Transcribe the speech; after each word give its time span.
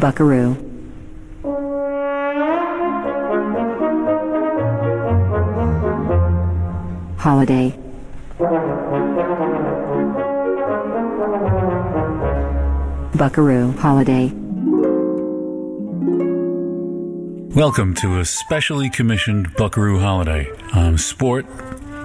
Buckaroo. 0.00 0.56
Holiday. 7.18 7.78
Buckaroo 13.14 13.72
Holiday. 13.72 14.32
Welcome 17.54 17.94
to 17.96 18.20
a 18.20 18.24
specially 18.24 18.88
commissioned 18.88 19.54
Buckaroo 19.56 19.98
Holiday. 19.98 20.50
I'm 20.72 20.96
Sport, 20.96 21.44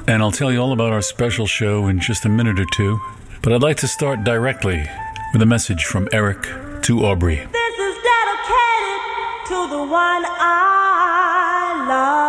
and 0.08 0.22
I'll 0.22 0.32
tell 0.32 0.52
you 0.52 0.60
all 0.60 0.72
about 0.72 0.94
our 0.94 1.02
special 1.02 1.48
show 1.48 1.88
in 1.88 2.00
just 2.00 2.26
a 2.26 2.30
minute 2.30 2.60
or 2.60 2.66
two. 2.74 3.00
But 3.42 3.54
I'd 3.54 3.62
like 3.62 3.78
to 3.78 3.88
start 3.88 4.24
directly 4.24 4.88
with 5.34 5.42
a 5.42 5.46
message 5.46 5.86
from 5.86 6.08
Eric 6.12 6.44
to 6.84 7.06
Aubrey. 7.06 7.36
This 7.36 7.80
is 7.80 7.96
dedicated 8.04 9.02
to 9.48 9.68
the 9.70 9.84
one 9.86 10.24
I 10.26 11.86
love. 11.88 12.25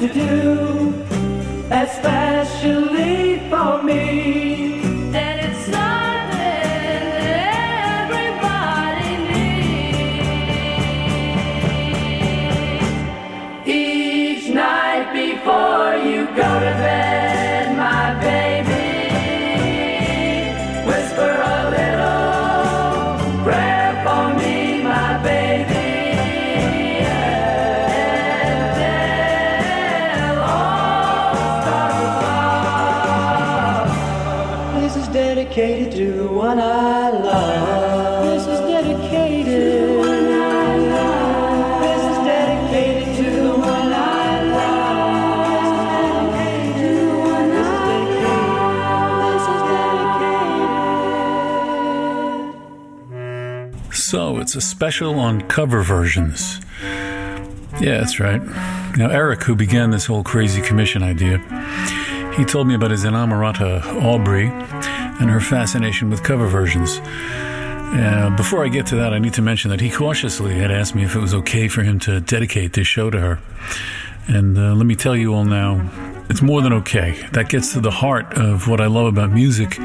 To 0.00 0.06
do, 0.06 0.67
it's 54.48 54.56
a 54.56 54.60
special 54.62 55.20
on 55.20 55.42
cover 55.42 55.82
versions. 55.82 56.58
Yeah, 57.82 57.98
that's 57.98 58.18
right. 58.18 58.42
Now, 58.96 59.10
Eric, 59.10 59.42
who 59.42 59.54
began 59.54 59.90
this 59.90 60.06
whole 60.06 60.24
crazy 60.24 60.62
commission 60.62 61.02
idea, 61.02 61.36
he 62.34 62.46
told 62.46 62.66
me 62.66 62.74
about 62.74 62.90
his 62.90 63.04
inamorata, 63.04 63.84
Aubrey, 64.02 64.46
and 64.46 65.28
her 65.28 65.40
fascination 65.40 66.08
with 66.08 66.22
cover 66.22 66.46
versions. 66.46 66.98
Uh, 67.02 68.32
before 68.38 68.64
I 68.64 68.68
get 68.68 68.86
to 68.86 68.96
that, 68.96 69.12
I 69.12 69.18
need 69.18 69.34
to 69.34 69.42
mention 69.42 69.70
that 69.70 69.82
he 69.82 69.90
cautiously 69.90 70.54
had 70.54 70.70
asked 70.70 70.94
me 70.94 71.04
if 71.04 71.14
it 71.14 71.20
was 71.20 71.34
okay 71.34 71.68
for 71.68 71.82
him 71.82 71.98
to 72.00 72.18
dedicate 72.18 72.72
this 72.72 72.86
show 72.86 73.10
to 73.10 73.20
her. 73.20 73.40
And 74.28 74.56
uh, 74.56 74.72
let 74.72 74.86
me 74.86 74.94
tell 74.94 75.14
you 75.14 75.34
all 75.34 75.44
now, 75.44 75.90
it's 76.30 76.40
more 76.40 76.62
than 76.62 76.72
okay. 76.72 77.22
That 77.32 77.50
gets 77.50 77.74
to 77.74 77.80
the 77.80 77.90
heart 77.90 78.38
of 78.38 78.66
what 78.66 78.80
I 78.80 78.86
love 78.86 79.08
about 79.08 79.30
music 79.30 79.78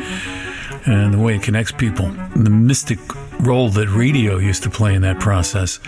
and 0.85 1.13
the 1.13 1.19
way 1.19 1.35
it 1.35 1.43
connects 1.43 1.73
people. 1.73 2.09
The 2.33 2.49
mystic 2.49 2.99
role 3.43 3.69
that 3.69 3.89
radio 3.89 4.37
used 4.37 4.63
to 4.63 4.69
play 4.69 4.93
in 4.93 5.01
that 5.03 5.19
process. 5.19 5.79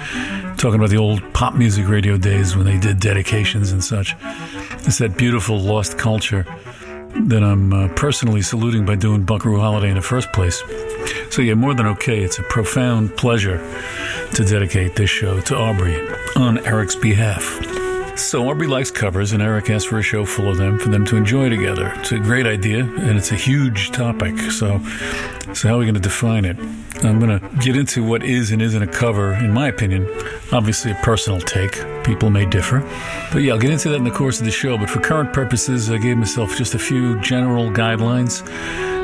Talking 0.58 0.76
about 0.76 0.90
the 0.90 0.98
old 0.98 1.22
pop 1.34 1.56
music 1.56 1.88
radio 1.88 2.18
days 2.18 2.56
when 2.56 2.66
they 2.66 2.78
did 2.78 3.00
dedications 3.00 3.72
and 3.72 3.84
such. 3.84 4.16
It's 4.88 4.98
that 5.00 5.18
beautiful 5.18 5.60
lost 5.60 5.98
culture 5.98 6.46
that 7.16 7.44
I'm 7.44 7.74
uh, 7.74 7.88
personally 7.96 8.42
saluting 8.42 8.86
by 8.86 8.96
doing 8.96 9.24
Buckaroo 9.24 9.60
Holiday 9.60 9.90
in 9.90 9.96
the 9.96 10.02
first 10.02 10.32
place. 10.34 10.62
So, 11.30 11.42
yeah, 11.42 11.54
more 11.54 11.74
than 11.74 11.88
okay. 11.88 12.24
It's 12.24 12.40
a 12.40 12.44
profound 12.44 13.16
pleasure 13.18 13.58
to 14.34 14.46
dedicate 14.46 14.96
this 14.96 15.10
show 15.10 15.40
to 15.42 15.58
Aubrey 15.58 15.98
on 16.36 16.66
Eric's 16.66 16.96
behalf. 16.96 17.75
So 18.16 18.50
Aubrey 18.50 18.68
likes 18.68 18.92
covers, 18.92 19.34
and 19.34 19.42
Eric 19.42 19.70
asked 19.70 19.90
for 19.90 20.00
a 20.00 20.02
show 20.02 20.24
full 20.26 20.50
of 20.50 20.56
them 20.58 20.80
for 20.80 20.88
them 20.88 21.06
to 21.06 21.18
enjoy 21.18 21.50
together. 21.50 21.92
It's 21.98 22.14
a 22.14 22.18
great 22.20 22.48
idea, 22.48 22.80
and 22.80 23.18
it's 23.18 23.32
a 23.34 23.36
huge 23.36 23.92
topic. 23.92 24.38
So, 24.52 24.80
so 25.54 25.68
how 25.68 25.76
are 25.76 25.80
we 25.80 25.86
going 25.86 25.96
to 25.96 26.00
define 26.00 26.46
it? 26.46 26.58
I'm 27.04 27.20
going 27.20 27.40
to 27.40 27.50
get 27.58 27.76
into 27.76 28.06
what 28.06 28.24
is 28.24 28.52
and 28.52 28.62
isn't 28.62 28.82
a 28.82 28.88
cover, 28.88 29.34
in 29.34 29.52
my 29.52 29.68
opinion. 29.68 30.08
Obviously, 30.54 30.92
a 30.92 30.96
personal 30.96 31.42
take. 31.42 31.74
People 32.06 32.30
may 32.30 32.46
differ. 32.46 32.80
But 33.34 33.40
yeah, 33.40 33.52
I'll 33.52 33.60
get 33.60 33.72
into 33.72 33.90
that 33.90 33.98
in 33.98 34.06
the 34.06 34.12
course 34.12 34.40
of 34.40 34.46
the 34.46 34.52
show. 34.52 34.78
But 34.78 34.90
for 34.90 35.02
current 35.02 35.34
purposes, 35.34 35.92
I 35.92 35.98
gave 35.98 36.16
myself 36.18 36.56
just 36.56 36.74
a 36.74 36.80
few 36.80 37.20
general 37.20 37.70
guidelines 37.70 38.44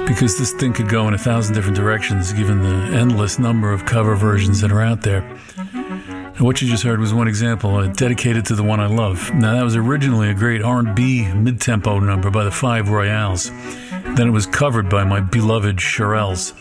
because 0.07 0.37
this 0.37 0.53
thing 0.53 0.73
could 0.73 0.89
go 0.89 1.07
in 1.09 1.13
a 1.13 1.17
thousand 1.17 1.53
different 1.53 1.75
directions 1.75 2.31
given 2.33 2.63
the 2.63 2.97
endless 2.97 3.39
number 3.39 3.71
of 3.73 3.85
cover 3.85 4.15
versions 4.15 4.61
that 4.61 4.71
are 4.71 4.81
out 4.81 5.01
there. 5.01 5.21
And 6.41 6.47
what 6.47 6.59
you 6.59 6.67
just 6.67 6.81
heard 6.81 6.99
was 6.99 7.13
one 7.13 7.27
example, 7.27 7.75
uh, 7.75 7.85
dedicated 7.85 8.47
to 8.47 8.55
the 8.55 8.63
one 8.63 8.79
I 8.79 8.87
love. 8.87 9.31
Now 9.31 9.53
that 9.53 9.63
was 9.63 9.75
originally 9.75 10.31
a 10.31 10.33
great 10.33 10.63
R&B 10.63 11.31
mid-tempo 11.33 11.99
number 11.99 12.31
by 12.31 12.43
the 12.43 12.49
Five 12.49 12.89
Royales. 12.89 13.51
Then 14.15 14.27
it 14.29 14.31
was 14.31 14.47
covered 14.47 14.89
by 14.89 15.03
my 15.03 15.19
beloved 15.19 15.77
Shirelles. 15.77 16.55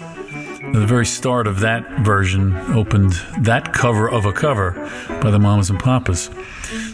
The 0.74 0.84
very 0.84 1.06
start 1.06 1.46
of 1.46 1.60
that 1.60 2.00
version 2.00 2.54
opened 2.74 3.14
that 3.38 3.72
cover 3.72 4.06
of 4.06 4.26
a 4.26 4.34
cover 4.34 4.72
by 5.22 5.30
the 5.30 5.38
Mamas 5.38 5.70
and 5.70 5.80
Papas. 5.80 6.28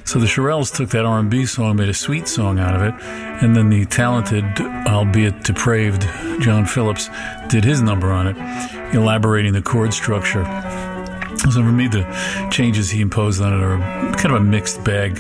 So 0.05 0.21
the 0.21 0.27
Shirelles 0.27 0.73
took 0.73 0.91
that 0.91 1.05
R&B 1.05 1.45
song, 1.47 1.75
made 1.75 1.89
a 1.89 1.95
sweet 1.95 2.29
song 2.29 2.61
out 2.61 2.77
of 2.77 2.83
it, 2.83 2.95
and 3.43 3.57
then 3.57 3.69
the 3.69 3.85
talented, 3.87 4.45
albeit 4.87 5.43
depraved, 5.43 6.03
John 6.41 6.65
Phillips 6.65 7.11
did 7.49 7.65
his 7.65 7.83
number 7.83 8.13
on 8.13 8.29
it, 8.29 8.95
elaborating 8.95 9.55
the 9.55 9.63
chord 9.63 9.93
structure. 9.93 10.45
So 11.39 11.63
for 11.63 11.73
me, 11.73 11.89
the 11.89 12.05
changes 12.51 12.91
he 12.91 13.01
imposed 13.01 13.41
on 13.41 13.53
it 13.53 13.63
are 13.63 13.79
kind 14.17 14.35
of 14.35 14.41
a 14.41 14.45
mixed 14.45 14.83
bag. 14.85 15.19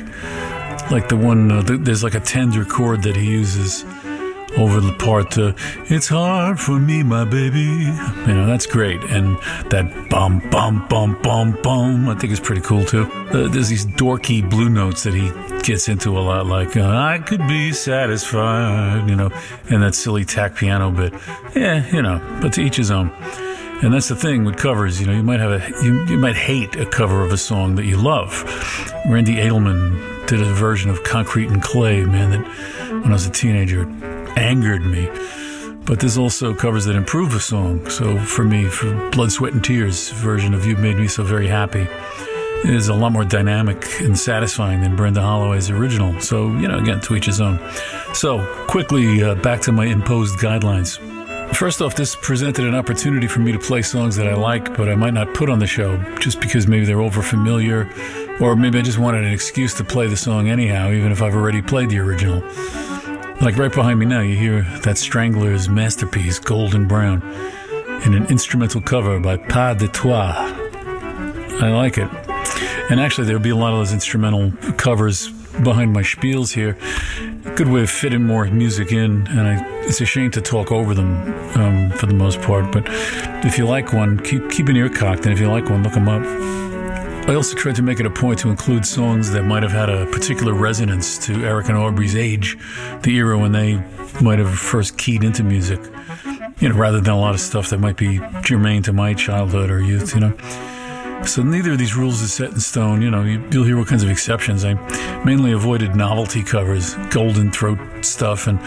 Like 0.90 1.08
the 1.08 1.16
one, 1.16 1.50
uh, 1.50 1.62
th- 1.62 1.80
there's 1.80 2.04
like 2.04 2.14
a 2.14 2.20
tender 2.20 2.64
chord 2.64 3.02
that 3.02 3.16
he 3.16 3.30
uses 3.30 3.84
over 4.56 4.80
the 4.80 4.92
part, 4.92 5.36
uh, 5.36 5.52
it's 5.86 6.08
hard 6.08 6.58
for 6.58 6.78
me, 6.78 7.02
my 7.02 7.24
baby. 7.24 7.60
You 7.60 8.34
know, 8.34 8.46
that's 8.46 8.66
great. 8.66 9.02
And 9.04 9.36
that 9.70 10.08
bum, 10.08 10.40
bum, 10.50 10.86
bum, 10.88 11.18
bum, 11.22 11.58
bum, 11.62 12.08
I 12.08 12.14
think 12.14 12.32
is 12.32 12.40
pretty 12.40 12.62
cool 12.62 12.84
too. 12.84 13.02
Uh, 13.30 13.48
there's 13.48 13.68
these 13.68 13.86
dorky 13.86 14.48
blue 14.48 14.70
notes 14.70 15.02
that 15.02 15.14
he 15.14 15.30
gets 15.62 15.88
into 15.88 16.18
a 16.18 16.20
lot, 16.20 16.46
like, 16.46 16.76
uh, 16.76 16.88
I 16.88 17.18
could 17.18 17.46
be 17.48 17.72
satisfied, 17.72 19.08
you 19.08 19.16
know, 19.16 19.30
and 19.68 19.82
that 19.82 19.94
silly 19.94 20.24
tack 20.24 20.54
piano 20.56 20.90
bit. 20.90 21.12
Yeah, 21.54 21.86
you 21.92 22.02
know, 22.02 22.20
but 22.40 22.52
to 22.54 22.62
each 22.62 22.76
his 22.76 22.90
own. 22.90 23.10
And 23.82 23.92
that's 23.92 24.08
the 24.08 24.16
thing 24.16 24.44
with 24.44 24.56
covers, 24.56 24.98
you 24.98 25.06
know, 25.06 25.12
you 25.12 25.22
might 25.22 25.38
have 25.38 25.52
a, 25.52 25.84
you, 25.84 26.02
you 26.06 26.16
might 26.16 26.34
hate 26.34 26.76
a 26.76 26.86
cover 26.86 27.22
of 27.22 27.30
a 27.30 27.36
song 27.36 27.74
that 27.74 27.84
you 27.84 27.98
love. 27.98 28.42
Randy 29.06 29.34
Edelman 29.34 30.26
did 30.26 30.40
a 30.40 30.46
version 30.46 30.90
of 30.90 31.04
Concrete 31.04 31.50
and 31.50 31.62
Clay, 31.62 32.04
man, 32.04 32.30
that 32.30 32.46
when 32.88 33.06
I 33.06 33.12
was 33.12 33.26
a 33.26 33.30
teenager, 33.30 33.82
angered 34.36 34.84
me. 34.84 35.10
But 35.84 36.00
there's 36.00 36.16
also 36.16 36.54
covers 36.54 36.86
that 36.86 36.96
improve 36.96 37.34
a 37.34 37.40
song. 37.40 37.88
So 37.90 38.18
for 38.18 38.44
me, 38.44 38.64
for 38.64 39.10
Blood, 39.10 39.30
Sweat, 39.30 39.52
and 39.52 39.62
Tears 39.62 40.10
version 40.10 40.54
of 40.54 40.64
You 40.64 40.76
Made 40.76 40.96
Me 40.96 41.06
So 41.06 41.22
Very 41.22 41.46
Happy 41.46 41.86
is 42.64 42.88
a 42.88 42.94
lot 42.94 43.12
more 43.12 43.24
dynamic 43.24 43.84
and 44.00 44.18
satisfying 44.18 44.80
than 44.80 44.96
Brenda 44.96 45.20
Holloway's 45.20 45.70
original. 45.70 46.18
So, 46.20 46.48
you 46.56 46.66
know, 46.66 46.78
again, 46.78 47.00
to 47.02 47.14
each 47.14 47.26
his 47.26 47.40
own. 47.40 47.60
So, 48.14 48.44
quickly 48.66 49.22
uh, 49.22 49.34
back 49.36 49.60
to 49.62 49.72
my 49.72 49.84
imposed 49.84 50.38
guidelines. 50.38 50.98
First 51.52 51.80
off, 51.80 51.96
this 51.96 52.14
presented 52.14 52.66
an 52.66 52.74
opportunity 52.74 53.26
for 53.26 53.40
me 53.40 53.50
to 53.52 53.58
play 53.58 53.80
songs 53.80 54.16
that 54.16 54.28
I 54.28 54.34
like, 54.34 54.76
but 54.76 54.88
I 54.88 54.94
might 54.94 55.14
not 55.14 55.32
put 55.32 55.48
on 55.48 55.58
the 55.58 55.66
show 55.66 55.96
just 56.18 56.40
because 56.40 56.66
maybe 56.66 56.84
they're 56.84 57.00
over 57.00 57.22
familiar, 57.22 57.90
or 58.40 58.56
maybe 58.56 58.78
I 58.78 58.82
just 58.82 58.98
wanted 58.98 59.24
an 59.24 59.32
excuse 59.32 59.72
to 59.74 59.84
play 59.84 60.06
the 60.06 60.16
song 60.16 60.48
anyhow, 60.48 60.90
even 60.90 61.12
if 61.12 61.22
I've 61.22 61.34
already 61.34 61.62
played 61.62 61.88
the 61.88 61.98
original. 61.98 62.42
Like 63.40 63.56
right 63.56 63.72
behind 63.72 63.98
me 63.98 64.06
now, 64.06 64.20
you 64.20 64.36
hear 64.36 64.62
that 64.82 64.98
Stranglers' 64.98 65.68
masterpiece, 65.68 66.38
Golden 66.38 66.86
Brown, 66.86 67.22
in 68.04 68.14
an 68.14 68.26
instrumental 68.26 68.80
cover 68.80 69.18
by 69.18 69.36
Pas 69.36 69.76
de 69.78 69.88
Toi. 69.88 70.32
I 71.58 71.70
like 71.70 71.96
it. 71.96 72.10
And 72.90 73.00
actually, 73.00 73.26
there'll 73.26 73.42
be 73.42 73.50
a 73.50 73.56
lot 73.56 73.72
of 73.72 73.78
those 73.78 73.92
instrumental 73.92 74.52
covers 74.76 75.28
behind 75.62 75.92
my 75.92 76.02
spiels 76.02 76.52
here. 76.52 76.76
Good 77.54 77.68
way 77.68 77.82
of 77.82 77.90
fitting 77.90 78.24
more 78.24 78.44
music 78.46 78.92
in, 78.92 79.26
and 79.28 79.40
I, 79.40 79.66
it's 79.84 80.00
a 80.00 80.04
shame 80.04 80.30
to 80.32 80.40
talk 80.40 80.72
over 80.72 80.94
them 80.94 81.10
um, 81.56 81.90
for 81.90 82.06
the 82.06 82.14
most 82.14 82.40
part. 82.42 82.72
But 82.72 82.84
if 83.44 83.58
you 83.58 83.66
like 83.66 83.92
one, 83.92 84.18
keep 84.18 84.50
keep 84.50 84.68
an 84.68 84.76
ear 84.76 84.88
cocked, 84.88 85.24
and 85.24 85.32
if 85.32 85.40
you 85.40 85.48
like 85.48 85.68
one, 85.70 85.82
look 85.82 85.94
them 85.94 86.08
up. 86.08 86.22
I 87.28 87.34
also 87.34 87.56
tried 87.56 87.74
to 87.76 87.82
make 87.82 87.98
it 87.98 88.06
a 88.06 88.10
point 88.10 88.38
to 88.40 88.50
include 88.50 88.86
songs 88.86 89.32
that 89.32 89.42
might 89.42 89.64
have 89.64 89.72
had 89.72 89.90
a 89.90 90.06
particular 90.06 90.54
resonance 90.54 91.18
to 91.26 91.44
Eric 91.44 91.68
and 91.68 91.76
Aubrey's 91.76 92.14
age, 92.14 92.56
the 93.02 93.16
era 93.16 93.36
when 93.36 93.50
they 93.50 93.82
might 94.22 94.38
have 94.38 94.56
first 94.56 94.96
keyed 94.96 95.24
into 95.24 95.42
music, 95.42 95.80
you 96.60 96.68
know, 96.68 96.76
rather 96.76 97.00
than 97.00 97.12
a 97.12 97.18
lot 97.18 97.34
of 97.34 97.40
stuff 97.40 97.70
that 97.70 97.78
might 97.78 97.96
be 97.96 98.20
germane 98.42 98.82
to 98.84 98.92
my 98.92 99.12
childhood 99.12 99.70
or 99.70 99.82
youth, 99.82 100.14
you 100.14 100.20
know. 100.20 100.36
So 101.24 101.42
neither 101.42 101.72
of 101.72 101.78
these 101.78 101.96
rules 101.96 102.20
is 102.22 102.32
set 102.32 102.50
in 102.50 102.60
stone. 102.60 103.02
You 103.02 103.10
know, 103.10 103.22
you, 103.22 103.40
will 103.52 103.64
hear 103.64 103.78
all 103.78 103.84
kinds 103.84 104.02
of 104.02 104.10
exceptions. 104.10 104.64
I 104.64 104.74
mainly 105.24 105.52
avoided 105.52 105.96
novelty 105.96 106.42
covers, 106.42 106.94
golden 107.10 107.50
throat 107.50 107.78
stuff, 108.04 108.46
and 108.46 108.60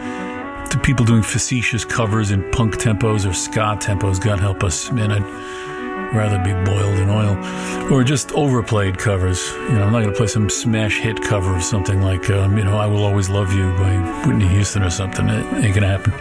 people 0.84 1.06
doing 1.06 1.24
facetious 1.24 1.86
covers 1.86 2.32
in 2.32 2.50
punk 2.52 2.76
tempos 2.76 3.30
or 3.30 3.34
ska 3.34 3.78
tempos. 3.80 4.24
God 4.24 4.40
help 4.40 4.64
us, 4.64 4.92
man. 4.92 5.12
I'd 5.12 6.16
rather 6.16 6.38
be 6.40 6.54
boiled 6.70 6.98
in 7.00 7.10
oil, 7.10 7.94
or 7.94 8.04
just 8.04 8.32
overplayed 8.34 8.98
covers. 8.98 9.52
You 9.52 9.74
know, 9.74 9.84
I'm 9.84 9.92
not 9.92 10.02
going 10.02 10.12
to 10.12 10.18
play 10.18 10.28
some 10.28 10.50
smash 10.50 11.00
hit 11.00 11.22
cover 11.22 11.56
of 11.56 11.64
something 11.64 12.02
like, 12.02 12.30
um, 12.30 12.58
you 12.58 12.64
know, 12.64 12.78
"I 12.78 12.88
Will 12.88 13.04
Always 13.04 13.30
Love 13.30 13.54
You" 13.54 13.72
by 13.78 13.96
Whitney 14.26 14.48
Houston 14.48 14.84
or 14.84 14.90
something. 14.90 15.30
It 15.30 15.46
ain't 15.64 15.76
going 15.76 15.82
to 15.82 15.88
happen. 15.88 16.14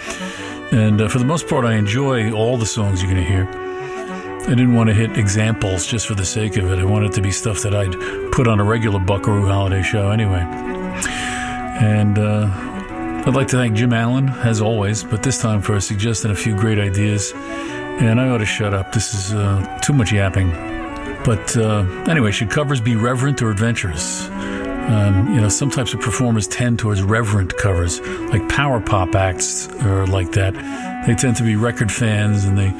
And 0.70 1.00
uh, 1.00 1.08
for 1.08 1.18
the 1.18 1.24
most 1.24 1.48
part, 1.48 1.64
I 1.64 1.74
enjoy 1.74 2.32
all 2.32 2.56
the 2.56 2.66
songs 2.66 3.02
you're 3.02 3.10
going 3.10 3.24
to 3.24 3.30
hear. 3.30 3.67
I 4.48 4.52
didn't 4.52 4.72
want 4.72 4.88
to 4.88 4.94
hit 4.94 5.18
examples 5.18 5.86
just 5.86 6.06
for 6.06 6.14
the 6.14 6.24
sake 6.24 6.56
of 6.56 6.72
it. 6.72 6.78
I 6.78 6.84
wanted 6.84 7.10
it 7.10 7.14
to 7.16 7.20
be 7.20 7.30
stuff 7.30 7.60
that 7.64 7.74
I'd 7.74 7.92
put 8.32 8.48
on 8.48 8.60
a 8.60 8.64
regular 8.64 8.98
Buckaroo 8.98 9.46
holiday 9.46 9.82
show 9.82 10.10
anyway. 10.10 10.40
And 10.40 12.18
uh, 12.18 12.50
I'd 13.26 13.34
like 13.34 13.48
to 13.48 13.58
thank 13.58 13.76
Jim 13.76 13.92
Allen, 13.92 14.30
as 14.30 14.62
always, 14.62 15.04
but 15.04 15.22
this 15.22 15.38
time 15.38 15.60
for 15.60 15.78
suggesting 15.80 16.30
a 16.30 16.34
few 16.34 16.56
great 16.56 16.78
ideas. 16.78 17.34
And 17.34 18.18
I 18.18 18.30
ought 18.30 18.38
to 18.38 18.46
shut 18.46 18.72
up. 18.72 18.90
This 18.92 19.12
is 19.12 19.34
uh, 19.34 19.80
too 19.82 19.92
much 19.92 20.12
yapping. 20.12 20.50
But 21.24 21.54
uh, 21.54 21.84
anyway, 22.08 22.30
should 22.30 22.48
covers 22.48 22.80
be 22.80 22.96
reverent 22.96 23.42
or 23.42 23.50
adventurous? 23.50 24.30
Um, 24.30 25.34
you 25.34 25.42
know, 25.42 25.50
some 25.50 25.70
types 25.70 25.92
of 25.92 26.00
performers 26.00 26.48
tend 26.48 26.78
towards 26.78 27.02
reverent 27.02 27.54
covers, 27.58 28.00
like 28.30 28.48
power 28.48 28.80
pop 28.80 29.14
acts 29.14 29.68
or 29.84 30.06
like 30.06 30.32
that. 30.32 30.54
They 31.06 31.14
tend 31.14 31.36
to 31.36 31.42
be 31.42 31.54
record 31.54 31.92
fans 31.92 32.46
and 32.46 32.56
they 32.56 32.70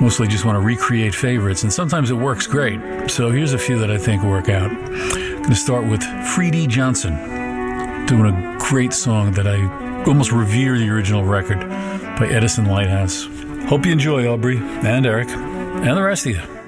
mostly 0.00 0.26
just 0.26 0.44
want 0.44 0.56
to 0.56 0.60
recreate 0.60 1.14
favorites, 1.14 1.62
and 1.62 1.72
sometimes 1.72 2.10
it 2.10 2.14
works 2.14 2.46
great. 2.46 2.80
So 3.10 3.30
here's 3.30 3.52
a 3.52 3.58
few 3.58 3.78
that 3.78 3.90
I 3.90 3.98
think 3.98 4.22
work 4.22 4.48
out. 4.48 4.70
I'm 4.70 5.36
going 5.36 5.50
to 5.50 5.54
start 5.54 5.86
with 5.86 6.00
Freedy 6.00 6.66
Johnston, 6.66 7.14
doing 8.06 8.34
a 8.34 8.58
great 8.58 8.92
song 8.92 9.32
that 9.32 9.46
I 9.46 10.04
almost 10.04 10.32
revere 10.32 10.78
the 10.78 10.88
original 10.88 11.24
record 11.24 11.60
by 11.60 12.28
Edison 12.28 12.66
Lighthouse. 12.66 13.28
Hope 13.68 13.84
you 13.84 13.92
enjoy, 13.92 14.26
Aubrey 14.26 14.56
and 14.58 15.06
Eric 15.06 15.28
and 15.28 15.96
the 15.96 16.02
rest 16.02 16.26
of 16.26 16.32
you. 16.32 16.59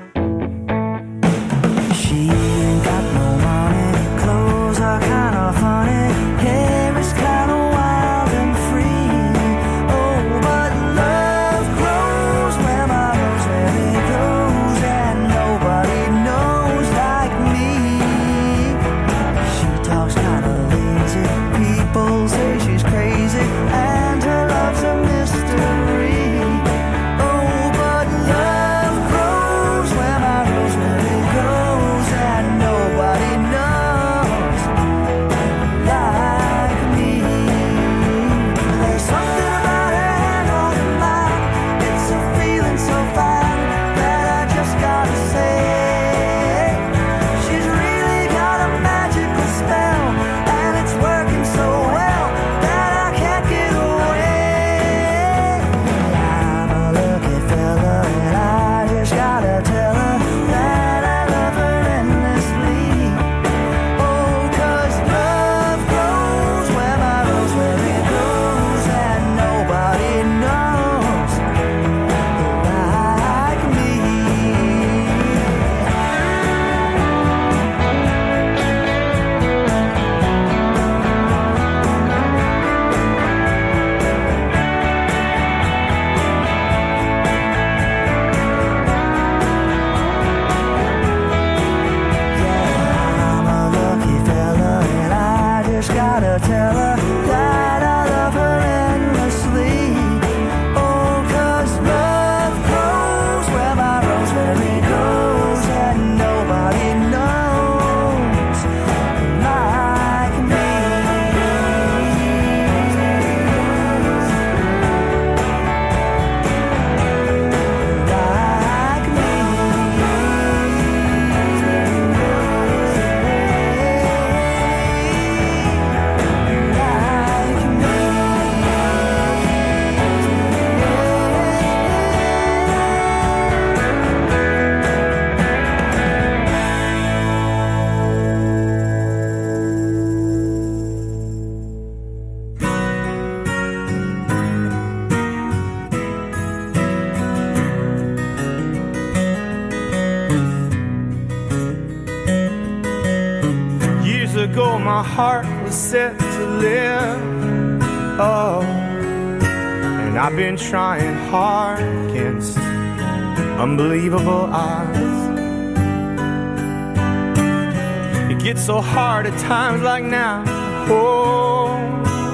At 169.33 169.41
times 169.41 169.83
like 169.83 170.05
now. 170.05 170.45
Oh, 170.89 171.69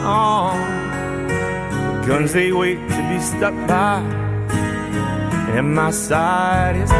on. 0.05 0.59
Guns 2.07 2.33
they 2.33 2.53
wait 2.53 2.77
to 2.77 3.09
be 3.11 3.21
stuck 3.21 3.55
by, 3.67 4.01
and 5.57 5.75
my 5.75 5.91
side 5.91 6.77
is 6.77 6.91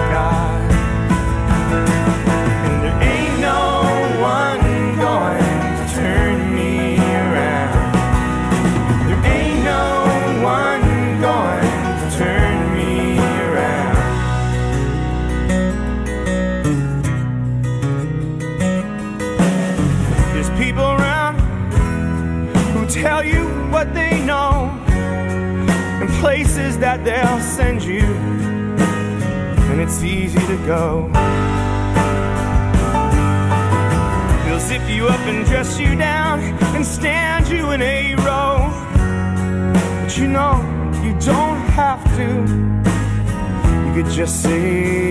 they'll 27.09 27.41
send 27.41 27.83
you, 27.83 28.05
and 29.71 29.81
it's 29.81 30.03
easy 30.03 30.39
to 30.41 30.57
go. 30.67 31.09
They'll 34.45 34.61
zip 34.61 34.87
you 34.91 35.07
up 35.09 35.21
and 35.21 35.47
dress 35.47 35.81
you 35.81 35.97
down 35.97 36.41
and 36.77 36.85
stand 36.85 37.49
you 37.49 37.71
in 37.71 37.81
a 37.81 38.15
row. 38.17 38.69
But 40.03 40.19
you 40.19 40.29
know, 40.29 40.57
you 41.03 41.13
don't 41.33 41.63
have 41.81 42.05
to. 42.19 42.29
You 43.87 43.91
could 43.95 44.13
just 44.13 44.43
say 44.43 45.08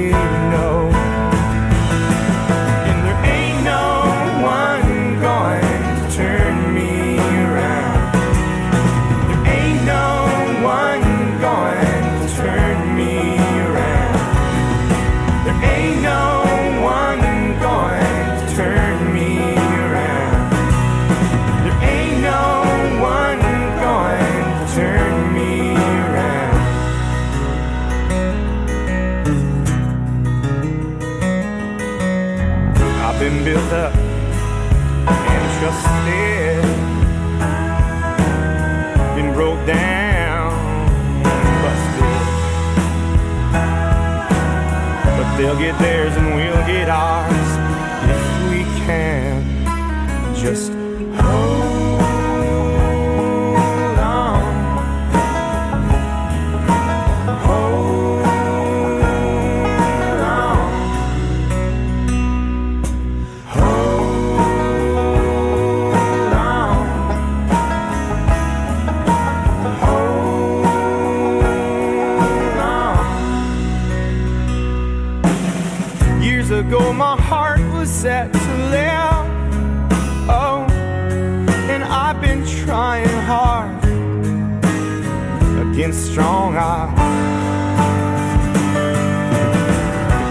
they'll 45.48 45.58
get 45.58 45.80
theirs 45.80 46.13
and 46.18 46.36
we'll 46.36 46.68
get 46.68 46.89
ours 46.89 47.32
if 48.10 48.51
we 48.51 48.63
can 48.86 50.36
just 50.36 50.77
strong. 86.18 86.56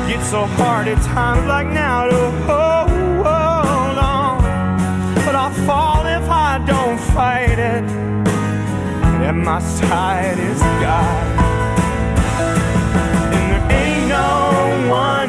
It 0.02 0.08
gets 0.08 0.30
so 0.30 0.42
hard 0.58 0.88
at 0.88 1.00
times 1.04 1.46
like 1.46 1.68
now 1.68 2.06
to 2.10 2.30
hold 2.48 3.96
on, 3.96 4.42
but 5.24 5.34
I'll 5.36 5.54
fall 5.64 6.04
if 6.06 6.28
I 6.28 6.58
don't 6.66 6.98
fight 7.14 7.60
it. 7.74 7.84
And 9.26 9.44
my 9.44 9.60
side 9.60 10.38
is 10.40 10.60
God. 10.82 11.24
And 13.36 13.44
there 13.52 13.66
ain't 13.80 14.08
no 14.08 14.90
one 14.90 15.25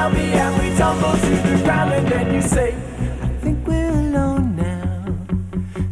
around 0.00 0.14
me 0.14 0.32
and 0.32 0.62
we 0.62 0.76
tumble 0.76 1.12
to 1.12 1.48
the 1.48 1.62
ground. 1.64 1.92
And 1.92 2.08
then 2.08 2.34
you 2.34 2.42
say, 2.42 2.74
I 3.22 3.28
think 3.42 3.66
we're 3.66 3.90
alone 3.90 4.56
now. 4.56 5.04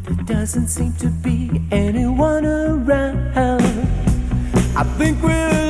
There 0.04 0.24
doesn't 0.24 0.68
seem 0.68 0.92
to 0.94 1.08
be 1.08 1.62
anyone 1.70 2.46
around. 2.46 3.36
I 4.76 4.84
think 4.96 5.22
we're 5.22 5.67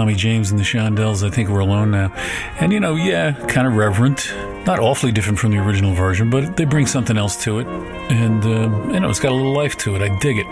Tommy 0.00 0.14
James 0.14 0.50
and 0.50 0.58
the 0.58 0.64
Shondells. 0.64 1.22
I 1.22 1.28
think 1.28 1.50
we're 1.50 1.60
alone 1.60 1.90
now. 1.90 2.10
And, 2.58 2.72
you 2.72 2.80
know, 2.80 2.94
yeah, 2.94 3.32
kind 3.48 3.66
of 3.66 3.76
reverent. 3.76 4.32
Not 4.64 4.78
awfully 4.78 5.12
different 5.12 5.38
from 5.38 5.50
the 5.50 5.58
original 5.58 5.92
version, 5.92 6.30
but 6.30 6.56
they 6.56 6.64
bring 6.64 6.86
something 6.86 7.18
else 7.18 7.44
to 7.44 7.58
it. 7.58 7.66
And, 7.66 8.42
uh, 8.42 8.94
you 8.94 9.00
know, 9.00 9.10
it's 9.10 9.20
got 9.20 9.30
a 9.30 9.34
little 9.34 9.52
life 9.52 9.76
to 9.80 9.96
it. 9.96 10.00
I 10.00 10.18
dig 10.18 10.38
it. 10.38 10.46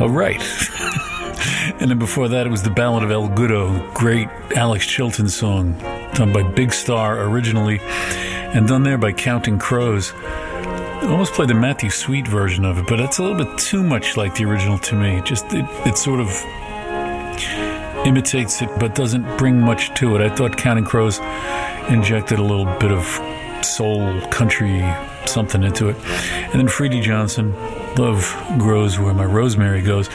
All 0.00 0.10
right. 0.10 0.42
and 1.80 1.88
then 1.88 2.00
before 2.00 2.26
that, 2.26 2.48
it 2.48 2.50
was 2.50 2.64
the 2.64 2.70
Ballad 2.70 3.04
of 3.04 3.12
El 3.12 3.28
Goodo, 3.28 3.94
great 3.94 4.26
Alex 4.56 4.84
Chilton 4.88 5.28
song, 5.28 5.78
done 6.14 6.32
by 6.32 6.42
Big 6.42 6.72
Star 6.72 7.22
originally, 7.30 7.78
and 7.80 8.66
done 8.66 8.82
there 8.82 8.98
by 8.98 9.12
Counting 9.12 9.60
Crows. 9.60 10.12
I 10.16 11.06
almost 11.06 11.32
played 11.32 11.48
the 11.48 11.54
Matthew 11.54 11.90
Sweet 11.90 12.26
version 12.26 12.64
of 12.64 12.76
it, 12.78 12.86
but 12.88 12.98
it's 12.98 13.18
a 13.18 13.22
little 13.22 13.38
bit 13.38 13.56
too 13.56 13.84
much 13.84 14.16
like 14.16 14.34
the 14.34 14.46
original 14.46 14.80
to 14.80 14.96
me. 14.96 15.22
Just 15.24 15.44
it, 15.52 15.64
it 15.86 15.96
sort 15.96 16.18
of 16.18 16.26
imitates 18.04 18.62
it, 18.62 18.70
but 18.78 18.94
doesn't 18.94 19.38
bring 19.38 19.60
much 19.60 19.94
to 19.94 20.16
it. 20.16 20.22
I 20.22 20.34
thought 20.34 20.56
Counting 20.56 20.84
Crows 20.84 21.18
injected 21.88 22.38
a 22.38 22.42
little 22.42 22.66
bit 22.78 22.92
of 22.92 23.04
soul, 23.64 24.20
country, 24.28 24.84
something 25.26 25.62
into 25.62 25.88
it. 25.88 25.96
And 26.52 26.54
then 26.54 26.68
Freedy 26.68 27.02
Johnston, 27.02 27.54
Love 27.96 28.22
Grows 28.58 28.98
Where 28.98 29.14
My 29.14 29.24
Rosemary 29.24 29.82
Goes. 29.82 30.08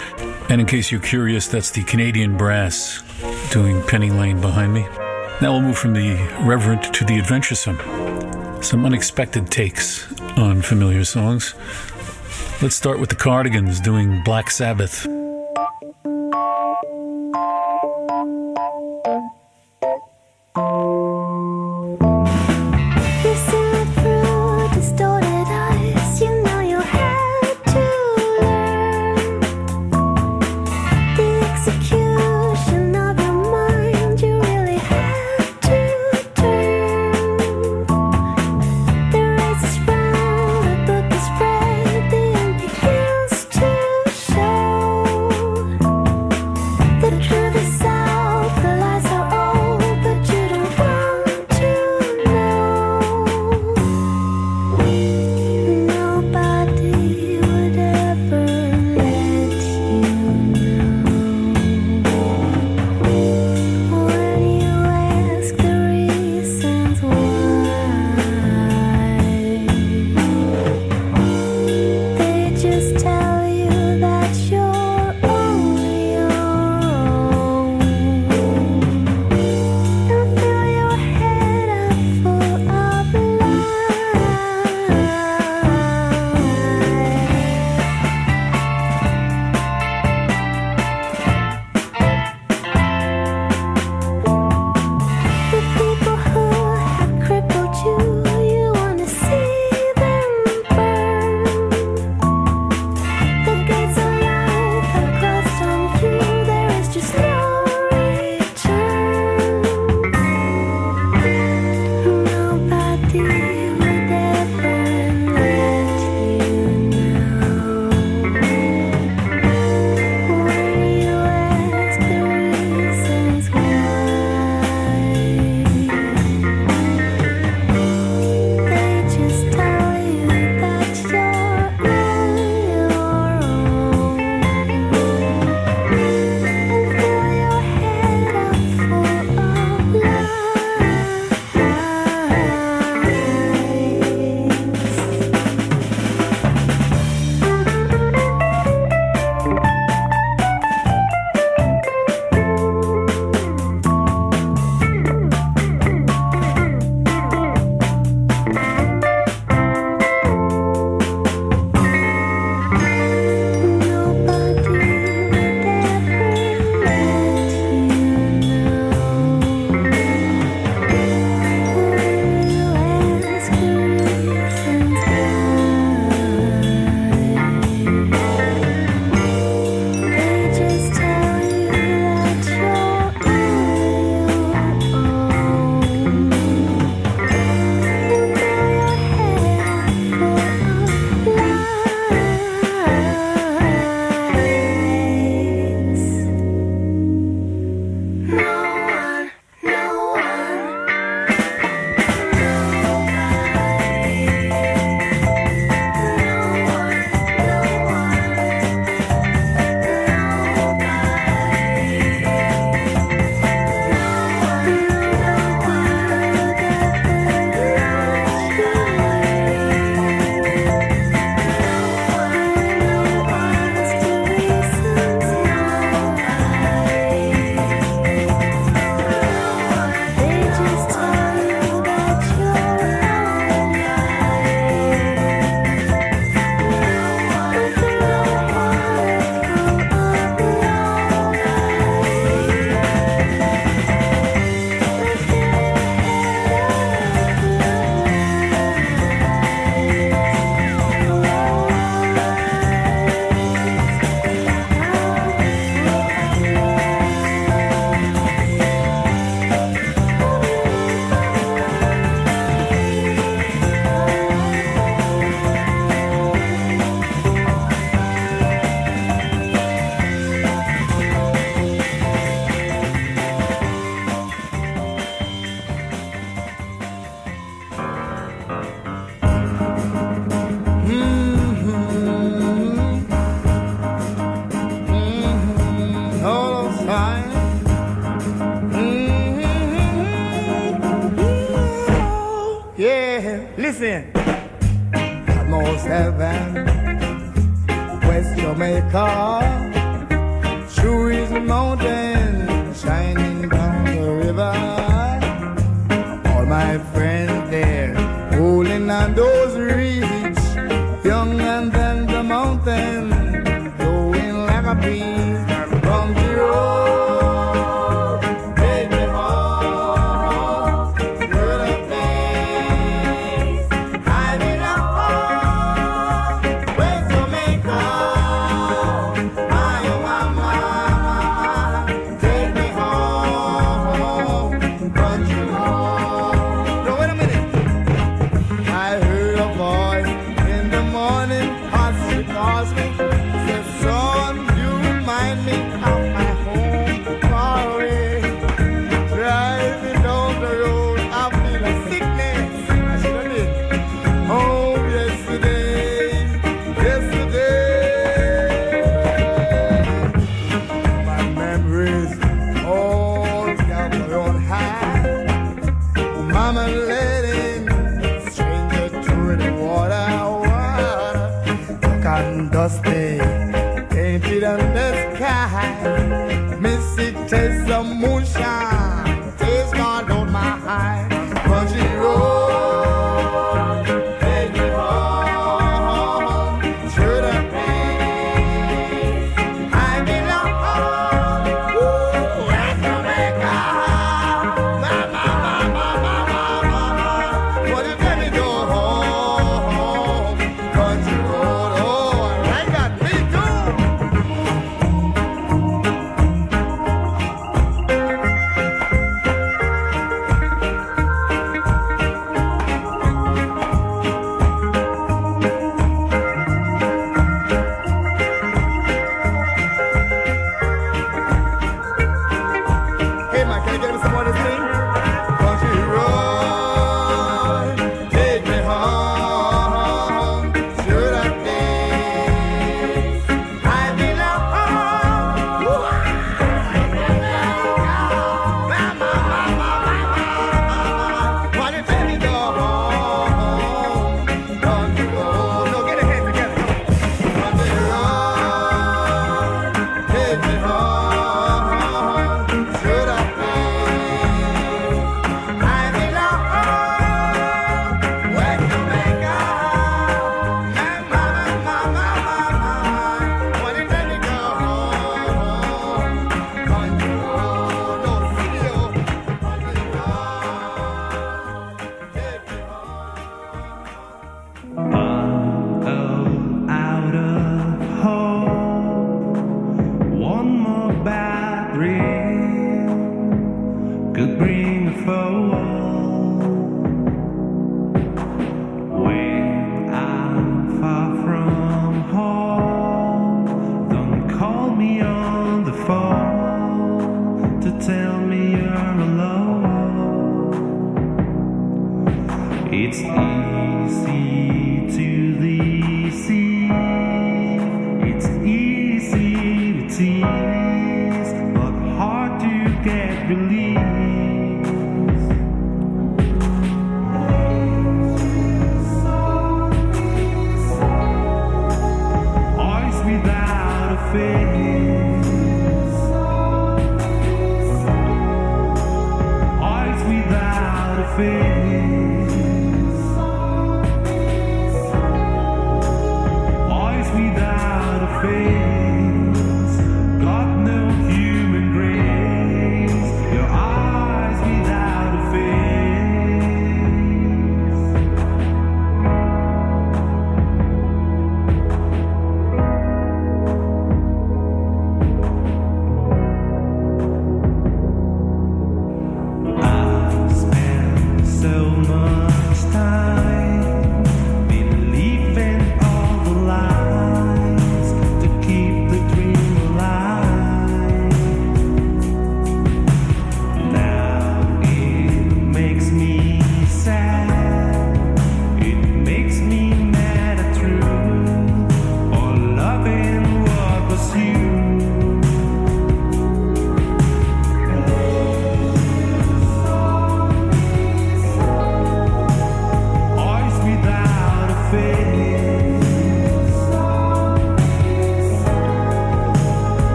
And 0.50 0.60
in 0.62 0.68
case 0.68 0.92
you're 0.92 1.02
curious, 1.02 1.48
that's 1.48 1.72
the 1.72 1.84
Canadian 1.84 2.38
Brass 2.38 3.04
doing 3.52 3.82
Penny 3.84 4.12
Lane 4.12 4.42
behind 4.42 4.74
me. 4.74 4.82
Now 5.42 5.54
we'll 5.54 5.62
move 5.62 5.78
from 5.78 5.94
the 5.94 6.14
reverent 6.42 6.94
to 6.94 7.06
the 7.06 7.18
adventuresome. 7.20 7.78
Some 8.62 8.86
unexpected 8.86 9.50
takes 9.50 10.12
on 10.38 10.62
familiar 10.62 11.04
songs. 11.04 11.54
Let's 12.62 12.76
start 12.76 13.00
with 13.00 13.10
the 13.10 13.16
Cardigans 13.16 13.80
doing 13.82 14.22
Black 14.24 14.50
Sabbath. 14.50 15.06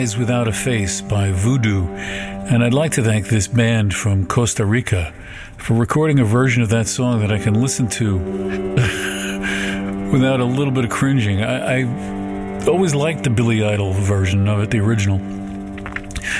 Eyes 0.00 0.16
Without 0.16 0.48
a 0.48 0.52
Face 0.52 1.02
by 1.02 1.30
Voodoo. 1.30 1.86
And 1.86 2.64
I'd 2.64 2.72
like 2.72 2.92
to 2.92 3.02
thank 3.02 3.28
this 3.28 3.46
band 3.46 3.94
from 3.94 4.24
Costa 4.24 4.64
Rica 4.64 5.12
for 5.58 5.74
recording 5.74 6.18
a 6.20 6.24
version 6.24 6.62
of 6.62 6.70
that 6.70 6.86
song 6.86 7.20
that 7.20 7.30
I 7.30 7.38
can 7.38 7.52
listen 7.52 7.86
to 7.88 8.16
without 10.10 10.40
a 10.40 10.44
little 10.46 10.72
bit 10.72 10.84
of 10.86 10.90
cringing. 10.90 11.42
I, 11.42 11.80
I 11.80 12.66
always 12.66 12.94
liked 12.94 13.24
the 13.24 13.30
Billy 13.30 13.62
Idol 13.62 13.92
version 13.92 14.48
of 14.48 14.60
it, 14.60 14.70
the 14.70 14.78
original. 14.78 15.18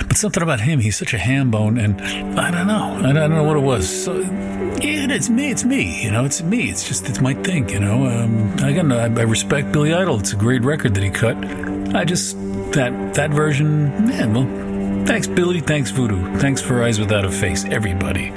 But 0.09 0.17
something 0.17 0.43
about 0.43 0.61
him, 0.61 0.81
he's 0.81 0.97
such 0.97 1.13
a 1.13 1.19
ham 1.19 1.51
bone, 1.51 1.77
and 1.77 2.01
I 2.41 2.51
don't 2.51 2.67
know. 2.67 3.07
I 3.07 3.13
don't 3.13 3.29
know 3.29 3.45
what 3.45 3.59
it 3.59 3.63
was. 3.63 4.05
So, 4.05 4.21
yeah, 4.21 5.13
it's 5.13 5.29
me. 5.29 5.51
It's 5.51 5.65
me. 5.65 6.03
You 6.03 6.13
know, 6.13 6.25
it's 6.25 6.41
me. 6.41 6.71
It's 6.71 6.89
just, 6.89 7.11
it's 7.11 7.21
my 7.21 7.35
thing, 7.35 7.69
you 7.69 7.81
know. 7.81 8.07
Um, 8.07 8.55
again, 8.65 8.91
I, 8.91 9.05
I 9.05 9.25
respect 9.25 9.71
Billy 9.71 9.93
Idol. 9.93 10.19
It's 10.19 10.33
a 10.33 10.37
great 10.37 10.63
record 10.63 10.95
that 10.95 11.03
he 11.03 11.11
cut. 11.11 11.37
I 11.95 12.07
just, 12.07 12.39
that, 13.21 13.31
version, 13.33 14.07
man, 14.07 14.33
well, 14.33 15.05
thanks, 15.05 15.27
Billy. 15.27 15.61
Thanks, 15.61 15.91
Voodoo. 15.91 16.39
Thanks 16.39 16.63
for 16.63 16.83
Eyes 16.83 16.99
Without 16.99 17.27
a 17.27 17.31
Face, 17.31 17.67
everybody. 17.67 18.31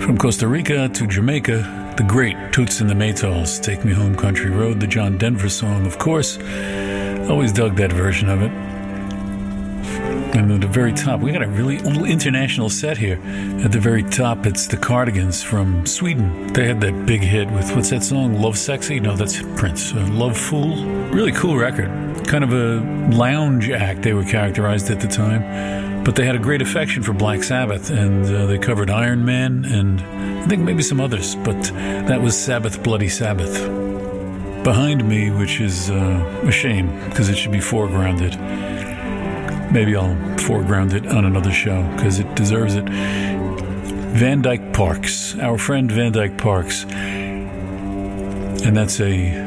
From 0.00 0.18
Costa 0.18 0.48
Rica 0.48 0.88
to 0.88 1.06
Jamaica, 1.06 1.94
the 1.96 2.02
great 2.02 2.36
Toots 2.52 2.80
and 2.80 2.90
the 2.90 2.94
Maytals, 2.94 3.62
Take 3.62 3.84
Me 3.84 3.92
Home 3.92 4.16
Country 4.16 4.50
Road, 4.50 4.80
the 4.80 4.88
John 4.88 5.16
Denver 5.16 5.48
song, 5.48 5.86
of 5.86 5.96
course. 5.96 6.38
Always 7.30 7.52
dug 7.52 7.76
that 7.76 7.92
version 7.92 8.28
of 8.28 8.42
it. 8.42 8.50
And 10.36 10.50
at 10.50 10.60
the 10.60 10.66
very 10.66 10.92
top, 10.92 11.20
we 11.20 11.30
got 11.30 11.42
a 11.42 11.46
really 11.46 11.78
little 11.78 12.04
international 12.04 12.68
set 12.68 12.98
here. 12.98 13.20
At 13.64 13.70
the 13.70 13.78
very 13.78 14.02
top, 14.02 14.44
it's 14.44 14.66
the 14.66 14.76
Cardigans 14.76 15.44
from 15.44 15.86
Sweden. 15.86 16.48
They 16.48 16.66
had 16.66 16.80
that 16.80 17.06
big 17.06 17.20
hit 17.20 17.48
with 17.52 17.76
what's 17.76 17.90
that 17.90 18.02
song? 18.02 18.40
Love 18.40 18.58
Sexy? 18.58 18.98
No, 18.98 19.14
that's 19.14 19.40
Prince. 19.54 19.92
Uh, 19.94 20.04
Love 20.10 20.36
Fool. 20.36 20.84
Really 21.12 21.30
cool 21.32 21.56
record. 21.56 22.05
Kind 22.26 22.44
of 22.44 22.52
a 22.52 22.80
lounge 23.14 23.70
act 23.70 24.02
they 24.02 24.12
were 24.12 24.24
characterized 24.24 24.90
at 24.90 25.00
the 25.00 25.06
time. 25.06 26.04
But 26.04 26.16
they 26.16 26.24
had 26.24 26.36
a 26.36 26.40
great 26.40 26.62
affection 26.62 27.02
for 27.02 27.12
Black 27.12 27.42
Sabbath, 27.42 27.90
and 27.90 28.24
uh, 28.24 28.46
they 28.46 28.58
covered 28.58 28.90
Iron 28.90 29.24
Man 29.24 29.64
and 29.64 30.00
I 30.46 30.46
think 30.46 30.62
maybe 30.62 30.82
some 30.82 31.00
others. 31.00 31.34
But 31.36 31.60
that 32.06 32.20
was 32.20 32.38
Sabbath 32.38 32.82
Bloody 32.82 33.08
Sabbath. 33.08 33.54
Behind 34.62 35.08
me, 35.08 35.30
which 35.30 35.60
is 35.60 35.90
uh, 35.90 36.42
a 36.44 36.52
shame 36.52 36.96
because 37.08 37.28
it 37.28 37.36
should 37.36 37.52
be 37.52 37.58
foregrounded. 37.58 38.36
Maybe 39.72 39.96
I'll 39.96 40.16
foreground 40.38 40.92
it 40.92 41.06
on 41.06 41.24
another 41.24 41.50
show 41.52 41.82
because 41.96 42.18
it 42.18 42.34
deserves 42.34 42.74
it. 42.76 42.88
Van 42.88 44.42
Dyke 44.42 44.72
Parks, 44.72 45.36
our 45.38 45.58
friend 45.58 45.90
Van 45.90 46.12
Dyke 46.12 46.38
Parks. 46.38 46.84
And 46.84 48.76
that's 48.76 49.00
a 49.00 49.45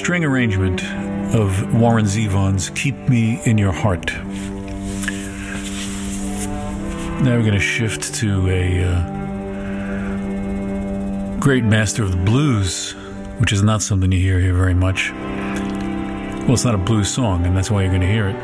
string 0.00 0.24
arrangement 0.24 0.82
of 1.34 1.74
Warren 1.74 2.06
Zevon's 2.06 2.70
Keep 2.70 2.96
Me 3.10 3.38
in 3.44 3.58
Your 3.58 3.70
Heart. 3.70 4.06
Now 7.22 7.36
we're 7.36 7.42
going 7.42 7.52
to 7.52 7.60
shift 7.60 8.14
to 8.14 8.48
a 8.48 8.82
uh, 8.82 9.04
great 11.38 11.64
master 11.64 12.02
of 12.02 12.12
the 12.12 12.16
blues, 12.16 12.92
which 13.40 13.52
is 13.52 13.62
not 13.62 13.82
something 13.82 14.10
you 14.10 14.18
hear 14.18 14.40
here 14.40 14.54
very 14.54 14.72
much. 14.72 15.12
Well, 15.12 16.54
it's 16.54 16.64
not 16.64 16.74
a 16.74 16.78
blues 16.78 17.10
song, 17.12 17.44
and 17.44 17.54
that's 17.54 17.70
why 17.70 17.82
you're 17.82 17.90
going 17.90 18.00
to 18.00 18.08
hear 18.10 18.28
it. 18.28 18.36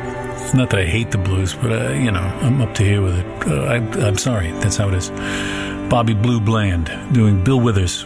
Not 0.53 0.69
that 0.69 0.81
I 0.81 0.85
hate 0.85 1.09
the 1.09 1.17
blues, 1.17 1.55
but 1.55 1.71
uh, 1.71 1.89
you 1.93 2.11
know, 2.11 2.19
I'm 2.19 2.61
up 2.61 2.75
to 2.75 2.83
here 2.83 3.01
with 3.01 3.17
it. 3.17 3.25
Uh, 3.47 3.63
I, 3.63 3.77
I'm 4.07 4.19
sorry, 4.19 4.51
that's 4.51 4.77
how 4.77 4.89
it 4.89 4.93
is. 4.93 5.09
Bobby 5.89 6.13
Blue 6.13 6.39
Bland 6.39 6.91
doing 7.13 7.43
Bill 7.43 7.59
Withers. 7.59 8.05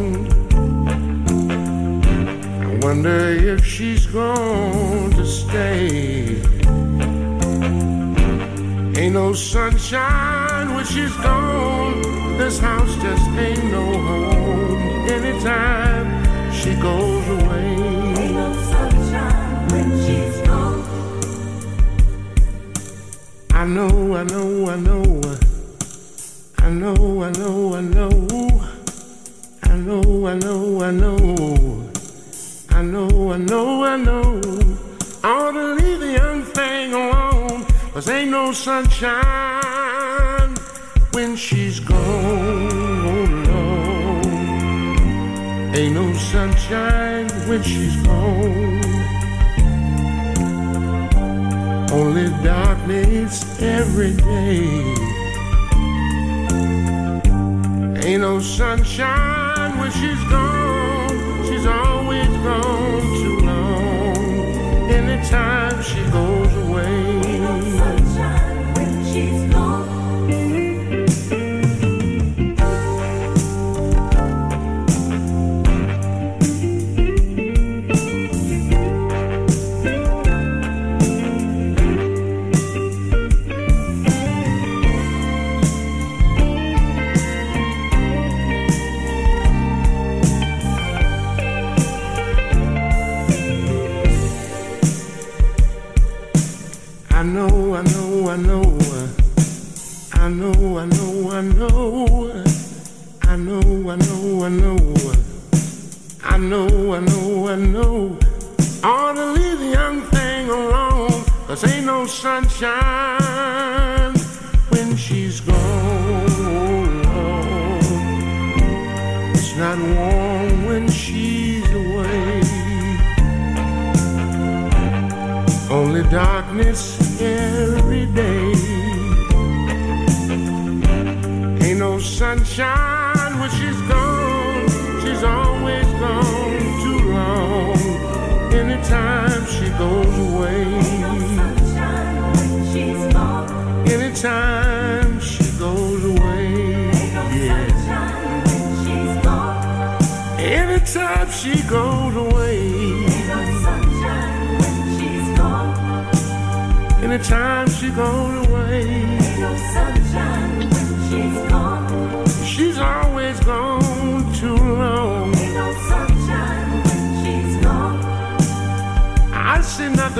I 2.91 2.93
wonder 2.93 3.29
if 3.53 3.63
she's 3.63 4.05
going 4.05 5.11
to 5.11 5.25
stay. 5.25 6.41
Ain't 8.99 9.13
no 9.13 9.31
sunshine 9.31 10.75
when 10.75 10.83
she's 10.83 11.15
gone. 11.15 12.01
This 12.37 12.59
house 12.59 12.93
just 12.95 13.25
ain't 13.39 13.63
no 13.71 13.85
home. 13.97 15.09
Anytime 15.09 16.51
she 16.51 16.75
goes 16.81 17.27
away. 17.29 17.65
Ain't 18.23 18.33
no 18.33 18.53
sunshine 18.73 19.67
when 19.69 19.89
she's 20.05 20.37
gone. 20.45 20.83
I 23.51 23.65
know, 23.65 24.15
I 24.17 24.23
know, 24.23 24.69
I 24.69 24.75
know. 24.75 25.10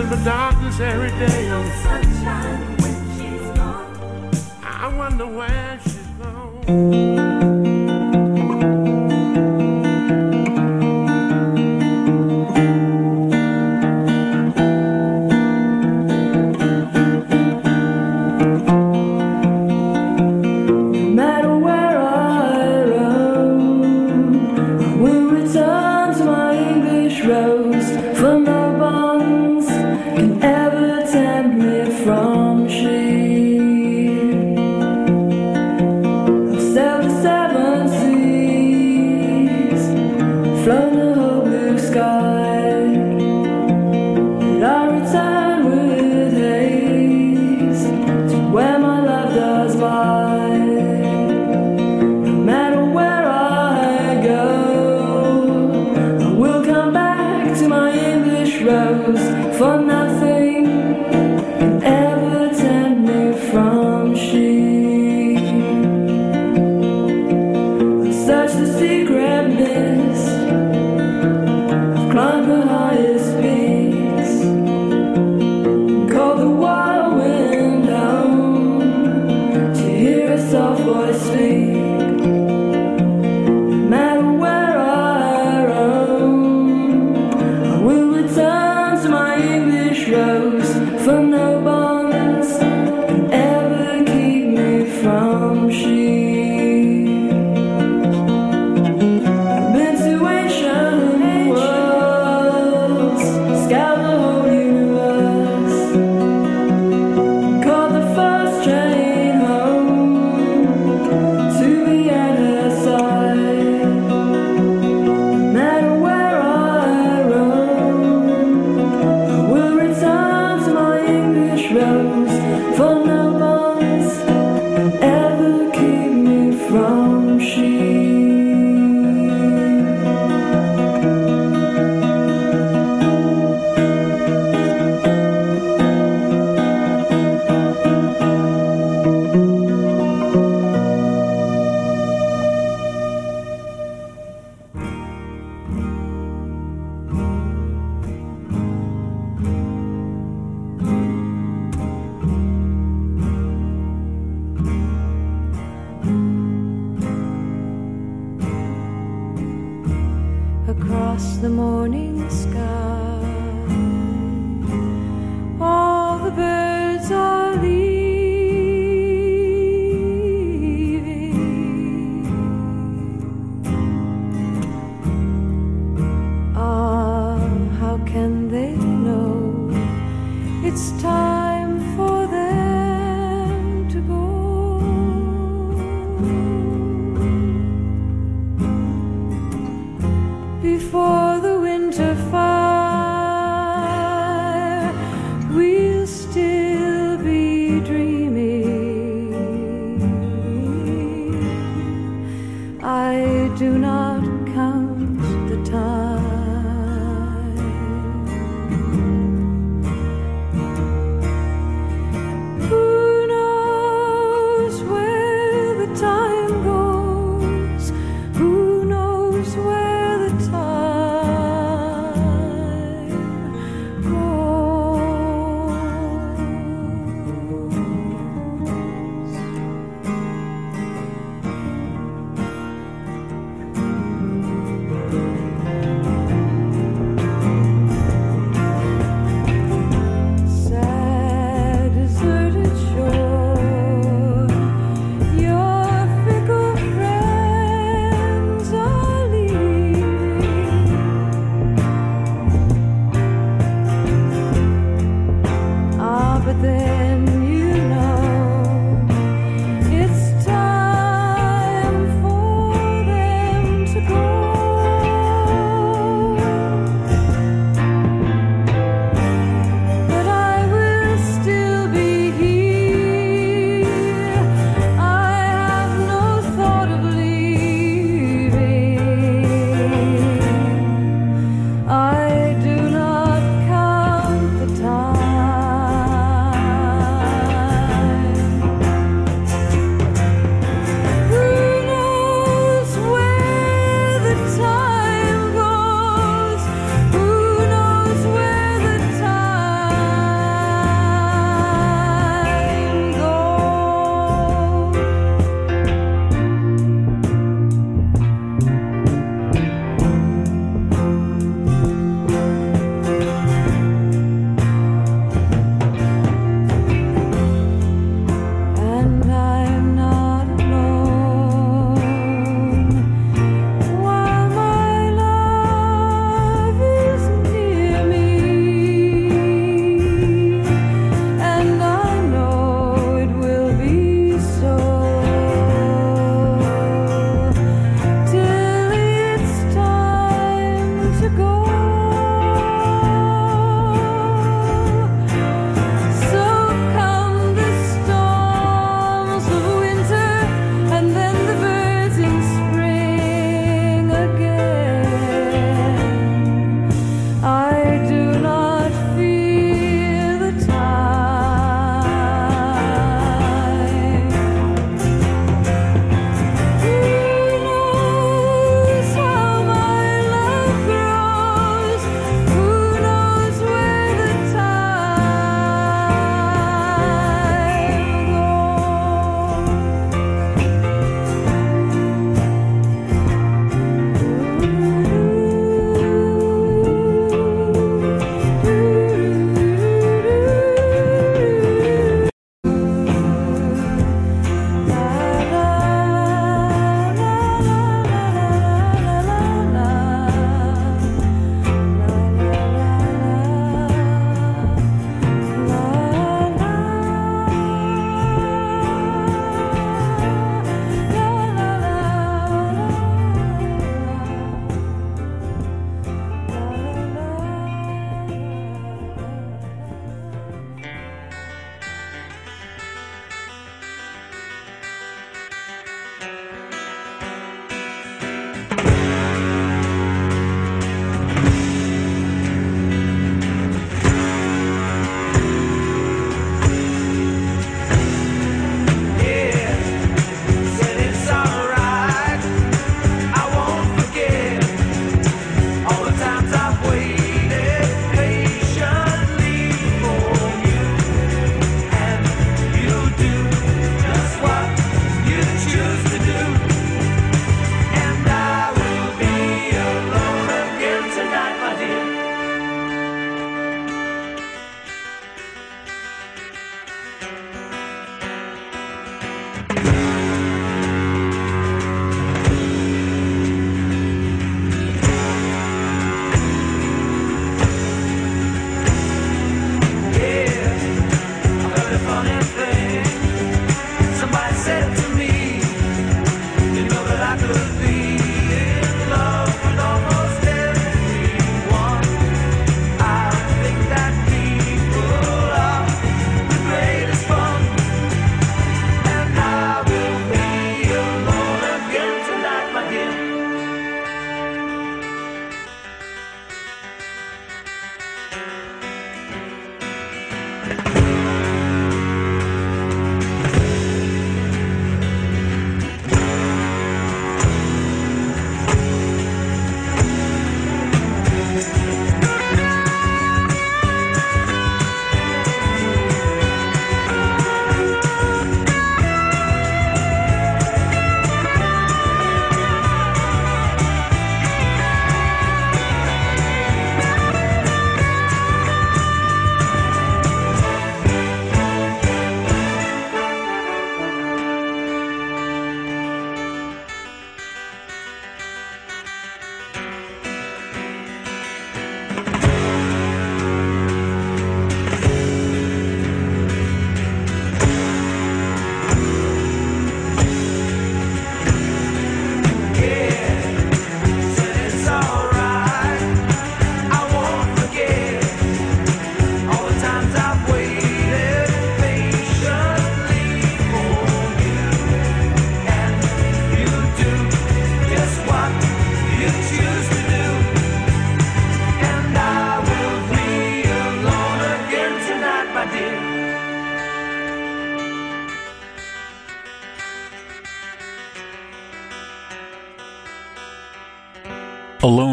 nothing 0.02 0.18
but 0.18 0.26
darkness 0.26 0.80
every 0.80 1.10
day. 1.12 1.49
No 1.49 1.64
sunshine 1.84 2.78
when 2.78 3.18
she's 3.18 3.58
gone. 3.58 4.32
I 4.64 4.93
wonder 4.95 5.28
where 5.28 5.80
she's 5.84 6.08
gone. 6.22 7.30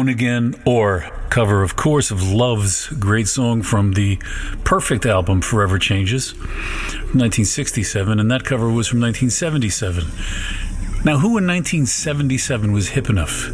Again, 0.09 0.55
or 0.65 1.01
cover, 1.29 1.61
of 1.61 1.75
course, 1.75 2.09
of 2.09 2.31
Love's 2.31 2.87
great 2.87 3.27
song 3.27 3.61
from 3.61 3.93
the 3.93 4.17
perfect 4.63 5.05
album 5.05 5.41
Forever 5.41 5.77
Changes, 5.77 6.33
1967, 6.33 8.19
and 8.19 8.31
that 8.31 8.43
cover 8.43 8.71
was 8.71 8.87
from 8.87 8.99
1977. 9.01 10.05
Now, 11.05 11.19
who 11.19 11.37
in 11.37 11.45
1977 11.45 12.71
was 12.71 12.89
hip 12.89 13.07
enough 13.07 13.51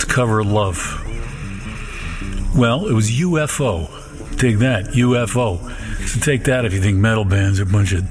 to 0.00 0.06
cover 0.06 0.42
Love? 0.42 0.76
Well, 2.56 2.88
it 2.88 2.92
was 2.92 3.08
UFO. 3.12 3.86
Take 4.38 4.58
that, 4.58 4.86
UFO. 4.86 5.60
So 6.08 6.20
take 6.20 6.42
that 6.44 6.64
if 6.64 6.72
you 6.72 6.80
think 6.80 6.98
metal 6.98 7.24
bands 7.24 7.60
are 7.60 7.62
a 7.62 7.66
bunch 7.66 7.92
of 7.92 8.02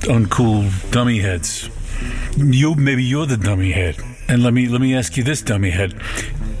uncool 0.00 0.90
dummy 0.90 1.20
heads. 1.20 1.70
You 2.36 2.74
maybe 2.74 3.04
you're 3.04 3.26
the 3.26 3.36
dummy 3.36 3.70
head. 3.70 3.96
And 4.28 4.44
let 4.44 4.54
me 4.54 4.68
let 4.68 4.80
me 4.80 4.94
ask 4.94 5.16
you 5.16 5.24
this, 5.24 5.42
dummy 5.42 5.70
head. 5.70 6.00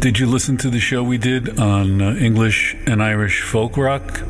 Did 0.00 0.18
you 0.18 0.26
listen 0.26 0.56
to 0.56 0.70
the 0.70 0.80
show 0.80 1.02
we 1.02 1.18
did 1.18 1.60
on 1.60 2.00
uh, 2.00 2.14
English 2.14 2.74
and 2.86 3.02
Irish 3.02 3.42
folk 3.42 3.76
rock? 3.76 4.22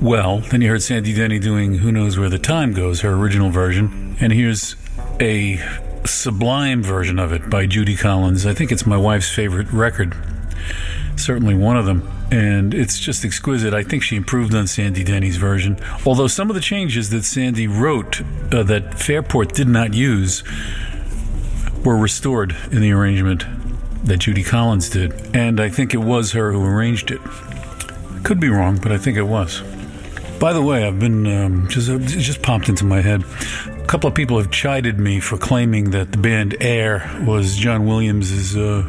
Well, 0.00 0.38
then 0.38 0.62
you 0.62 0.70
heard 0.70 0.82
Sandy 0.82 1.12
Denny 1.12 1.38
doing 1.38 1.74
"Who 1.74 1.92
Knows 1.92 2.18
Where 2.18 2.30
the 2.30 2.38
Time 2.38 2.72
Goes," 2.72 3.02
her 3.02 3.12
original 3.12 3.50
version, 3.50 4.16
and 4.18 4.32
here's 4.32 4.76
a 5.20 5.60
sublime 6.06 6.82
version 6.82 7.18
of 7.18 7.34
it 7.34 7.50
by 7.50 7.66
Judy 7.66 7.96
Collins. 7.96 8.46
I 8.46 8.54
think 8.54 8.72
it's 8.72 8.86
my 8.86 8.96
wife's 8.96 9.28
favorite 9.28 9.70
record, 9.70 10.16
certainly 11.16 11.54
one 11.54 11.76
of 11.76 11.84
them, 11.84 12.10
and 12.32 12.72
it's 12.72 12.98
just 12.98 13.26
exquisite. 13.26 13.74
I 13.74 13.82
think 13.82 14.02
she 14.02 14.16
improved 14.16 14.54
on 14.54 14.66
Sandy 14.66 15.04
Denny's 15.04 15.36
version, 15.36 15.78
although 16.06 16.28
some 16.28 16.48
of 16.48 16.54
the 16.54 16.62
changes 16.62 17.10
that 17.10 17.24
Sandy 17.24 17.66
wrote 17.66 18.22
uh, 18.54 18.62
that 18.62 18.98
Fairport 18.98 19.52
did 19.52 19.68
not 19.68 19.92
use 19.92 20.42
were 21.84 21.98
restored 21.98 22.56
in 22.72 22.80
the 22.80 22.92
arrangement 22.92 23.44
that 24.04 24.18
Judy 24.18 24.42
Collins 24.42 24.88
did, 24.88 25.12
and 25.34 25.60
I 25.60 25.68
think 25.68 25.94
it 25.94 25.98
was 25.98 26.32
her 26.32 26.52
who 26.52 26.64
arranged 26.64 27.10
it. 27.10 27.20
Could 28.22 28.40
be 28.40 28.48
wrong, 28.48 28.78
but 28.78 28.92
I 28.92 28.98
think 28.98 29.16
it 29.16 29.22
was. 29.22 29.62
By 30.38 30.52
the 30.52 30.62
way, 30.62 30.84
I've 30.84 30.98
been 30.98 31.26
um, 31.26 31.68
just 31.68 31.88
it 31.88 32.00
just 32.00 32.42
popped 32.42 32.68
into 32.68 32.84
my 32.84 33.00
head. 33.00 33.24
A 33.66 33.86
couple 33.86 34.08
of 34.08 34.14
people 34.14 34.38
have 34.38 34.50
chided 34.50 34.98
me 34.98 35.20
for 35.20 35.36
claiming 35.36 35.90
that 35.90 36.12
the 36.12 36.18
band 36.18 36.56
Air 36.60 37.10
was 37.26 37.56
John 37.56 37.86
Williams' 37.86 38.56
uh, 38.56 38.82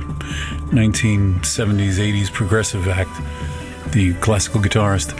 1970s 0.72 1.96
80s 1.96 2.32
progressive 2.32 2.88
act, 2.88 3.12
the 3.94 4.14
classical 4.16 4.62
guitarist. 4.62 5.14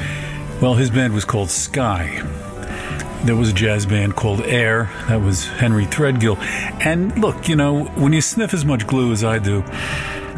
Well, 0.62 0.74
his 0.74 0.90
band 0.90 1.14
was 1.14 1.26
called 1.26 1.50
Sky. 1.50 2.22
There 3.24 3.36
was 3.36 3.50
a 3.50 3.54
jazz 3.54 3.86
band 3.86 4.16
called 4.16 4.42
Air. 4.42 4.90
That 5.08 5.22
was 5.22 5.46
Henry 5.46 5.86
Threadgill. 5.86 6.38
And 6.86 7.18
look, 7.20 7.48
you 7.48 7.56
know, 7.56 7.86
when 7.96 8.14
you 8.14 8.22
sniff 8.22 8.54
as 8.54 8.66
much 8.66 8.86
glue 8.86 9.12
as 9.12 9.24
I 9.24 9.40
do, 9.40 9.64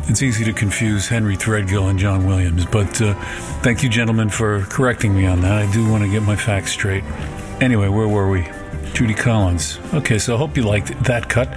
it's 0.09 0.21
easy 0.21 0.45
to 0.45 0.53
confuse 0.53 1.07
Henry 1.07 1.35
Threadgill 1.35 1.89
and 1.89 1.99
John 1.99 2.25
Williams. 2.25 2.65
But 2.65 3.01
uh, 3.01 3.13
thank 3.61 3.83
you, 3.83 3.89
gentlemen, 3.89 4.29
for 4.29 4.61
correcting 4.63 5.15
me 5.15 5.25
on 5.25 5.41
that. 5.41 5.51
I 5.51 5.71
do 5.73 5.89
want 5.89 6.03
to 6.03 6.09
get 6.09 6.23
my 6.23 6.35
facts 6.35 6.71
straight. 6.71 7.03
Anyway, 7.59 7.87
where 7.87 8.07
were 8.07 8.29
we? 8.29 8.47
Judy 8.93 9.13
Collins. 9.13 9.79
Okay, 9.93 10.17
so 10.17 10.35
I 10.35 10.37
hope 10.37 10.55
you 10.55 10.63
liked 10.63 11.03
that 11.03 11.27
cut. 11.29 11.51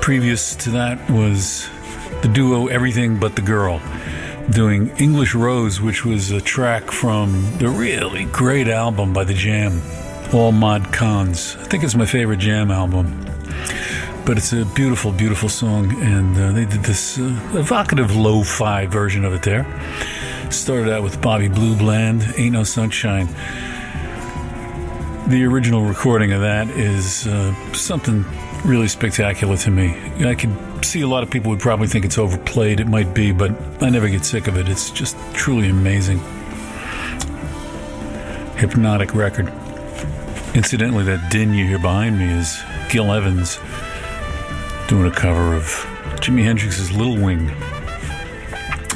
Previous 0.00 0.54
to 0.56 0.70
that 0.70 1.10
was 1.10 1.68
the 2.22 2.28
duo 2.28 2.68
Everything 2.68 3.18
But 3.18 3.34
the 3.34 3.42
Girl 3.42 3.80
doing 4.50 4.88
English 4.98 5.34
Rose, 5.34 5.80
which 5.80 6.04
was 6.04 6.30
a 6.30 6.40
track 6.40 6.90
from 6.90 7.58
the 7.58 7.68
really 7.68 8.24
great 8.26 8.68
album 8.68 9.12
by 9.12 9.24
The 9.24 9.34
Jam, 9.34 9.82
All 10.36 10.52
Mod 10.52 10.92
Cons. 10.92 11.56
I 11.58 11.64
think 11.64 11.82
it's 11.82 11.94
my 11.94 12.04
favorite 12.04 12.40
Jam 12.40 12.70
album. 12.70 13.24
But 14.26 14.36
it's 14.36 14.52
a 14.52 14.66
beautiful, 14.66 15.10
beautiful 15.10 15.48
song, 15.48 15.90
and 16.02 16.36
uh, 16.36 16.52
they 16.52 16.66
did 16.66 16.82
this 16.82 17.18
uh, 17.18 17.22
evocative 17.54 18.14
lo 18.14 18.42
fi 18.42 18.84
version 18.84 19.24
of 19.24 19.32
it 19.32 19.42
there. 19.42 19.64
Started 20.50 20.92
out 20.92 21.02
with 21.02 21.22
Bobby 21.22 21.48
Blue 21.48 21.74
Bland, 21.74 22.34
Ain't 22.36 22.52
No 22.52 22.64
Sunshine. 22.64 23.28
The 25.28 25.42
original 25.44 25.84
recording 25.84 26.32
of 26.32 26.42
that 26.42 26.68
is 26.68 27.26
uh, 27.26 27.54
something 27.72 28.22
really 28.62 28.88
spectacular 28.88 29.56
to 29.56 29.70
me. 29.70 29.96
I 30.22 30.34
could 30.34 30.84
see 30.84 31.00
a 31.00 31.08
lot 31.08 31.22
of 31.22 31.30
people 31.30 31.50
would 31.50 31.60
probably 31.60 31.88
think 31.88 32.04
it's 32.04 32.18
overplayed. 32.18 32.78
It 32.78 32.88
might 32.88 33.14
be, 33.14 33.32
but 33.32 33.52
I 33.82 33.88
never 33.88 34.10
get 34.10 34.26
sick 34.26 34.48
of 34.48 34.58
it. 34.58 34.68
It's 34.68 34.90
just 34.90 35.16
truly 35.32 35.70
amazing. 35.70 36.18
Hypnotic 38.58 39.14
record. 39.14 39.50
Incidentally, 40.56 41.04
that 41.04 41.30
din 41.30 41.52
you 41.52 41.66
hear 41.66 41.78
behind 41.78 42.18
me 42.18 42.32
is 42.32 42.62
Gil 42.88 43.12
Evans 43.12 43.58
doing 44.88 45.04
a 45.04 45.14
cover 45.14 45.54
of 45.54 45.64
Jimi 46.22 46.44
Hendrix's 46.44 46.90
Little 46.90 47.18
Wing. 47.18 47.50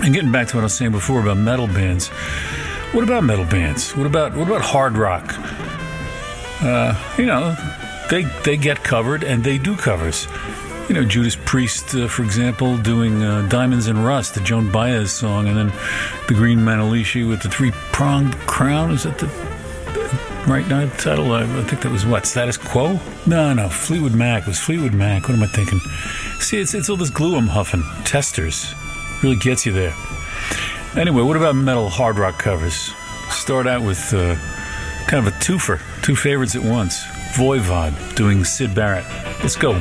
And 0.03 0.15
getting 0.15 0.33
back 0.33 0.49
to 0.49 0.57
what 0.57 0.63
I 0.63 0.65
was 0.65 0.73
saying 0.73 0.93
before 0.93 1.21
about 1.21 1.37
metal 1.37 1.67
bands, 1.67 2.09
what 2.93 3.05
about 3.05 3.25
metal 3.25 3.45
bands? 3.45 3.95
What 3.95 4.07
about 4.07 4.35
what 4.35 4.47
about 4.47 4.63
hard 4.63 4.97
rock? 4.97 5.35
Uh, 6.63 6.95
you 7.19 7.27
know, 7.27 7.55
they 8.09 8.23
they 8.43 8.57
get 8.57 8.83
covered 8.83 9.23
and 9.23 9.45
they 9.45 9.59
do 9.59 9.77
covers. 9.77 10.27
You 10.89 10.95
know, 10.95 11.05
Judas 11.05 11.37
Priest, 11.45 11.95
uh, 11.95 12.09
for 12.09 12.23
example, 12.23 12.79
doing 12.79 13.23
uh, 13.23 13.47
"Diamonds 13.51 13.87
and 13.87 14.03
Rust," 14.03 14.33
the 14.33 14.41
Joan 14.41 14.73
Baez 14.73 15.13
song, 15.13 15.47
and 15.47 15.59
then 15.59 15.73
the 16.27 16.33
Green 16.33 16.61
Manalishi 16.61 17.29
with 17.29 17.43
the 17.43 17.51
three-pronged 17.51 18.35
crown. 18.47 18.93
Is 18.93 19.03
that 19.03 19.19
the 19.19 19.29
right 20.47 20.67
now 20.69 20.89
title? 20.97 21.33
I, 21.33 21.43
I 21.43 21.63
think 21.65 21.83
that 21.83 21.93
was 21.93 22.07
what 22.07 22.27
Status 22.27 22.57
Quo. 22.57 22.99
No, 23.27 23.53
no, 23.53 23.69
Fleetwood 23.69 24.15
Mac 24.15 24.43
it 24.43 24.49
was 24.49 24.59
Fleetwood 24.59 24.95
Mac. 24.95 25.29
What 25.29 25.37
am 25.37 25.43
I 25.43 25.47
thinking? 25.47 25.79
See, 26.41 26.61
it's 26.61 26.75
it's 26.75 26.89
all 26.89 26.97
this 26.97 27.11
glue 27.11 27.37
I'm 27.37 27.47
huffing. 27.47 27.83
Testors 28.05 28.75
really 29.23 29.37
gets 29.37 29.67
you 29.67 29.73
there. 29.73 29.95
Anyway, 30.97 31.23
what 31.23 31.37
about 31.37 31.55
metal 31.55 31.89
hard 31.89 32.19
rock 32.19 32.39
covers? 32.39 32.93
Start 33.29 33.67
out 33.67 33.83
with 33.83 34.13
uh, 34.13 34.35
kind 35.07 35.27
of 35.27 35.33
a 35.33 35.37
twofer, 35.39 35.81
two 36.03 36.17
favorites 36.17 36.57
at 36.57 36.63
once. 36.63 37.01
Voivod 37.35 38.17
doing 38.17 38.45
Syd 38.45 38.75
Barrett. 38.75 39.05
Let's 39.43 39.57
go. 39.57 39.81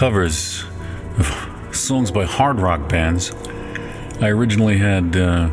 Covers 0.00 0.64
of 1.18 1.76
songs 1.76 2.10
by 2.10 2.24
hard 2.24 2.58
rock 2.58 2.88
bands, 2.88 3.32
I 4.22 4.30
originally 4.30 4.78
had 4.78 5.14
uh, 5.14 5.50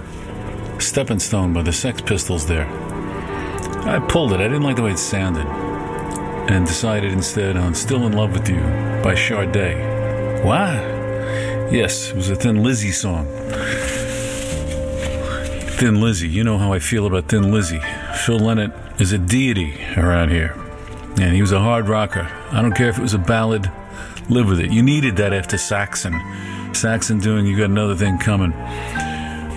Stepping 0.79 1.19
Stone 1.19 1.51
by 1.51 1.63
the 1.63 1.73
Sex 1.73 1.99
Pistols 1.99 2.47
there. 2.47 2.65
I 3.85 3.99
pulled 4.07 4.31
it, 4.31 4.39
I 4.39 4.43
didn't 4.43 4.63
like 4.63 4.77
the 4.77 4.83
way 4.83 4.91
it 4.91 4.99
sounded, 4.99 5.45
and 6.49 6.65
decided 6.65 7.11
instead 7.11 7.57
on 7.57 7.75
Still 7.75 8.07
in 8.07 8.13
Love 8.13 8.31
with 8.31 8.47
You 8.47 8.61
by 9.03 9.15
Sade. 9.15 10.45
What? 10.45 10.79
Yes, 11.69 12.11
it 12.11 12.15
was 12.15 12.29
a 12.29 12.35
Thin 12.37 12.63
Lizzy 12.63 12.93
song. 12.93 13.25
Thin 15.75 15.99
Lizzy, 15.99 16.29
you 16.29 16.45
know 16.45 16.57
how 16.57 16.71
I 16.71 16.79
feel 16.79 17.05
about 17.05 17.27
Thin 17.27 17.51
Lizzy. 17.51 17.81
Phil 18.25 18.39
Lynott 18.39 19.01
is 19.01 19.11
a 19.11 19.17
deity 19.17 19.77
around 19.97 20.29
here. 20.29 20.55
And 21.19 21.35
he 21.35 21.41
was 21.41 21.51
a 21.51 21.59
hard 21.59 21.89
rocker. 21.89 22.31
I 22.51 22.61
don't 22.61 22.77
care 22.77 22.87
if 22.87 22.97
it 22.97 23.01
was 23.01 23.13
a 23.13 23.19
ballad, 23.19 23.69
live 24.29 24.49
with 24.49 24.59
it. 24.59 24.71
You 24.71 24.83
needed 24.83 25.15
that 25.17 25.33
after 25.33 25.57
Saxon. 25.57 26.19
Saxon 26.73 27.19
doing 27.19 27.45
You 27.45 27.57
Got 27.57 27.69
Another 27.69 27.95
Thing 27.95 28.17
Coming, 28.17 28.51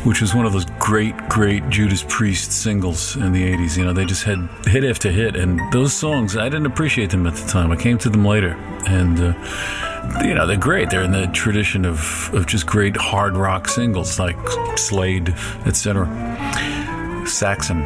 which 0.04 0.20
was 0.20 0.34
one 0.34 0.46
of 0.46 0.52
those 0.52 0.64
great, 0.78 1.16
great 1.28 1.68
Judas 1.68 2.04
Priest 2.08 2.52
singles 2.52 3.16
in 3.16 3.32
the 3.32 3.42
80s. 3.42 3.76
You 3.76 3.84
know, 3.84 3.92
they 3.92 4.04
just 4.04 4.24
had 4.24 4.48
hit 4.66 4.84
after 4.84 5.10
hit. 5.10 5.36
And 5.36 5.60
those 5.72 5.92
songs, 5.92 6.36
I 6.36 6.48
didn't 6.48 6.66
appreciate 6.66 7.10
them 7.10 7.26
at 7.26 7.34
the 7.34 7.48
time. 7.48 7.70
I 7.72 7.76
came 7.76 7.98
to 7.98 8.10
them 8.10 8.24
later. 8.24 8.52
And, 8.86 9.20
uh, 9.20 10.24
you 10.24 10.34
know, 10.34 10.46
they're 10.46 10.56
great. 10.56 10.90
They're 10.90 11.02
in 11.02 11.12
the 11.12 11.26
tradition 11.26 11.84
of, 11.84 12.30
of 12.32 12.46
just 12.46 12.66
great 12.66 12.96
hard 12.96 13.36
rock 13.36 13.68
singles 13.68 14.18
like 14.18 14.36
Slade, 14.76 15.34
etc. 15.66 16.06
Saxon. 17.26 17.80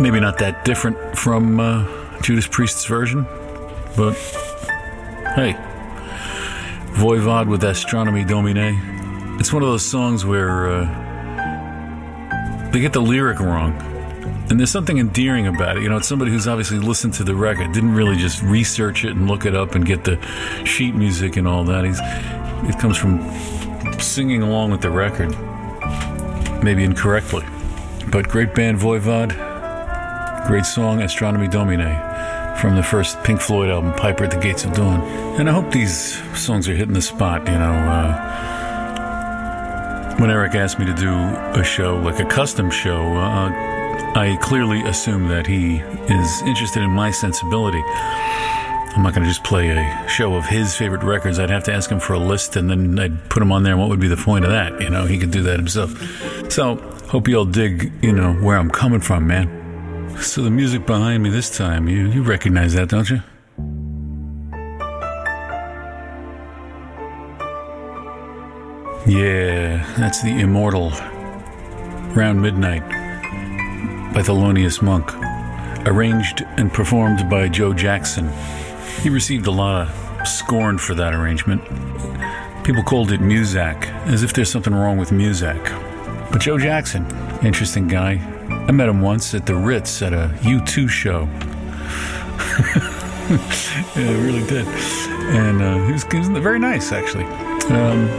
Maybe 0.00 0.20
not 0.20 0.38
that 0.38 0.64
different 0.64 1.16
from 1.16 1.60
uh, 1.60 1.86
Judas 2.22 2.46
Priest's 2.46 2.84
version, 2.84 3.26
but 3.96 4.14
hey, 5.38 5.52
Voivod 6.94 7.48
with 7.48 7.62
Astronomy 7.62 8.24
Domine. 8.24 9.36
It's 9.38 9.52
one 9.52 9.62
of 9.62 9.68
those 9.68 9.84
songs 9.84 10.26
where 10.26 10.68
uh, 10.68 12.70
they 12.72 12.80
get 12.80 12.92
the 12.92 13.00
lyric 13.00 13.38
wrong. 13.38 13.80
And 14.50 14.58
there's 14.58 14.72
something 14.72 14.98
endearing 14.98 15.46
about 15.46 15.76
it. 15.76 15.84
You 15.84 15.90
know, 15.90 15.98
it's 15.98 16.08
somebody 16.08 16.32
who's 16.32 16.48
obviously 16.48 16.80
listened 16.80 17.14
to 17.14 17.22
the 17.22 17.36
record, 17.36 17.70
didn't 17.70 17.94
really 17.94 18.16
just 18.16 18.42
research 18.42 19.04
it 19.04 19.12
and 19.12 19.28
look 19.28 19.46
it 19.46 19.54
up 19.54 19.76
and 19.76 19.86
get 19.86 20.02
the 20.02 20.20
sheet 20.64 20.96
music 20.96 21.36
and 21.36 21.46
all 21.46 21.62
that. 21.62 21.84
He's, 21.84 22.00
it 22.68 22.76
comes 22.80 22.98
from 22.98 23.20
singing 24.00 24.42
along 24.42 24.72
with 24.72 24.80
the 24.80 24.90
record, 24.90 25.30
maybe 26.64 26.82
incorrectly. 26.82 27.44
But 28.10 28.28
great 28.28 28.56
band 28.56 28.80
Voivod, 28.80 29.36
great 30.48 30.64
song 30.64 31.00
Astronomy 31.00 31.46
Domine 31.46 32.08
from 32.58 32.74
the 32.74 32.82
first 32.82 33.22
Pink 33.22 33.40
Floyd 33.40 33.70
album, 33.70 33.92
Piper 33.94 34.24
at 34.24 34.32
the 34.32 34.38
Gates 34.38 34.64
of 34.64 34.72
Dawn. 34.74 35.00
And 35.38 35.48
I 35.48 35.52
hope 35.52 35.70
these 35.70 36.20
songs 36.36 36.68
are 36.68 36.74
hitting 36.74 36.94
the 36.94 37.00
spot, 37.00 37.46
you 37.46 37.54
know. 37.54 37.72
Uh, 37.72 38.34
when 40.18 40.30
Eric 40.30 40.56
asked 40.56 40.80
me 40.80 40.86
to 40.86 40.94
do 40.94 41.12
a 41.58 41.62
show, 41.62 41.96
like 41.98 42.18
a 42.18 42.24
custom 42.24 42.70
show, 42.70 43.00
uh, 43.16 43.48
I 44.16 44.36
clearly 44.42 44.82
assume 44.82 45.28
that 45.28 45.46
he 45.46 45.76
is 45.76 46.42
interested 46.42 46.82
in 46.82 46.90
my 46.90 47.12
sensibility. 47.12 47.82
I'm 47.86 49.04
not 49.04 49.14
going 49.14 49.22
to 49.22 49.28
just 49.28 49.44
play 49.44 49.68
a 49.68 50.08
show 50.08 50.34
of 50.34 50.44
his 50.44 50.74
favorite 50.74 51.04
records. 51.04 51.38
I'd 51.38 51.50
have 51.50 51.62
to 51.64 51.72
ask 51.72 51.88
him 51.88 52.00
for 52.00 52.14
a 52.14 52.18
list 52.18 52.56
and 52.56 52.68
then 52.68 52.98
I'd 52.98 53.30
put 53.30 53.40
him 53.40 53.52
on 53.52 53.62
there. 53.62 53.76
What 53.76 53.88
would 53.90 54.00
be 54.00 54.08
the 54.08 54.16
point 54.16 54.44
of 54.44 54.50
that? 54.50 54.80
You 54.80 54.90
know, 54.90 55.06
he 55.06 55.18
could 55.18 55.30
do 55.30 55.44
that 55.44 55.58
himself. 55.58 55.92
So, 56.50 56.76
hope 57.08 57.28
you 57.28 57.36
all 57.36 57.44
dig, 57.44 57.92
you 58.02 58.12
know, 58.12 58.32
where 58.34 58.56
I'm 58.56 58.70
coming 58.70 59.00
from, 59.00 59.28
man. 59.28 59.57
So, 60.20 60.42
the 60.42 60.50
music 60.50 60.84
behind 60.84 61.22
me 61.22 61.30
this 61.30 61.56
time, 61.56 61.88
you, 61.88 62.08
you 62.08 62.22
recognize 62.22 62.74
that, 62.74 62.88
don't 62.88 63.08
you? 63.08 63.22
Yeah, 69.06 69.86
that's 69.96 70.22
the 70.22 70.40
immortal 70.40 70.90
Round 72.14 72.42
Midnight 72.42 72.82
by 74.12 74.20
Thelonious 74.20 74.82
Monk, 74.82 75.14
arranged 75.86 76.42
and 76.56 76.72
performed 76.72 77.30
by 77.30 77.48
Joe 77.48 77.72
Jackson. 77.72 78.30
He 79.00 79.10
received 79.10 79.46
a 79.46 79.52
lot 79.52 79.88
of 79.88 80.28
scorn 80.28 80.78
for 80.78 80.94
that 80.94 81.14
arrangement. 81.14 81.62
People 82.64 82.82
called 82.82 83.12
it 83.12 83.20
Muzak, 83.20 83.86
as 84.08 84.24
if 84.24 84.32
there's 84.32 84.50
something 84.50 84.74
wrong 84.74 84.98
with 84.98 85.10
Muzak. 85.10 85.62
But 86.32 86.40
Joe 86.40 86.58
Jackson, 86.58 87.06
interesting 87.42 87.88
guy. 87.88 88.37
I 88.68 88.72
met 88.72 88.86
him 88.86 89.00
once 89.00 89.34
at 89.34 89.46
the 89.46 89.54
Ritz 89.54 90.02
at 90.02 90.12
a 90.12 90.28
U2 90.42 90.90
show. 90.90 91.20
yeah, 93.96 94.10
I 94.10 94.20
really 94.20 94.46
did. 94.46 94.66
And 94.66 95.62
uh, 95.62 95.86
he, 95.86 95.92
was, 95.92 96.04
he 96.04 96.18
was 96.18 96.28
very 96.28 96.58
nice, 96.58 96.92
actually. 96.92 97.24
Um, 97.74 98.10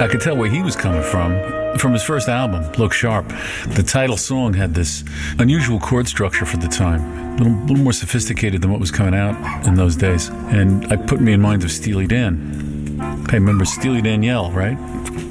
I 0.00 0.06
could 0.08 0.20
tell 0.20 0.36
where 0.36 0.48
he 0.48 0.62
was 0.62 0.76
coming 0.76 1.02
from. 1.02 1.36
From 1.78 1.92
his 1.94 2.04
first 2.04 2.28
album, 2.28 2.70
Look 2.78 2.92
Sharp, 2.92 3.26
the 3.66 3.82
title 3.82 4.16
song 4.16 4.54
had 4.54 4.72
this 4.72 5.02
unusual 5.40 5.80
chord 5.80 6.06
structure 6.06 6.46
for 6.46 6.58
the 6.58 6.68
time, 6.68 7.00
a 7.00 7.42
little, 7.42 7.58
little 7.62 7.82
more 7.82 7.92
sophisticated 7.92 8.62
than 8.62 8.70
what 8.70 8.78
was 8.78 8.92
coming 8.92 9.14
out 9.16 9.66
in 9.66 9.74
those 9.74 9.96
days. 9.96 10.28
And 10.28 10.92
it 10.92 11.08
put 11.08 11.20
me 11.20 11.32
in 11.32 11.40
mind 11.40 11.64
of 11.64 11.72
Steely 11.72 12.06
Dan. 12.06 13.26
Hey, 13.28 13.40
remember 13.40 13.64
Steely 13.64 14.00
Danielle, 14.00 14.52
right? 14.52 14.78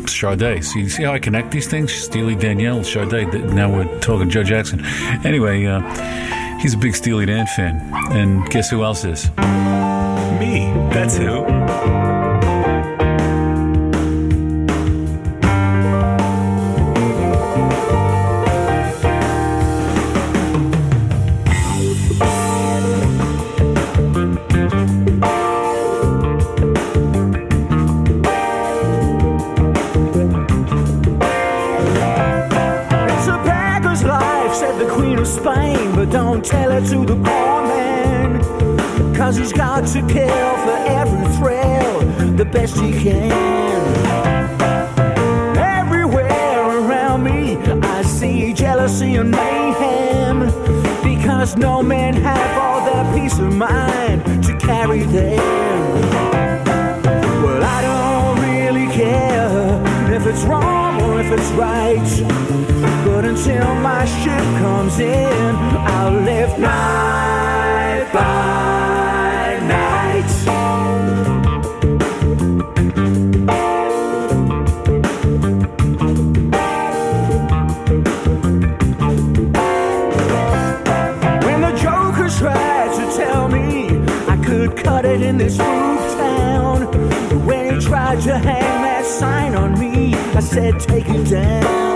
Sade. 0.09 0.63
See, 0.63 0.89
see 0.89 1.03
how 1.03 1.13
I 1.13 1.19
connect 1.19 1.51
these 1.51 1.67
things? 1.67 1.93
Steely 1.93 2.35
Danielle, 2.35 2.83
Sade. 2.83 3.33
Now 3.53 3.71
we're 3.71 3.99
talking 3.99 4.29
Joe 4.29 4.43
Jackson. 4.43 4.83
Anyway, 5.25 5.65
uh, 5.65 5.81
he's 6.59 6.73
a 6.73 6.77
big 6.77 6.95
Steely 6.95 7.25
Dan 7.25 7.47
fan. 7.47 7.81
And 8.11 8.49
guess 8.49 8.69
who 8.69 8.83
else 8.83 9.05
is? 9.05 9.29
Me, 10.39 10.71
that's 10.91 11.17
who. 11.17 12.00
Tell 36.51 36.71
it 36.71 36.85
to 36.89 37.05
the 37.05 37.15
poor 37.15 37.57
man. 37.71 39.15
Cause 39.15 39.37
he's 39.37 39.53
got 39.53 39.87
to 39.87 39.99
kill 40.07 40.51
for 40.65 40.77
every 40.99 41.25
thrill 41.37 41.99
the 42.35 42.45
best 42.45 42.75
he 42.77 42.91
can. 42.91 43.31
Everywhere 45.57 46.79
around 46.79 47.23
me, 47.23 47.57
I 47.97 48.01
see 48.03 48.53
jealousy 48.53 49.15
and 49.15 49.31
mayhem. 49.31 50.37
Because 51.03 51.55
no 51.57 51.81
men 51.81 52.13
have 52.15 52.57
all 52.57 52.79
their 52.85 53.05
peace 53.15 53.37
of 53.39 53.53
mind 53.55 54.43
to 54.45 54.57
carry 54.57 55.03
them. 55.03 55.37
Well, 57.43 57.63
I 57.63 57.79
don't 57.89 58.37
really 58.49 58.87
care 58.93 60.13
if 60.13 60.25
it's 60.25 60.43
wrong 60.43 61.01
or 61.01 61.21
if 61.21 61.31
it's 61.31 61.51
right. 61.51 62.60
But 62.81 63.25
until 63.25 63.75
my 63.75 64.05
ship 64.05 64.45
comes 64.59 64.99
in, 64.99 65.55
I'll 65.95 66.13
live 66.21 66.57
night 66.59 68.09
by 68.11 69.59
night. 69.67 70.31
When 81.45 81.61
the 81.61 81.71
Joker 81.81 82.29
tried 82.29 82.91
to 82.95 83.17
tell 83.17 83.47
me 83.47 83.89
I 84.27 84.37
could 84.43 84.75
cut 84.77 85.05
it 85.05 85.21
in 85.21 85.37
this 85.37 85.57
rude 85.59 86.17
town, 86.17 87.45
when 87.45 87.75
he 87.75 87.81
tried 87.85 88.21
to 88.21 88.37
hang 88.37 88.81
that 88.83 89.05
sign 89.05 89.53
on 89.55 89.79
me, 89.79 90.15
I 90.15 90.39
said, 90.39 90.79
take 90.79 91.07
it 91.09 91.29
down. 91.29 91.90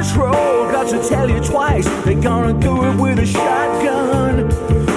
Patrol 0.00 0.72
got 0.72 0.88
to 0.88 1.08
tell 1.10 1.28
you 1.28 1.40
twice, 1.40 1.86
they're 2.04 2.18
gonna 2.18 2.58
do 2.58 2.84
it 2.86 2.96
with 2.96 3.18
a 3.18 3.26
shotgun. 3.26 4.48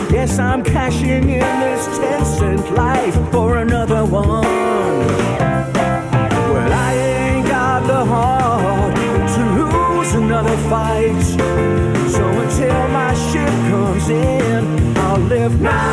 Yes, 0.10 0.40
I'm 0.40 0.64
cashing 0.64 1.28
in 1.28 1.60
this 1.60 1.86
10 1.98 2.26
cent 2.26 2.74
life 2.74 3.14
for 3.30 3.58
another 3.58 4.06
one. 4.06 4.46
Well, 6.54 6.72
I 6.72 6.94
ain't 6.94 7.48
got 7.50 7.86
the 7.86 8.06
heart 8.06 8.96
to 9.36 9.44
lose 9.60 10.14
another 10.14 10.56
fight. 10.70 11.22
So 12.10 12.24
until 12.44 12.88
my 12.88 13.14
ship 13.28 13.54
comes 13.70 14.08
in, 14.08 14.98
I'll 15.00 15.20
live 15.20 15.60
night 15.60 15.93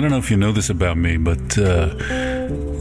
I 0.00 0.02
don't 0.02 0.12
know 0.12 0.16
if 0.16 0.30
you 0.30 0.38
know 0.38 0.50
this 0.50 0.70
about 0.70 0.96
me, 0.96 1.18
but 1.18 1.58
uh, 1.58 1.94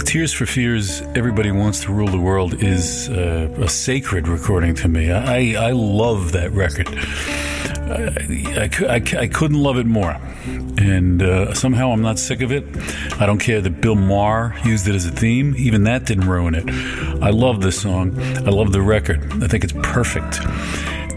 Tears 0.06 0.32
for 0.32 0.46
Fears, 0.46 1.02
Everybody 1.16 1.52
Wants 1.52 1.84
to 1.84 1.92
Rule 1.92 2.08
the 2.08 2.18
World 2.18 2.64
is 2.64 3.10
uh, 3.10 3.54
a 3.58 3.68
sacred 3.68 4.30
recording 4.30 4.74
to 4.76 4.88
me. 4.88 5.12
I, 5.12 5.68
I 5.68 5.72
love 5.72 6.32
that 6.32 6.54
record. 6.54 6.88
I, 6.88 8.70
I, 8.88 8.96
I, 8.96 9.24
I 9.24 9.28
couldn't 9.28 9.62
love 9.62 9.78
it 9.78 9.86
more. 9.86 10.16
And 10.78 11.22
uh, 11.22 11.54
somehow 11.54 11.92
I'm 11.92 12.02
not 12.02 12.20
sick 12.20 12.40
of 12.40 12.54
it. 12.54 12.64
I 13.20 13.26
don't 13.26 13.40
care 13.40 13.60
that 13.60 13.82
Bill 13.82 13.96
Maher 13.96 14.56
used 14.64 14.88
it 14.88 14.96
as 14.96 15.06
a 15.06 15.12
theme. 15.12 15.56
Even 15.58 15.84
that 15.84 16.06
didn't 16.06 16.30
ruin 16.30 16.56
it. 16.56 16.70
I 17.22 17.32
love 17.32 17.60
this 17.60 17.82
song. 17.82 18.18
I 18.18 18.50
love 18.50 18.72
the 18.72 18.82
record. 18.82 19.44
I 19.44 19.48
think 19.50 19.66
it's 19.66 19.74
perfect. 19.74 20.40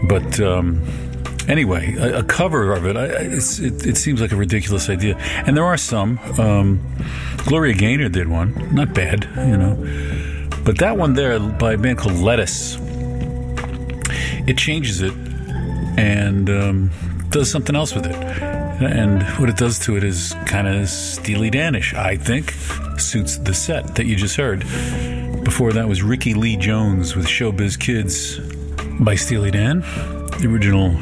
But 0.09 0.37
um, 0.41 0.81
anyway, 1.47 1.95
a, 1.95 2.19
a 2.19 2.23
cover 2.23 2.73
of 2.73 2.85
it, 2.85 2.95
I, 2.95 3.05
it, 3.05 3.85
it 3.85 3.97
seems 3.97 4.21
like 4.21 4.31
a 4.31 4.35
ridiculous 4.35 4.89
idea. 4.89 5.17
And 5.17 5.55
there 5.55 5.65
are 5.65 5.77
some. 5.77 6.19
Um, 6.39 6.81
Gloria 7.45 7.73
Gaynor 7.73 8.09
did 8.09 8.27
one. 8.27 8.73
Not 8.73 8.93
bad, 8.93 9.25
you 9.35 9.57
know. 9.57 9.75
But 10.63 10.77
that 10.79 10.97
one 10.97 11.13
there 11.13 11.39
by 11.39 11.73
a 11.73 11.77
band 11.77 11.97
called 11.97 12.15
Lettuce, 12.15 12.77
it 14.47 14.57
changes 14.57 15.01
it 15.01 15.13
and 15.97 16.49
um, 16.49 16.91
does 17.29 17.51
something 17.51 17.75
else 17.75 17.93
with 17.93 18.05
it. 18.05 18.15
And 18.15 19.23
what 19.39 19.49
it 19.49 19.57
does 19.57 19.79
to 19.79 19.97
it 19.97 20.03
is 20.03 20.35
kind 20.45 20.67
of 20.67 20.89
Steely 20.89 21.49
Danish, 21.49 21.93
I 21.93 22.15
think. 22.17 22.51
Suits 22.97 23.37
the 23.37 23.53
set 23.53 23.95
that 23.95 24.05
you 24.05 24.15
just 24.15 24.35
heard. 24.35 24.59
Before 25.43 25.73
that 25.73 25.87
was 25.87 26.01
Rickie 26.01 26.33
Lee 26.33 26.55
Jones 26.57 27.15
with 27.15 27.25
Showbiz 27.25 27.77
Kids 27.77 28.39
by 28.99 29.15
Steely 29.15 29.51
Dan. 29.51 29.81
The 30.39 30.47
original 30.49 30.97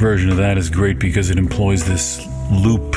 version 0.00 0.30
of 0.30 0.38
that 0.38 0.56
is 0.56 0.70
great 0.70 0.98
because 0.98 1.28
it 1.28 1.36
employs 1.36 1.84
this 1.84 2.26
loop. 2.50 2.92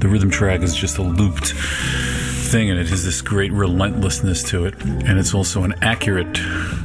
The 0.00 0.08
rhythm 0.08 0.28
track 0.28 0.60
is 0.60 0.74
just 0.74 0.98
a 0.98 1.02
looped 1.02 1.54
thing, 1.54 2.68
and 2.68 2.78
it 2.78 2.88
has 2.88 3.02
this 3.02 3.22
great 3.22 3.50
relentlessness 3.52 4.42
to 4.50 4.66
it. 4.66 4.74
And 4.84 5.18
it's 5.18 5.32
also 5.32 5.64
an 5.64 5.72
accurate 5.80 6.38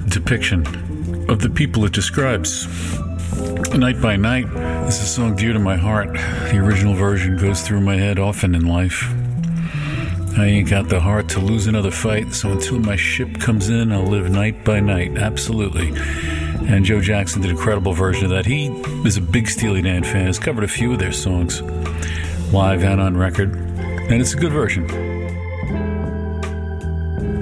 depiction 0.07 0.65
of 1.29 1.41
the 1.41 1.49
people 1.49 1.83
it 1.83 1.91
describes. 1.91 2.65
Night 3.75 4.01
by 4.01 4.15
Night 4.15 4.49
This 4.85 4.99
is 4.99 5.03
a 5.03 5.07
song 5.07 5.35
dear 5.35 5.51
to 5.51 5.59
my 5.59 5.75
heart. 5.75 6.13
The 6.13 6.59
original 6.59 6.93
version 6.93 7.35
goes 7.35 7.61
through 7.61 7.81
my 7.81 7.97
head 7.97 8.19
often 8.19 8.55
in 8.55 8.65
life. 8.65 9.03
I 10.37 10.45
ain't 10.45 10.69
got 10.69 10.87
the 10.87 11.01
heart 11.01 11.27
to 11.29 11.41
lose 11.41 11.67
another 11.67 11.91
fight, 11.91 12.33
so 12.33 12.51
until 12.51 12.79
my 12.79 12.95
ship 12.95 13.37
comes 13.41 13.67
in, 13.67 13.91
I'll 13.91 14.03
live 14.03 14.29
night 14.29 14.63
by 14.63 14.79
night. 14.79 15.17
Absolutely. 15.17 15.91
And 16.67 16.83
Joe 16.85 17.01
Jackson 17.01 17.41
did 17.41 17.51
a 17.51 17.55
credible 17.55 17.93
version 17.93 18.25
of 18.25 18.31
that. 18.31 18.45
He 18.45 18.67
is 19.05 19.17
a 19.17 19.21
big 19.21 19.47
Steely 19.49 19.81
Dan 19.81 20.03
fan, 20.03 20.25
has 20.25 20.39
covered 20.39 20.63
a 20.63 20.67
few 20.67 20.93
of 20.93 20.99
their 20.99 21.11
songs 21.11 21.61
live 22.51 22.83
and 22.83 23.01
on 23.01 23.17
record, 23.17 23.55
and 23.55 24.21
it's 24.21 24.33
a 24.33 24.37
good 24.37 24.51
version. 24.51 24.87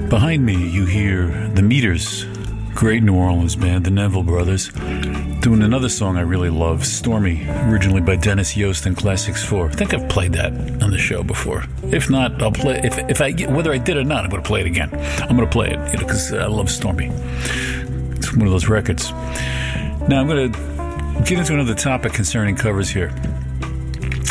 Behind 0.08 0.44
me, 0.44 0.68
you 0.68 0.84
hear 0.86 1.48
the 1.48 1.62
Meters, 1.62 2.24
great 2.74 3.02
New 3.02 3.14
Orleans 3.14 3.56
band, 3.56 3.84
the 3.84 3.90
Neville 3.90 4.22
Brothers, 4.22 4.70
doing 5.40 5.62
another 5.62 5.88
song 5.88 6.16
I 6.16 6.22
really 6.22 6.50
love, 6.50 6.84
Stormy, 6.84 7.48
originally 7.68 8.00
by 8.00 8.16
Dennis 8.16 8.56
Yost 8.56 8.86
and 8.86 8.96
Classics 8.96 9.44
4. 9.44 9.68
I 9.68 9.72
think 9.72 9.94
I've 9.94 10.08
played 10.08 10.32
that 10.32 10.52
on 10.82 10.90
the 10.90 10.98
show 10.98 11.22
before. 11.22 11.64
If 11.84 12.10
not, 12.10 12.42
I'll 12.42 12.52
play 12.52 12.80
if 12.82 12.98
if 13.10 13.20
I 13.20 13.32
whether 13.52 13.72
I 13.72 13.78
did 13.78 13.96
or 13.96 14.04
not, 14.04 14.24
I'm 14.24 14.30
going 14.30 14.42
to 14.42 14.46
play 14.46 14.60
it 14.60 14.66
again. 14.66 14.90
I'm 15.22 15.36
going 15.36 15.48
to 15.48 15.52
play 15.52 15.70
it, 15.70 15.92
you 15.92 15.98
know, 15.98 16.06
cuz 16.06 16.32
I 16.32 16.46
love 16.46 16.70
Stormy. 16.70 17.10
One 18.36 18.46
of 18.46 18.52
those 18.52 18.68
records. 18.68 19.10
Now, 20.08 20.20
I'm 20.20 20.26
going 20.26 20.52
to 20.52 21.22
get 21.24 21.38
into 21.38 21.54
another 21.54 21.74
topic 21.74 22.12
concerning 22.12 22.54
covers 22.54 22.90
here. 22.90 23.10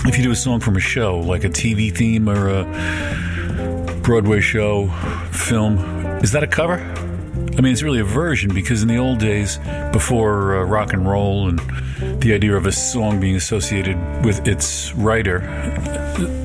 If 0.06 0.16
you 0.18 0.24
do 0.24 0.32
a 0.32 0.36
song 0.36 0.60
from 0.60 0.76
a 0.76 0.80
show, 0.80 1.20
like 1.20 1.44
a 1.44 1.50
TV 1.50 1.92
theme 1.96 2.30
or 2.30 2.50
a 2.50 4.00
Broadway 4.04 4.42
show, 4.42 4.90
film, 5.32 5.80
is 6.24 6.32
that 6.34 6.44
a 6.44 6.48
cover? 6.48 6.76
I 7.58 7.62
mean, 7.62 7.74
it's 7.74 7.82
really 7.82 8.00
a 8.00 8.06
version 8.06 8.54
because 8.54 8.84
in 8.84 8.88
the 8.90 8.98
old 8.98 9.18
days, 9.18 9.58
before 9.92 10.58
uh, 10.58 10.64
rock 10.66 10.94
and 10.94 11.10
roll 11.10 11.50
and 11.50 11.60
the 12.26 12.34
idea 12.34 12.56
of 12.56 12.66
a 12.66 12.72
song 12.72 13.20
being 13.20 13.36
associated 13.36 13.96
with 14.26 14.48
its 14.48 14.96
writer, 14.96 15.42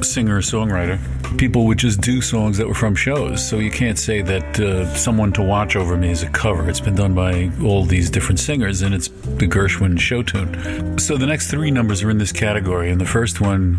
singer, 0.03 0.43
songwriter, 0.43 0.99
people 1.39 1.65
would 1.65 1.79
just 1.79 2.03
do 2.03 2.21
songs 2.21 2.59
that 2.59 2.69
were 2.69 2.75
from 2.75 2.95
shows. 2.95 3.49
So 3.49 3.61
you 3.61 3.71
can't 3.71 3.99
say 3.99 4.21
that 4.21 4.61
uh, 4.61 4.95
Someone 4.95 5.33
to 5.33 5.43
Watch 5.43 5.77
Over 5.77 5.97
Me 5.97 6.11
is 6.11 6.23
a 6.23 6.29
cover. 6.29 6.69
It's 6.69 6.81
been 6.81 6.97
done 6.97 7.15
by 7.15 7.51
all 7.63 7.85
these 7.85 8.11
different 8.11 8.41
singers, 8.41 8.83
and 8.83 8.95
it's 8.95 9.09
the 9.09 9.49
Gershwin 9.49 9.99
show 9.99 10.23
tune. 10.23 10.99
So 10.99 11.17
the 11.17 11.27
next 11.27 11.51
three 11.51 11.71
numbers 11.71 12.03
are 12.03 12.11
in 12.11 12.19
this 12.19 12.33
category, 12.33 12.91
and 12.91 13.01
the 13.01 13.07
first 13.07 13.41
one, 13.41 13.79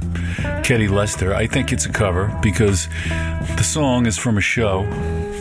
Ketty 0.63 0.87
Lester, 0.87 1.35
I 1.35 1.45
think 1.45 1.71
it's 1.71 1.85
a 1.85 1.91
cover 1.91 2.35
because 2.41 2.87
the 3.57 3.63
song 3.63 4.07
is 4.07 4.17
from 4.17 4.39
a 4.39 4.41
show. 4.41 4.85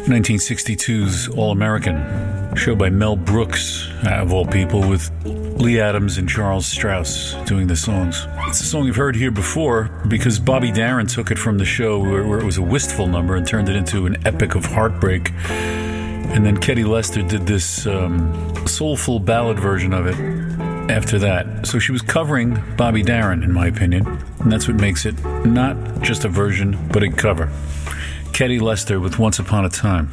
1962's 0.04 1.28
All 1.28 1.52
American, 1.52 2.54
show 2.54 2.74
by 2.74 2.90
Mel 2.90 3.16
Brooks, 3.16 3.88
of 4.04 4.30
all 4.30 4.44
people, 4.44 4.86
with 4.86 5.10
Lee 5.60 5.78
Adams 5.78 6.16
and 6.16 6.26
Charles 6.26 6.66
Strouse 6.66 7.34
doing 7.46 7.66
the 7.66 7.76
songs. 7.76 8.26
It's 8.48 8.60
a 8.60 8.64
song 8.64 8.86
you've 8.86 8.96
heard 8.96 9.14
here 9.14 9.30
before 9.30 9.90
because 10.08 10.38
Bobby 10.38 10.72
Darin 10.72 11.06
took 11.06 11.30
it 11.30 11.38
from 11.38 11.58
the 11.58 11.66
show 11.66 11.98
where, 11.98 12.26
where 12.26 12.38
it 12.38 12.44
was 12.44 12.56
a 12.56 12.62
wistful 12.62 13.06
number 13.06 13.36
and 13.36 13.46
turned 13.46 13.68
it 13.68 13.76
into 13.76 14.06
an 14.06 14.26
epic 14.26 14.54
of 14.54 14.64
heartbreak. 14.64 15.32
And 15.50 16.46
then 16.46 16.56
Ketty 16.56 16.84
Lester 16.84 17.22
did 17.22 17.46
this 17.46 17.86
um, 17.86 18.66
soulful 18.66 19.20
ballad 19.20 19.60
version 19.60 19.92
of 19.92 20.06
it 20.06 20.16
after 20.90 21.18
that. 21.18 21.66
So 21.66 21.78
she 21.78 21.92
was 21.92 22.00
covering 22.00 22.62
Bobby 22.76 23.02
Darin, 23.02 23.42
in 23.42 23.52
my 23.52 23.66
opinion, 23.66 24.06
and 24.38 24.50
that's 24.50 24.66
what 24.66 24.78
makes 24.78 25.04
it 25.04 25.22
not 25.44 26.00
just 26.00 26.24
a 26.24 26.28
version, 26.28 26.78
but 26.90 27.02
a 27.02 27.10
cover. 27.10 27.52
Ketty 28.32 28.60
Lester 28.60 28.98
with 28.98 29.18
Once 29.18 29.38
Upon 29.38 29.66
a 29.66 29.68
Time. 29.68 30.08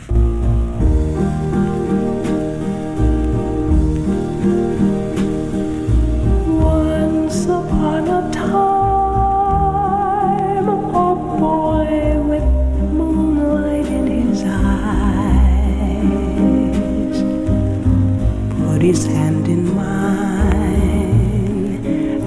Put 18.78 18.86
his 18.86 19.08
hand 19.08 19.48
in 19.48 19.76
mine 19.76 20.54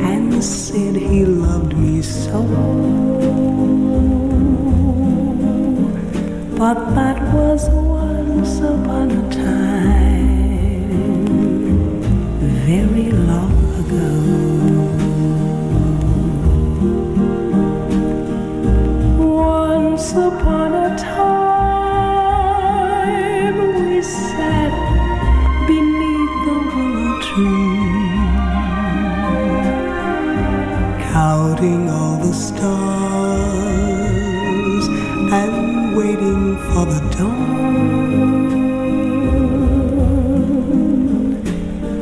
and 0.01 0.43
said 0.43 0.97
he 0.97 1.25
loved 1.25 1.77
me 1.77 2.03
so. 2.03 2.43
But 6.59 6.95
that 6.97 7.23
was 7.33 7.69
once 7.71 8.59
upon 8.59 9.13
a 9.13 9.31
time, 9.31 10.91
very 12.67 13.11
long 13.31 13.55
ago. 13.83 14.11
Once 19.23 20.11
upon 20.13 20.75
a 20.75 20.99
time, 20.99 21.20
counting 31.61 31.91
all 31.91 32.17
the 32.17 32.33
stars 32.33 32.89
and 35.31 35.95
waiting 35.95 36.57
for 36.57 36.87
the 36.87 37.01
dawn. 37.19 37.61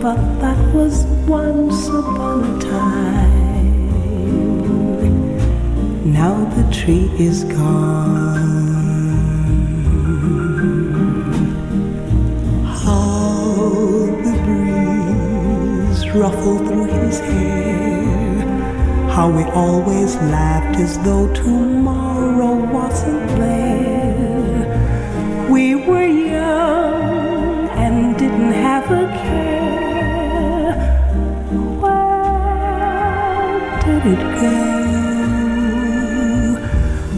But 0.01 0.21
that 0.41 0.75
was 0.75 1.05
once 1.27 1.89
upon 1.89 2.45
a 2.45 2.61
time. 2.61 3.83
Now 6.13 6.45
the 6.55 6.63
tree 6.73 7.11
is 7.19 7.43
gone. 7.43 8.39
How 12.65 13.27
the 14.25 14.35
breeze 14.45 16.03
ruffled 16.15 16.61
through 16.69 16.87
his 16.87 17.19
hair. 17.19 17.68
How 19.19 19.29
we 19.29 19.43
always 19.51 20.15
laughed 20.15 20.79
as 20.79 20.97
though 21.01 21.27
tomorrow 21.35 22.55
wasn't 22.73 23.29
there. 23.31 24.67
We 25.51 25.75
were 25.75 26.07
young 26.07 27.69
and 27.71 28.17
didn't 28.17 28.53
have 28.53 28.89
a 28.93 29.09
care. 29.23 30.75
Where 31.83 33.59
did 33.83 34.05
it 34.15 34.23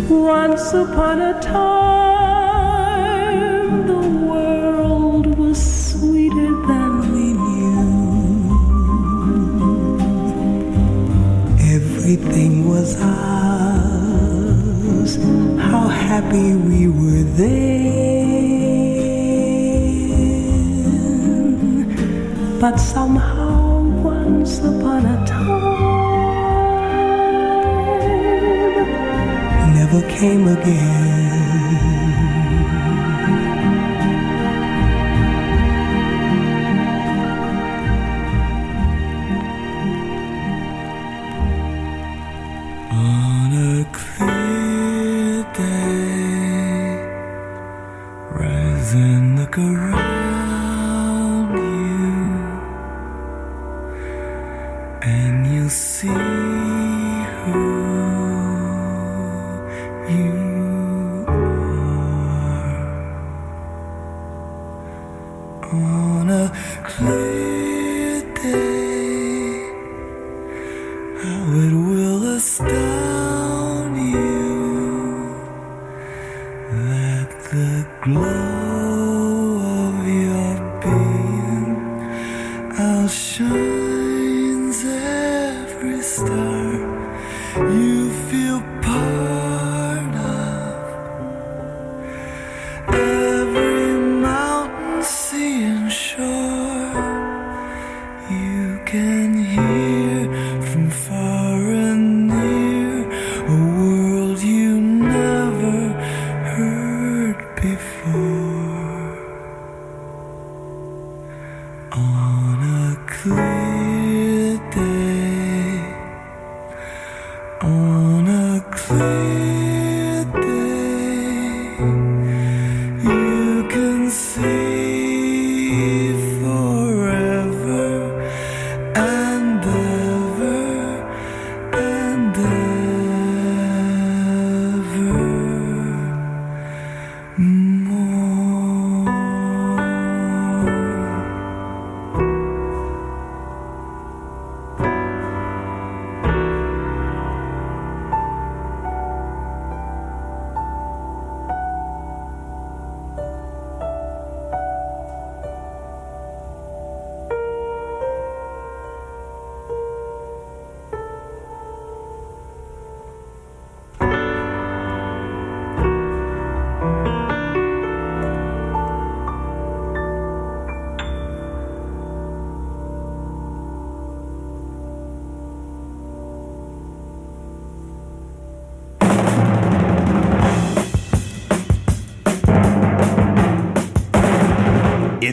go? 0.09 0.25
Once 0.25 0.73
upon 0.73 1.21
a 1.21 1.35
time, 1.43 1.80
happy 16.21 16.55
we 16.55 16.87
were 16.87 17.23
then. 17.41 17.71
But 22.61 22.77
somehow, 22.77 23.81
once 24.03 24.59
upon 24.59 25.07
a 25.07 25.27
time, 25.27 25.71
never 29.75 30.03
came 30.09 30.47
again. 30.49 31.10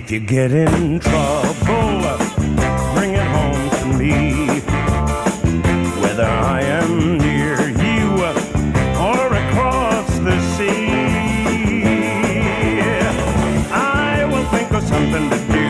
If 0.07 0.13
you 0.13 0.19
get 0.21 0.53
in 0.53 1.01
trouble, 1.01 1.99
bring 2.95 3.15
it 3.15 3.27
home 3.27 3.69
to 3.77 3.85
me. 3.99 4.61
Whether 5.99 6.23
I 6.23 6.61
am 6.61 7.17
near 7.17 7.67
you 7.67 8.23
or 9.03 9.34
across 9.34 10.07
the 10.19 10.39
sea, 10.55 10.88
I 13.69 14.23
will 14.31 14.45
think 14.45 14.71
of 14.71 14.84
something 14.84 15.29
to 15.29 15.38
do. 15.51 15.67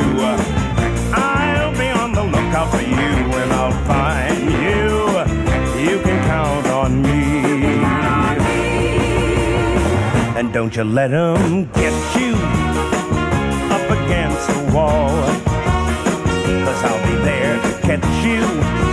I'll 1.15 1.73
be 1.73 1.89
on 1.89 2.13
the 2.13 2.23
lookout 2.23 2.69
for 2.69 2.83
you 2.83 3.33
and 3.41 3.51
I'll 3.53 3.71
find 3.87 4.51
you. 4.51 5.09
You 5.81 5.99
can 6.03 6.23
count 6.27 6.67
on 6.67 7.01
me. 7.01 7.41
And 10.37 10.53
don't 10.53 10.75
you 10.75 10.83
let 10.83 11.09
them 11.09 11.65
get 11.71 11.91
Catch 17.87 18.25
you. 18.25 18.86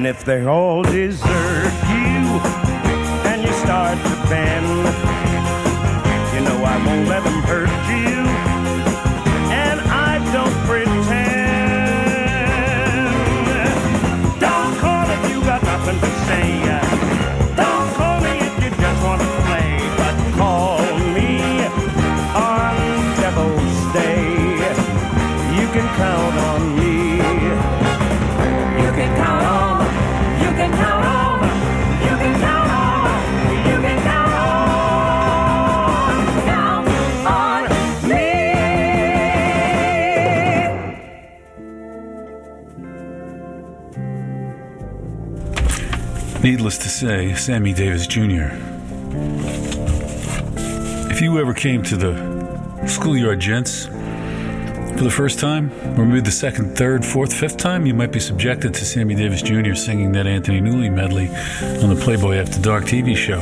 And 0.00 0.06
if 0.06 0.24
they 0.24 0.46
all 0.46 0.82
desert 0.82 1.72
you 1.90 2.40
and 3.28 3.42
you 3.42 3.52
start 3.52 3.98
to 3.98 4.28
bend, 4.30 5.19
Sammy 47.34 47.72
Davis 47.72 48.06
Jr. 48.06 48.48
If 51.10 51.20
you 51.20 51.38
ever 51.38 51.54
came 51.54 51.82
to 51.84 51.96
the 51.96 52.86
Schoolyard 52.86 53.40
Gents 53.40 53.86
for 53.86 55.04
the 55.04 55.10
first 55.10 55.38
time, 55.38 55.70
or 55.98 56.04
maybe 56.04 56.20
the 56.20 56.30
second, 56.30 56.76
third, 56.76 57.04
fourth, 57.04 57.32
fifth 57.32 57.56
time, 57.56 57.86
you 57.86 57.94
might 57.94 58.12
be 58.12 58.20
subjected 58.20 58.74
to 58.74 58.84
Sammy 58.84 59.14
Davis 59.14 59.42
Jr. 59.42 59.74
singing 59.74 60.12
that 60.12 60.26
Anthony 60.26 60.60
Newley 60.60 60.92
medley 60.92 61.28
on 61.82 61.94
the 61.94 62.00
Playboy 62.00 62.36
After 62.36 62.60
Dark 62.60 62.84
TV 62.84 63.16
show. 63.16 63.40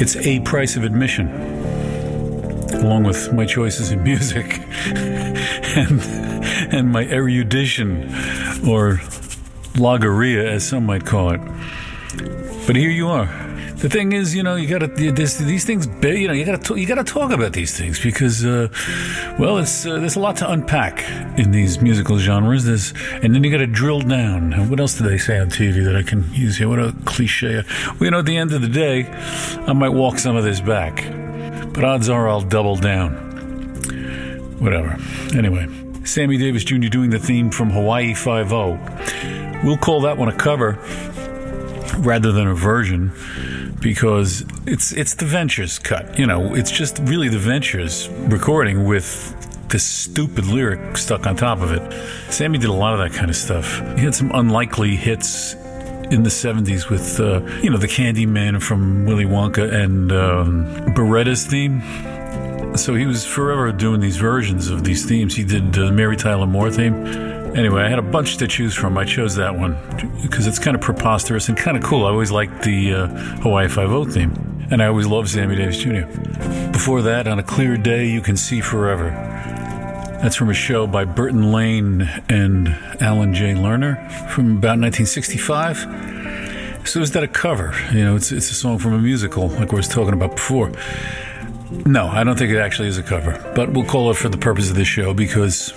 It's 0.00 0.16
a 0.16 0.40
price 0.40 0.76
of 0.76 0.84
admission, 0.84 1.28
along 2.74 3.04
with 3.04 3.32
my 3.32 3.46
choices 3.46 3.92
in 3.92 4.02
music 4.04 4.60
and, 5.76 6.00
and 6.74 6.90
my 6.92 7.02
erudition, 7.04 8.12
or 8.68 9.00
logorrhea, 9.76 10.48
as 10.50 10.66
some 10.66 10.86
might 10.86 11.04
call 11.04 11.30
it. 11.30 11.40
But 12.66 12.76
here 12.76 12.90
you 12.90 13.08
are. 13.08 13.26
The 13.76 13.90
thing 13.90 14.12
is, 14.12 14.34
you 14.34 14.42
know, 14.42 14.54
you 14.54 14.66
gotta 14.66 14.86
these 14.86 15.64
things. 15.66 15.86
You 16.02 16.28
know, 16.28 16.32
you 16.32 16.46
gotta 16.46 16.80
you 16.80 16.86
gotta 16.86 17.04
talk 17.04 17.30
about 17.30 17.52
these 17.52 17.76
things 17.76 18.00
because, 18.00 18.42
uh, 18.42 18.68
well, 19.38 19.58
it's 19.58 19.84
uh, 19.84 19.98
there's 19.98 20.16
a 20.16 20.20
lot 20.20 20.36
to 20.38 20.50
unpack 20.50 21.04
in 21.38 21.50
these 21.50 21.82
musical 21.82 22.16
genres. 22.16 22.64
There's 22.64 22.94
and 23.22 23.34
then 23.34 23.44
you 23.44 23.50
gotta 23.50 23.66
drill 23.66 24.00
down. 24.00 24.70
What 24.70 24.80
else 24.80 24.96
do 24.96 25.06
they 25.06 25.18
say 25.18 25.38
on 25.38 25.50
TV 25.50 25.84
that 25.84 25.94
I 25.94 26.02
can 26.02 26.24
use 26.32 26.56
here? 26.56 26.70
What 26.70 26.78
a 26.78 26.94
cliche. 27.04 27.62
Well, 27.86 27.96
you 28.00 28.10
know, 28.10 28.20
at 28.20 28.24
the 28.24 28.38
end 28.38 28.52
of 28.54 28.62
the 28.62 28.68
day, 28.68 29.10
I 29.66 29.74
might 29.74 29.90
walk 29.90 30.18
some 30.18 30.34
of 30.34 30.44
this 30.44 30.62
back, 30.62 31.04
but 31.74 31.84
odds 31.84 32.08
are 32.08 32.26
I'll 32.26 32.40
double 32.40 32.76
down. 32.76 33.12
Whatever. 34.58 34.96
Anyway, 35.36 35.68
Sammy 36.04 36.38
Davis 36.38 36.64
Jr. 36.64 36.88
doing 36.88 37.10
the 37.10 37.18
theme 37.18 37.50
from 37.50 37.68
Hawaii 37.68 38.14
Five 38.14 38.54
O. 38.54 38.78
We'll 39.62 39.76
call 39.76 40.00
that 40.02 40.16
one 40.16 40.28
a 40.28 40.36
cover 40.36 40.78
rather 41.98 42.32
than 42.32 42.46
a 42.46 42.54
version 42.54 43.12
because 43.80 44.44
it's 44.66 44.92
it's 44.92 45.14
the 45.14 45.24
Ventures 45.24 45.78
cut. 45.78 46.18
You 46.18 46.26
know, 46.26 46.54
it's 46.54 46.70
just 46.70 46.98
really 47.00 47.28
the 47.28 47.38
Ventures 47.38 48.08
recording 48.08 48.84
with 48.86 49.34
this 49.68 49.84
stupid 49.84 50.46
lyric 50.46 50.96
stuck 50.96 51.26
on 51.26 51.36
top 51.36 51.60
of 51.60 51.72
it. 51.72 52.32
Sammy 52.32 52.58
did 52.58 52.70
a 52.70 52.72
lot 52.72 52.92
of 52.94 53.00
that 53.00 53.16
kind 53.16 53.28
of 53.28 53.36
stuff. 53.36 53.80
He 53.96 54.04
had 54.04 54.14
some 54.14 54.30
unlikely 54.32 54.94
hits 54.94 55.54
in 56.10 56.22
the 56.22 56.30
70s 56.30 56.88
with, 56.88 57.18
uh, 57.18 57.40
you 57.60 57.70
know, 57.70 57.78
the 57.78 57.88
Candyman 57.88 58.62
from 58.62 59.04
Willy 59.04 59.24
Wonka 59.24 59.72
and 59.72 60.12
um, 60.12 60.66
Baretta's 60.94 61.44
theme. 61.46 61.82
So 62.76 62.94
he 62.94 63.06
was 63.06 63.24
forever 63.24 63.72
doing 63.72 64.00
these 64.00 64.16
versions 64.16 64.68
of 64.68 64.84
these 64.84 65.04
themes. 65.06 65.34
He 65.34 65.44
did 65.44 65.76
uh, 65.78 65.90
Mary 65.90 66.16
Tyler 66.16 66.46
Moore 66.46 66.70
theme. 66.70 67.33
Anyway, 67.54 67.82
I 67.82 67.88
had 67.88 68.00
a 68.00 68.02
bunch 68.02 68.38
to 68.38 68.48
choose 68.48 68.74
from. 68.74 68.98
I 68.98 69.04
chose 69.04 69.36
that 69.36 69.56
one 69.56 69.76
because 70.22 70.48
it's 70.48 70.58
kind 70.58 70.74
of 70.74 70.80
preposterous 70.80 71.48
and 71.48 71.56
kind 71.56 71.76
of 71.76 71.84
cool. 71.84 72.04
I 72.04 72.10
always 72.10 72.32
liked 72.32 72.62
the 72.62 72.94
uh, 72.94 73.06
Hawaii 73.42 73.68
Five-O 73.68 74.06
theme, 74.06 74.66
and 74.72 74.82
I 74.82 74.86
always 74.86 75.06
loved 75.06 75.28
Sammy 75.28 75.54
Davis 75.54 75.78
Jr. 75.78 76.06
Before 76.72 77.00
that, 77.02 77.28
on 77.28 77.38
a 77.38 77.44
clear 77.44 77.76
day, 77.76 78.08
you 78.08 78.20
can 78.20 78.36
see 78.36 78.60
forever. 78.60 79.10
That's 80.20 80.34
from 80.34 80.50
a 80.50 80.54
show 80.54 80.88
by 80.88 81.04
Burton 81.04 81.52
Lane 81.52 82.02
and 82.28 82.68
Alan 83.00 83.34
Jay 83.34 83.52
Lerner 83.52 83.98
from 84.30 84.56
about 84.56 84.80
1965. 84.80 86.88
So 86.88 87.02
is 87.02 87.12
that 87.12 87.22
a 87.22 87.28
cover? 87.28 87.72
You 87.92 88.04
know, 88.04 88.16
it's 88.16 88.32
it's 88.32 88.50
a 88.50 88.54
song 88.54 88.78
from 88.78 88.94
a 88.94 88.98
musical, 88.98 89.46
like 89.48 89.70
we 89.70 89.76
was 89.76 89.86
talking 89.86 90.12
about 90.12 90.34
before. 90.36 90.72
No, 91.86 92.06
I 92.06 92.24
don't 92.24 92.38
think 92.38 92.50
it 92.50 92.58
actually 92.58 92.88
is 92.88 92.98
a 92.98 93.02
cover, 93.02 93.38
but 93.54 93.72
we'll 93.72 93.84
call 93.84 94.10
it 94.10 94.16
for 94.16 94.28
the 94.28 94.38
purpose 94.38 94.70
of 94.70 94.76
this 94.76 94.88
show 94.88 95.12
because 95.12 95.72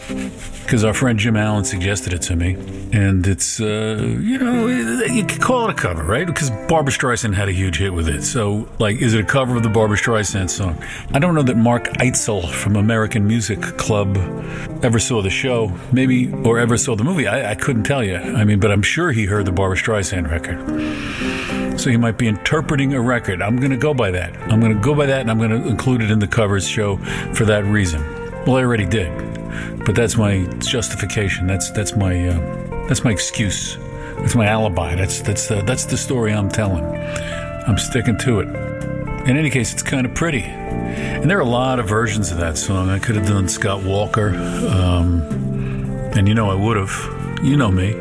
because 0.63 0.83
our 0.83 0.93
friend 0.93 1.17
Jim 1.17 1.37
Allen 1.37 1.63
suggested 1.63 2.13
it 2.13 2.21
to 2.23 2.35
me, 2.35 2.53
and 2.91 3.25
it's 3.25 3.59
uh, 3.59 3.97
you 4.21 4.37
know 4.37 4.67
you 4.67 5.25
could 5.25 5.41
call 5.41 5.67
it 5.67 5.71
a 5.71 5.73
cover, 5.73 6.03
right? 6.03 6.27
Because 6.27 6.49
Barbra 6.67 6.91
Streisand 6.91 7.35
had 7.35 7.49
a 7.49 7.51
huge 7.51 7.77
hit 7.77 7.93
with 7.93 8.07
it. 8.07 8.23
So, 8.23 8.67
like, 8.79 9.01
is 9.01 9.13
it 9.13 9.21
a 9.21 9.25
cover 9.25 9.57
of 9.57 9.63
the 9.63 9.69
Barbra 9.69 9.97
Streisand 9.97 10.49
song? 10.49 10.81
I 11.13 11.19
don't 11.19 11.35
know 11.35 11.43
that 11.43 11.57
Mark 11.57 11.85
Eitzel 11.99 12.49
from 12.51 12.75
American 12.75 13.27
Music 13.27 13.61
Club 13.61 14.17
ever 14.83 14.99
saw 14.99 15.21
the 15.21 15.29
show, 15.29 15.71
maybe, 15.91 16.31
or 16.43 16.59
ever 16.59 16.77
saw 16.77 16.95
the 16.95 17.03
movie. 17.03 17.27
I, 17.27 17.51
I 17.51 17.55
couldn't 17.55 17.83
tell 17.83 18.03
you. 18.03 18.15
I 18.15 18.43
mean, 18.43 18.59
but 18.59 18.71
I'm 18.71 18.81
sure 18.81 19.11
he 19.11 19.25
heard 19.25 19.45
the 19.45 19.51
Barbra 19.51 19.77
Streisand 19.77 20.29
record. 20.29 21.66
So 21.77 21.91
he 21.91 21.97
might 21.97 22.17
be 22.17 22.27
interpreting 22.27 22.93
a 22.93 23.01
record. 23.01 23.41
I'm 23.41 23.57
going 23.57 23.71
to 23.71 23.77
go 23.77 23.93
by 23.93 24.11
that. 24.11 24.35
I'm 24.51 24.59
going 24.59 24.73
to 24.73 24.81
go 24.81 24.95
by 24.95 25.05
that, 25.05 25.21
and 25.21 25.31
I'm 25.31 25.37
going 25.37 25.51
to 25.51 25.67
include 25.67 26.01
it 26.01 26.09
in 26.09 26.19
the 26.19 26.27
covers 26.27 26.67
show 26.67 26.97
for 27.33 27.45
that 27.45 27.63
reason. 27.65 28.01
Well, 28.45 28.57
I 28.57 28.61
already 28.61 28.85
did, 28.85 29.11
but 29.85 29.93
that's 29.93 30.17
my 30.17 30.45
justification. 30.59 31.47
That's 31.47 31.69
that's 31.71 31.95
my 31.95 32.29
uh, 32.29 32.87
that's 32.87 33.03
my 33.03 33.11
excuse. 33.11 33.77
That's 34.17 34.35
my 34.35 34.47
alibi. 34.47 34.95
That's 34.95 35.21
that's 35.21 35.47
that's 35.47 35.85
the 35.85 35.97
story 35.97 36.33
I'm 36.33 36.49
telling. 36.49 36.83
I'm 37.67 37.77
sticking 37.77 38.17
to 38.19 38.39
it. 38.39 38.47
In 39.27 39.37
any 39.37 39.49
case, 39.49 39.73
it's 39.73 39.83
kind 39.83 40.05
of 40.05 40.15
pretty, 40.15 40.43
and 40.43 41.29
there 41.29 41.37
are 41.37 41.41
a 41.41 41.45
lot 41.45 41.79
of 41.79 41.87
versions 41.87 42.31
of 42.31 42.37
that 42.37 42.57
song. 42.57 42.89
I 42.89 42.97
could 42.97 43.15
have 43.15 43.27
done 43.27 43.47
Scott 43.49 43.83
Walker, 43.83 44.29
um, 44.29 45.21
and 46.15 46.27
you 46.27 46.33
know 46.33 46.49
I 46.49 46.55
would 46.55 46.77
have. 46.77 47.43
You 47.43 47.55
know 47.55 47.69
me, 47.69 47.93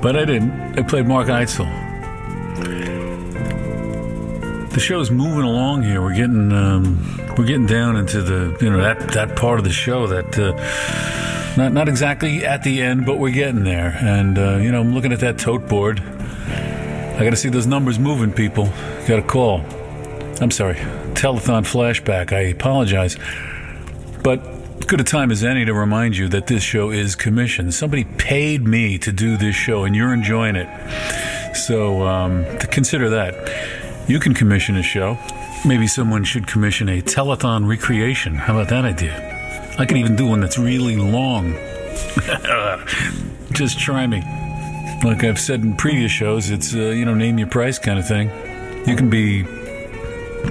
but 0.00 0.16
I 0.16 0.24
didn't. 0.24 0.78
I 0.78 0.82
played 0.82 1.06
Mark 1.06 1.26
Eitzel. 1.26 1.83
The 4.74 4.80
show's 4.80 5.08
moving 5.08 5.44
along 5.44 5.84
here. 5.84 6.02
We're 6.02 6.16
getting 6.16 6.50
um, 6.50 6.98
we're 7.38 7.46
getting 7.46 7.66
down 7.66 7.94
into 7.94 8.22
the 8.22 8.56
you 8.60 8.70
know 8.70 8.80
that 8.80 9.12
that 9.12 9.36
part 9.36 9.60
of 9.60 9.64
the 9.64 9.70
show 9.70 10.08
that 10.08 10.36
uh, 10.36 10.50
not 11.56 11.72
not 11.72 11.88
exactly 11.88 12.44
at 12.44 12.64
the 12.64 12.82
end, 12.82 13.06
but 13.06 13.18
we're 13.20 13.30
getting 13.30 13.62
there. 13.62 13.96
And 14.02 14.36
uh, 14.36 14.56
you 14.56 14.72
know 14.72 14.80
I'm 14.80 14.92
looking 14.92 15.12
at 15.12 15.20
that 15.20 15.38
tote 15.38 15.68
board. 15.68 16.00
I 16.00 17.20
got 17.22 17.30
to 17.30 17.36
see 17.36 17.50
those 17.50 17.68
numbers 17.68 18.00
moving, 18.00 18.32
people. 18.32 18.64
Got 19.06 19.20
a 19.20 19.22
call. 19.22 19.60
I'm 20.40 20.50
sorry, 20.50 20.74
telethon 21.14 21.62
flashback. 21.62 22.32
I 22.32 22.40
apologize, 22.40 23.16
but 24.24 24.40
good 24.88 25.00
a 25.00 25.04
time 25.04 25.30
as 25.30 25.44
any 25.44 25.64
to 25.66 25.72
remind 25.72 26.16
you 26.16 26.26
that 26.30 26.48
this 26.48 26.64
show 26.64 26.90
is 26.90 27.14
commissioned. 27.14 27.72
Somebody 27.74 28.02
paid 28.02 28.66
me 28.66 28.98
to 28.98 29.12
do 29.12 29.36
this 29.36 29.54
show, 29.54 29.84
and 29.84 29.94
you're 29.94 30.12
enjoying 30.12 30.56
it. 30.56 31.54
So 31.54 32.04
um, 32.08 32.44
to 32.58 32.66
consider 32.66 33.08
that. 33.10 33.83
You 34.06 34.20
can 34.20 34.34
commission 34.34 34.76
a 34.76 34.82
show. 34.82 35.16
Maybe 35.64 35.86
someone 35.86 36.24
should 36.24 36.46
commission 36.46 36.90
a 36.90 37.00
telethon 37.00 37.66
recreation. 37.66 38.34
How 38.34 38.58
about 38.58 38.68
that 38.68 38.84
idea? 38.84 39.16
I 39.78 39.86
can 39.86 39.96
even 39.96 40.14
do 40.14 40.26
one 40.26 40.40
that's 40.40 40.58
really 40.58 40.96
long. 40.96 41.54
Just 43.52 43.78
try 43.78 44.06
me. 44.06 44.22
Like 45.02 45.24
I've 45.24 45.40
said 45.40 45.62
in 45.62 45.74
previous 45.76 46.12
shows, 46.12 46.50
it's, 46.50 46.74
uh, 46.74 46.90
you 46.90 47.06
know, 47.06 47.14
name 47.14 47.38
your 47.38 47.48
price 47.48 47.78
kind 47.78 47.98
of 47.98 48.06
thing. 48.06 48.30
You 48.86 48.94
can 48.94 49.08
be 49.08 49.40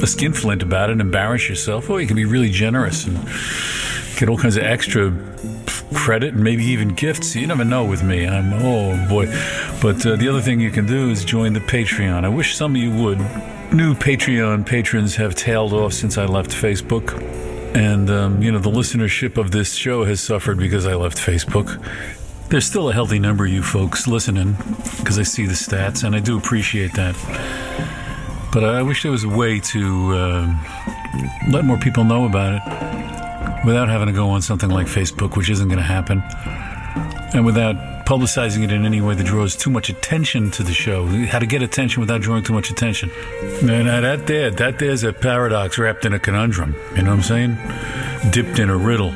a 0.02 0.08
skinflint 0.08 0.64
about 0.64 0.90
it, 0.90 0.94
and 0.94 1.02
embarrass 1.02 1.48
yourself, 1.48 1.92
or 1.92 2.02
you 2.02 2.08
can 2.08 2.16
be 2.16 2.26
really 2.26 2.50
generous 2.50 3.06
and 3.06 3.16
get 4.18 4.30
all 4.30 4.38
kinds 4.38 4.58
of 4.58 4.64
extra 4.64 5.12
credit 5.94 6.34
and 6.34 6.44
maybe 6.44 6.64
even 6.66 6.90
gifts. 6.90 7.36
You 7.36 7.48
never 7.48 7.66
know 7.66 7.86
with 7.86 8.04
me. 8.04 8.28
I'm, 8.28 8.54
oh 8.54 9.08
boy. 9.08 9.28
But 9.82 10.06
uh, 10.06 10.16
the 10.16 10.28
other 10.30 10.42
thing 10.42 10.60
you 10.60 10.72
can 10.72 10.86
do 10.86 11.10
is 11.10 11.24
join 11.24 11.54
the 11.54 11.60
Patreon. 11.60 12.26
I 12.26 12.30
wish 12.30 12.56
some 12.56 12.76
of 12.76 12.82
you 12.82 12.92
would. 12.92 13.20
New 13.74 13.96
Patreon 13.96 14.66
patrons 14.66 15.16
have 15.16 15.36
tailed 15.36 15.74
off 15.74 15.94
since 15.94 16.18
I 16.18 16.26
left 16.26 16.52
Facebook. 16.52 17.20
And, 17.76 18.10
um, 18.10 18.44
you 18.44 18.52
know, 18.52 18.60
the 18.60 18.70
listenership 18.70 19.38
of 19.38 19.52
this 19.52 19.74
show 19.74 20.04
has 20.06 20.22
suffered 20.22 20.60
because 20.60 20.86
I 20.86 20.94
left 20.94 21.18
Facebook. 21.18 21.84
There's 22.50 22.66
still 22.66 22.90
a 22.90 22.94
healthy 22.94 23.18
number 23.18 23.46
of 23.46 23.52
you 23.52 23.64
folks 23.64 24.06
listening 24.06 24.56
because 24.98 25.18
I 25.18 25.24
see 25.24 25.48
the 25.48 25.54
stats 25.54 26.04
and 26.04 26.16
I 26.16 26.20
do 26.20 26.38
appreciate 26.38 26.94
that. 26.94 27.16
But 28.54 28.64
I 28.64 28.84
wish 28.84 29.02
there 29.02 29.12
was 29.12 29.24
a 29.24 29.30
way 29.30 29.60
to 29.60 30.14
uh, 30.14 30.54
let 31.50 31.66
more 31.66 31.80
people 31.80 32.04
know 32.04 32.26
about 32.26 32.62
it 32.62 33.23
without 33.66 33.90
having 33.90 34.08
to 34.08 34.14
go 34.14 34.30
on 34.30 34.42
something 34.42 34.70
like 34.70 34.88
Facebook, 34.88 35.36
which 35.38 35.50
isn't 35.50 35.68
going 35.68 35.78
to 35.78 35.84
happen, 35.84 36.24
and 37.34 37.46
without 37.46 37.76
publicizing 38.06 38.64
it 38.64 38.72
in 38.72 38.86
any 38.86 39.02
way 39.02 39.16
that 39.16 39.26
draws 39.26 39.56
too 39.56 39.70
much 39.70 39.90
attention 39.90 40.52
to 40.52 40.64
the 40.64 40.74
show. 40.74 41.06
How 41.08 41.40
to 41.40 41.46
get 41.46 41.62
attention 41.62 42.02
without 42.02 42.22
drawing 42.22 42.44
too 42.44 42.54
much 42.54 42.70
attention. 42.70 43.10
Now, 43.64 44.02
that 44.02 44.28
there, 44.28 44.52
that 44.52 44.80
there's 44.80 45.04
a 45.04 45.14
paradox 45.14 45.78
wrapped 45.78 46.06
in 46.06 46.14
a 46.14 46.20
conundrum. 46.20 46.76
You 46.96 47.04
know 47.04 47.16
what 47.16 47.18
I'm 47.18 47.24
saying? 47.24 48.32
Dipped 48.32 48.60
in 48.60 48.70
a 48.70 48.78
riddle, 48.78 49.12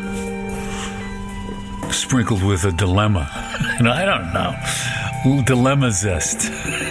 sprinkled 1.92 2.44
with 2.44 2.64
a 2.64 2.72
dilemma. 2.72 3.30
And 3.78 3.88
I 3.88 4.06
don't 4.06 4.34
know, 4.34 5.44
dilemma 5.44 5.92
zest. 5.92 6.52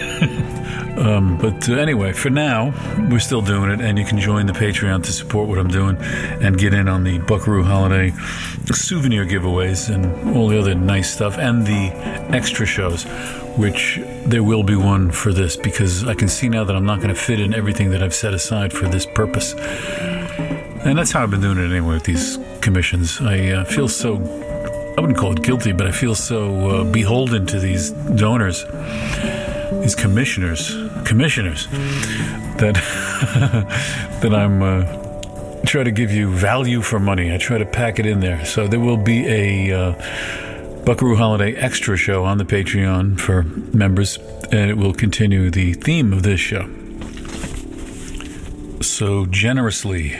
Um, 0.97 1.37
but 1.37 1.69
uh, 1.69 1.73
anyway, 1.73 2.11
for 2.11 2.31
now, 2.31 2.73
we're 3.09 3.19
still 3.19 3.41
doing 3.41 3.69
it, 3.69 3.81
and 3.81 3.99
you 3.99 4.05
can 4.05 4.19
join 4.19 4.47
the 4.47 4.53
Patreon 4.53 5.03
to 5.03 5.11
support 5.11 5.47
what 5.47 5.59
I'm 5.59 5.67
doing 5.67 5.97
and 5.97 6.57
get 6.57 6.73
in 6.73 6.87
on 6.87 7.03
the 7.03 7.19
Buckaroo 7.19 7.63
Holiday 7.63 8.11
souvenir 8.73 9.25
giveaways 9.25 9.93
and 9.93 10.35
all 10.35 10.47
the 10.47 10.59
other 10.59 10.73
nice 10.73 11.13
stuff 11.13 11.37
and 11.37 11.65
the 11.65 11.91
extra 12.35 12.65
shows, 12.65 13.03
which 13.57 13.99
there 14.25 14.43
will 14.43 14.63
be 14.63 14.75
one 14.75 15.11
for 15.11 15.31
this 15.31 15.55
because 15.55 16.05
I 16.07 16.15
can 16.15 16.27
see 16.27 16.49
now 16.49 16.63
that 16.63 16.75
I'm 16.75 16.85
not 16.85 16.97
going 16.97 17.09
to 17.09 17.15
fit 17.15 17.39
in 17.39 17.53
everything 17.53 17.91
that 17.91 18.01
I've 18.01 18.15
set 18.15 18.33
aside 18.33 18.73
for 18.73 18.87
this 18.87 19.05
purpose. 19.05 19.53
And 20.83 20.97
that's 20.97 21.11
how 21.11 21.21
I've 21.21 21.31
been 21.31 21.41
doing 21.41 21.59
it 21.59 21.69
anyway 21.71 21.93
with 21.93 22.03
these 22.03 22.39
commissions. 22.61 23.21
I 23.21 23.49
uh, 23.49 23.65
feel 23.65 23.87
so, 23.87 24.15
I 24.97 25.01
wouldn't 25.01 25.17
call 25.17 25.31
it 25.33 25.43
guilty, 25.43 25.73
but 25.73 25.85
I 25.85 25.91
feel 25.91 26.15
so 26.15 26.69
uh, 26.69 26.83
beholden 26.91 27.45
to 27.47 27.59
these 27.59 27.91
donors 27.91 28.65
these 29.71 29.95
commissioners. 29.95 30.75
Commissioners 31.05 31.67
that 32.57 32.75
that 34.21 34.33
I'm 34.33 34.61
uh, 34.61 35.61
try 35.65 35.83
to 35.83 35.91
give 35.91 36.11
you 36.11 36.29
value 36.29 36.81
for 36.81 36.99
money. 36.99 37.33
I 37.33 37.37
try 37.37 37.57
to 37.57 37.65
pack 37.65 37.99
it 37.99 38.05
in 38.05 38.19
there. 38.19 38.45
So 38.45 38.67
there 38.67 38.79
will 38.79 38.97
be 38.97 39.27
a 39.27 39.71
uh, 39.73 40.83
Buckaroo 40.85 41.15
Holiday 41.15 41.53
extra 41.55 41.97
show 41.97 42.23
on 42.23 42.37
the 42.37 42.45
Patreon 42.45 43.19
for 43.19 43.43
members, 43.43 44.17
and 44.51 44.69
it 44.69 44.77
will 44.77 44.93
continue 44.93 45.49
the 45.51 45.73
theme 45.73 46.13
of 46.13 46.23
this 46.23 46.39
show. 46.39 46.69
So 48.81 49.25
generously 49.25 50.17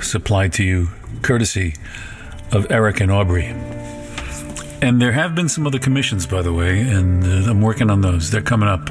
supplied 0.00 0.52
to 0.54 0.64
you, 0.64 0.88
courtesy 1.22 1.74
of 2.52 2.70
Eric 2.70 3.00
and 3.00 3.10
Aubrey. 3.10 3.75
And 4.82 5.00
there 5.00 5.12
have 5.12 5.34
been 5.34 5.48
some 5.48 5.66
other 5.66 5.78
commissions, 5.78 6.26
by 6.26 6.42
the 6.42 6.52
way, 6.52 6.80
and 6.80 7.24
uh, 7.24 7.50
I'm 7.50 7.62
working 7.62 7.90
on 7.90 8.02
those. 8.02 8.30
They're 8.30 8.42
coming 8.42 8.68
up. 8.68 8.90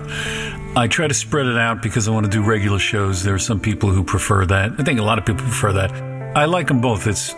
I 0.76 0.88
try 0.88 1.08
to 1.08 1.14
spread 1.14 1.46
it 1.46 1.58
out 1.58 1.82
because 1.82 2.08
I 2.08 2.12
want 2.12 2.26
to 2.26 2.32
do 2.32 2.44
regular 2.44 2.80
shows. 2.80 3.24
There 3.24 3.36
are 3.36 3.40
some 3.40 3.60
people 3.60 3.90
who 3.90 4.04
prefer 4.04 4.46
that. 4.48 4.74
I 4.78 4.84
think 4.84 5.00
a 5.00 5.04
lot 5.04 5.20
of 5.20 5.26
people 5.26 5.44
prefer 5.44 5.72
that. 5.74 5.92
I 6.36 6.46
like 6.46 6.68
them 6.68 6.82
both. 6.82 7.08
It's 7.08 7.34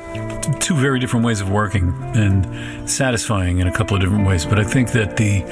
two 0.60 0.76
very 0.76 1.00
different 1.00 1.24
ways 1.24 1.40
of 1.40 1.52
working 1.52 1.94
and 2.16 2.90
satisfying 2.90 3.60
in 3.60 3.68
a 3.68 3.72
couple 3.72 3.96
of 3.96 4.02
different 4.02 4.26
ways. 4.26 4.44
But 4.44 4.60
I 4.60 4.64
think 4.64 4.92
that 4.94 5.18
the 5.18 5.44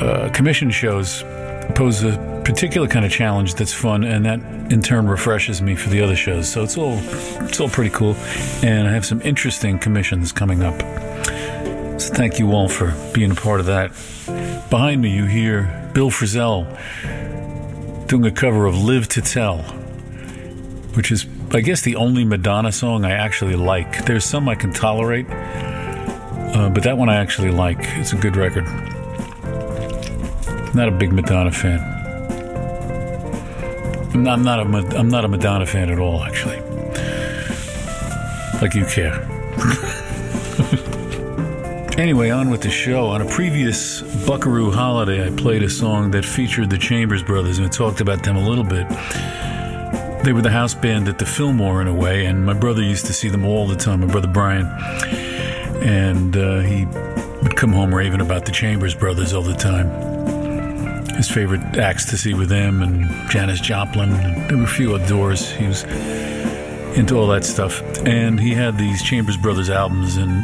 uh, 0.00 0.30
commission 0.32 0.70
shows 0.70 1.22
pose 1.74 2.02
a 2.02 2.16
particular 2.44 2.88
kind 2.88 3.04
of 3.04 3.10
challenge 3.10 3.56
that's 3.56 3.74
fun, 3.74 4.04
and 4.04 4.24
that 4.24 4.40
in 4.72 4.80
turn 4.80 5.06
refreshes 5.06 5.60
me 5.60 5.74
for 5.74 5.90
the 5.90 6.00
other 6.00 6.16
shows. 6.16 6.48
So 6.48 6.62
it's 6.62 6.78
all 6.78 6.98
it's 7.44 7.60
all 7.60 7.68
pretty 7.68 7.90
cool, 7.90 8.14
and 8.62 8.88
I 8.88 8.92
have 8.92 9.04
some 9.04 9.20
interesting 9.20 9.78
commissions 9.78 10.32
coming 10.32 10.62
up. 10.62 10.80
So 11.98 12.12
thank 12.12 12.38
you 12.38 12.52
all 12.52 12.68
for 12.68 12.94
being 13.12 13.30
a 13.30 13.34
part 13.34 13.60
of 13.60 13.66
that. 13.66 13.90
Behind 14.68 15.00
me, 15.00 15.10
you 15.10 15.26
hear 15.26 15.90
Bill 15.94 16.10
Frisell 16.10 16.66
doing 18.08 18.26
a 18.26 18.30
cover 18.32 18.66
of 18.66 18.82
"Live 18.82 19.08
to 19.10 19.22
Tell," 19.22 19.58
which 20.94 21.12
is, 21.12 21.26
I 21.52 21.60
guess, 21.60 21.82
the 21.82 21.96
only 21.96 22.24
Madonna 22.24 22.72
song 22.72 23.04
I 23.04 23.12
actually 23.12 23.56
like. 23.56 24.04
There's 24.04 24.24
some 24.24 24.48
I 24.48 24.56
can 24.56 24.72
tolerate, 24.72 25.26
uh, 25.30 26.70
but 26.74 26.82
that 26.82 26.98
one 26.98 27.08
I 27.08 27.16
actually 27.16 27.50
like. 27.50 27.78
It's 27.80 28.12
a 28.12 28.16
good 28.16 28.36
record. 28.36 28.64
Not 30.74 30.88
a 30.88 30.92
big 30.92 31.12
Madonna 31.12 31.52
fan. 31.52 31.78
I'm 34.12 34.22
not, 34.22 34.38
I'm 34.38 34.44
not 34.44 34.58
a 34.58 34.98
I'm 34.98 35.08
not 35.08 35.24
a 35.24 35.28
Madonna 35.28 35.66
fan 35.66 35.90
at 35.90 35.98
all, 35.98 36.24
actually. 36.24 36.60
Like 38.60 38.74
you 38.74 38.84
care. 38.84 39.28
anyway, 41.98 42.30
on 42.30 42.50
with 42.50 42.62
the 42.62 42.70
show. 42.70 43.06
On 43.06 43.20
a 43.20 43.26
previous 43.26 44.02
Buckaroo 44.26 44.70
holiday, 44.70 45.26
I 45.26 45.30
played 45.30 45.62
a 45.62 45.70
song 45.70 46.10
that 46.12 46.24
featured 46.24 46.70
the 46.70 46.78
Chambers 46.78 47.22
Brothers 47.22 47.58
and 47.58 47.72
talked 47.72 48.00
about 48.00 48.22
them 48.22 48.36
a 48.36 48.48
little 48.48 48.64
bit. 48.64 48.88
They 50.24 50.32
were 50.32 50.42
the 50.42 50.50
house 50.50 50.74
band 50.74 51.08
at 51.08 51.18
the 51.18 51.26
Fillmore 51.26 51.82
in 51.82 51.88
a 51.88 51.94
way, 51.94 52.26
and 52.26 52.44
my 52.44 52.54
brother 52.54 52.82
used 52.82 53.06
to 53.06 53.12
see 53.12 53.28
them 53.28 53.44
all 53.44 53.66
the 53.66 53.76
time. 53.76 54.00
My 54.00 54.06
brother 54.06 54.28
Brian, 54.28 54.66
and 55.82 56.36
uh, 56.36 56.60
he 56.60 56.86
would 57.42 57.56
come 57.56 57.72
home 57.72 57.94
raving 57.94 58.20
about 58.20 58.46
the 58.46 58.52
Chambers 58.52 58.94
Brothers 58.94 59.32
all 59.32 59.42
the 59.42 59.54
time 59.54 60.14
his 61.16 61.30
favorite 61.30 61.60
acts 61.78 62.04
to 62.06 62.16
see 62.16 62.34
with 62.34 62.48
them 62.48 62.82
and 62.82 63.30
Janis 63.30 63.60
Joplin. 63.60 64.10
There 64.48 64.56
were 64.56 64.64
a 64.64 64.66
few 64.66 64.96
outdoors. 64.96 65.48
He 65.52 65.66
was 65.66 65.84
into 66.96 67.16
all 67.16 67.26
that 67.28 67.44
stuff. 67.44 67.82
And 68.06 68.38
he 68.38 68.54
had 68.54 68.78
these 68.78 69.02
Chambers 69.02 69.36
Brothers 69.36 69.70
albums, 69.70 70.16
and 70.16 70.42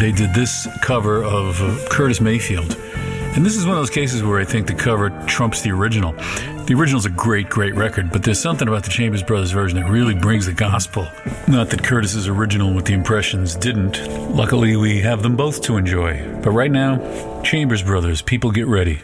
they 0.00 0.12
did 0.12 0.34
this 0.34 0.66
cover 0.82 1.22
of 1.22 1.60
uh, 1.60 1.88
Curtis 1.88 2.20
Mayfield. 2.20 2.76
And 3.34 3.46
this 3.46 3.56
is 3.56 3.64
one 3.64 3.76
of 3.76 3.80
those 3.80 3.90
cases 3.90 4.22
where 4.22 4.38
I 4.38 4.44
think 4.44 4.66
the 4.66 4.74
cover 4.74 5.08
trumps 5.26 5.62
the 5.62 5.70
original. 5.70 6.12
The 6.66 6.74
original's 6.74 7.06
a 7.06 7.10
great, 7.10 7.48
great 7.48 7.74
record, 7.74 8.10
but 8.12 8.22
there's 8.22 8.38
something 8.38 8.68
about 8.68 8.84
the 8.84 8.90
Chambers 8.90 9.22
Brothers 9.22 9.52
version 9.52 9.80
that 9.80 9.90
really 9.90 10.14
brings 10.14 10.46
the 10.46 10.52
gospel. 10.52 11.08
Not 11.48 11.70
that 11.70 11.82
Curtis's 11.82 12.28
original 12.28 12.74
with 12.74 12.84
the 12.84 12.92
impressions 12.92 13.56
didn't. 13.56 14.06
Luckily, 14.34 14.76
we 14.76 15.00
have 15.00 15.22
them 15.22 15.34
both 15.34 15.62
to 15.62 15.76
enjoy. 15.76 16.22
But 16.42 16.50
right 16.50 16.70
now, 16.70 17.40
Chambers 17.42 17.82
Brothers, 17.82 18.20
people 18.20 18.50
get 18.50 18.66
ready. 18.66 19.00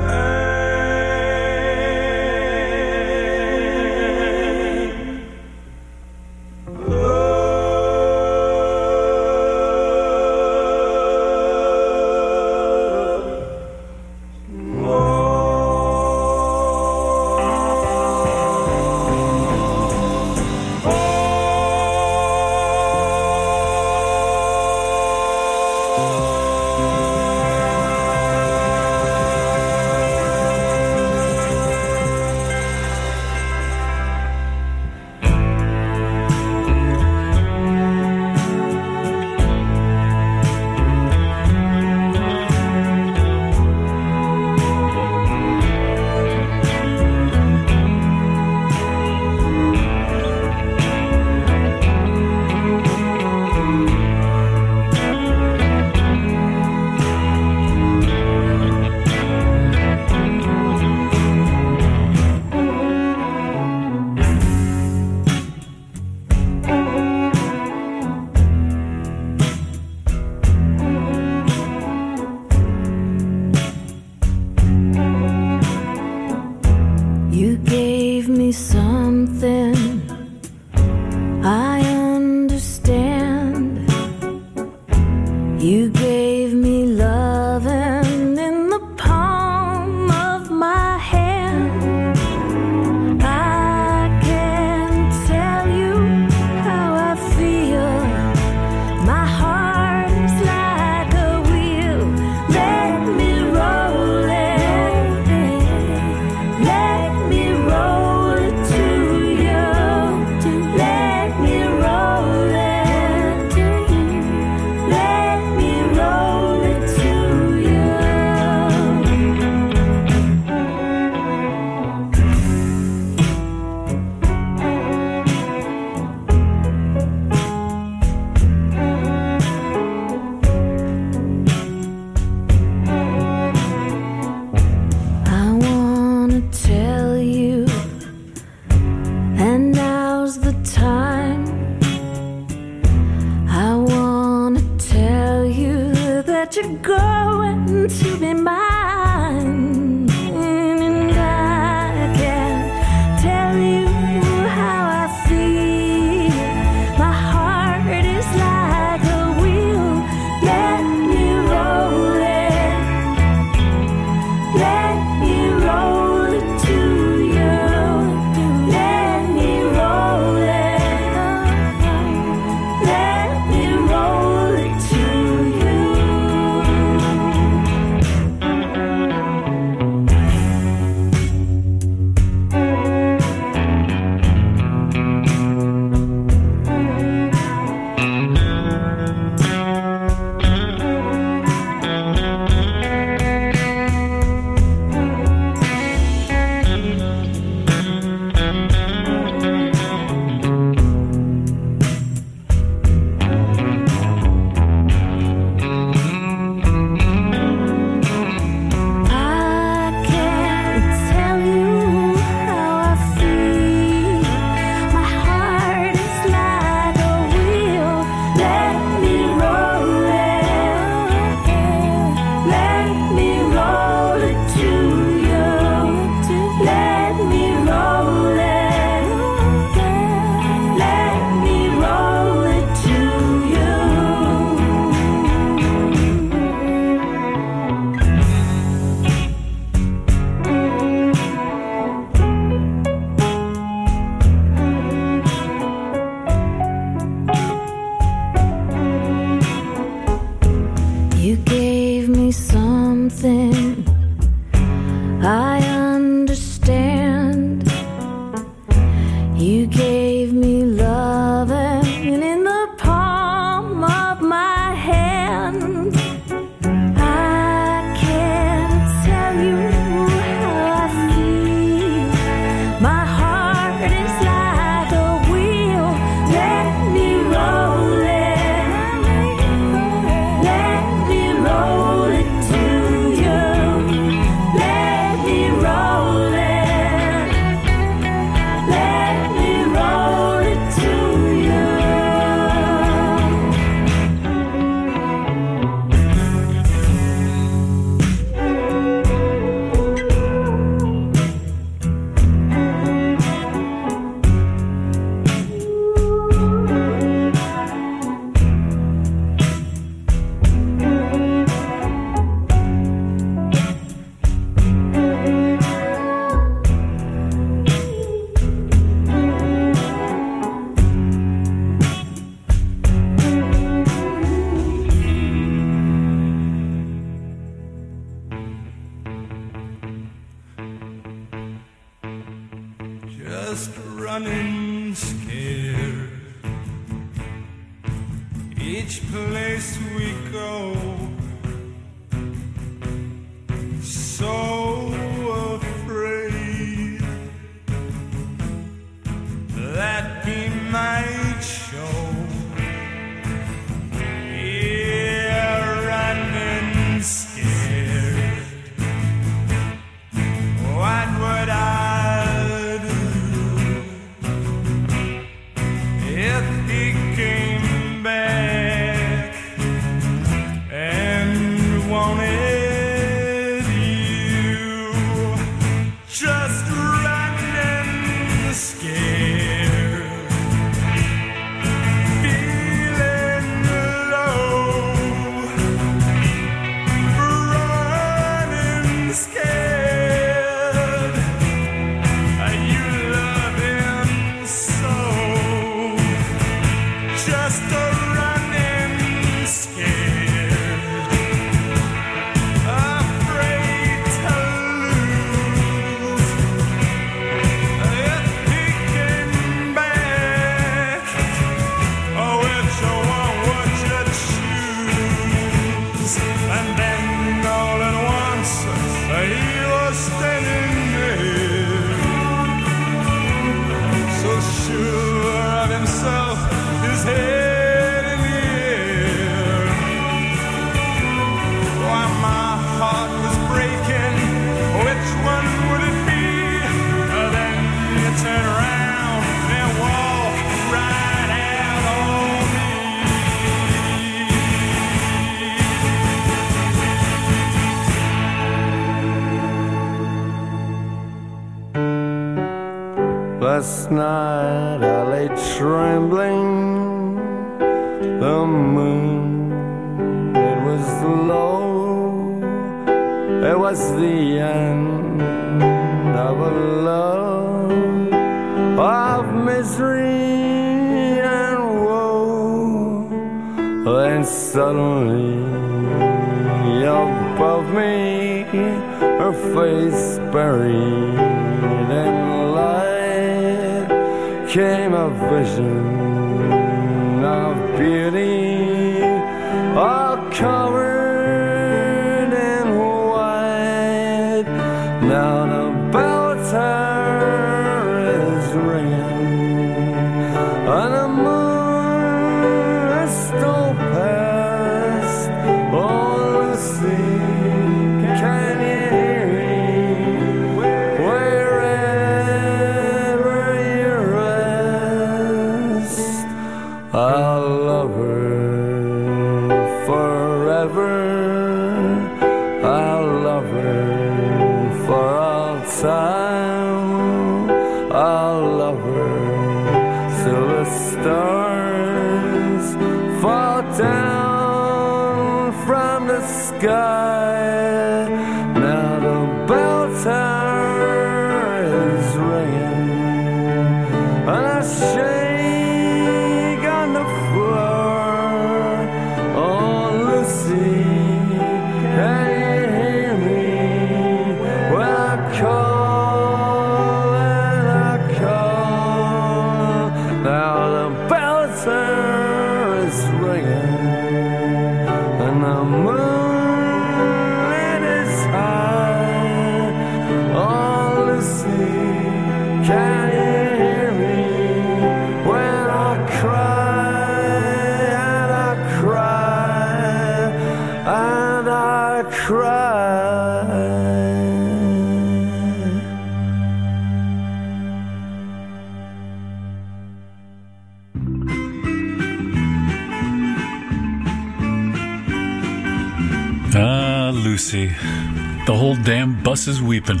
Alice 599.38 599.46
is 599.46 599.62
Weeping. 599.62 600.00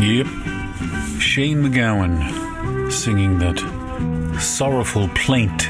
Yep. 0.00 0.26
Shane 1.20 1.62
MacGowan 1.62 2.90
singing 2.90 3.38
that 3.38 3.60
sorrowful 4.40 5.06
plaint, 5.14 5.68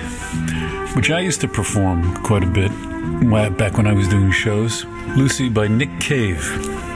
which 0.96 1.10
I 1.10 1.20
used 1.20 1.42
to 1.42 1.48
perform 1.48 2.16
quite 2.22 2.42
a 2.42 2.46
bit 2.46 2.70
back 3.58 3.76
when 3.76 3.86
I 3.86 3.92
was 3.92 4.08
doing 4.08 4.30
shows. 4.30 4.86
Lucy 5.18 5.50
by 5.50 5.68
Nick 5.68 6.00
Cave, 6.00 6.50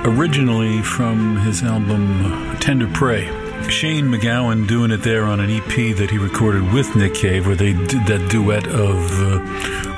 originally 0.07 0.81
from 0.81 1.37
his 1.41 1.63
album 1.63 2.57
Tender 2.59 2.89
Prey. 2.95 3.27
Shane 3.69 4.07
MacGowan 4.07 4.67
doing 4.67 4.91
it 4.91 5.03
there 5.03 5.25
on 5.25 5.41
an 5.41 5.51
EP 5.51 5.95
that 5.99 6.09
he 6.11 6.17
recorded 6.17 6.73
with 6.73 6.97
Nick 6.97 7.17
Cave, 7.17 7.47
where 7.47 7.55
they 7.55 7.75
did 7.75 8.07
that 8.07 8.31
duet 8.31 8.67
of 8.67 8.97
uh, 9.21 9.41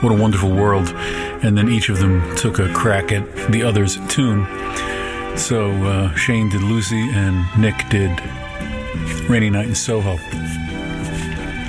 What 0.00 0.10
a 0.10 0.16
Wonderful 0.16 0.50
World, 0.50 0.88
and 1.44 1.56
then 1.56 1.68
each 1.68 1.88
of 1.88 2.00
them 2.00 2.34
took 2.34 2.58
a 2.58 2.72
crack 2.72 3.12
at 3.12 3.52
the 3.52 3.62
other's 3.62 3.96
tune. 4.08 4.44
So 5.40 5.70
uh, 5.70 6.14
Shane 6.14 6.50
did 6.50 6.62
Lucy 6.62 7.00
and 7.10 7.44
Nick 7.58 7.88
did 7.88 8.10
Rainy 9.28 9.48
Night 9.48 9.66
in 9.66 9.74
Soho. 9.74 10.16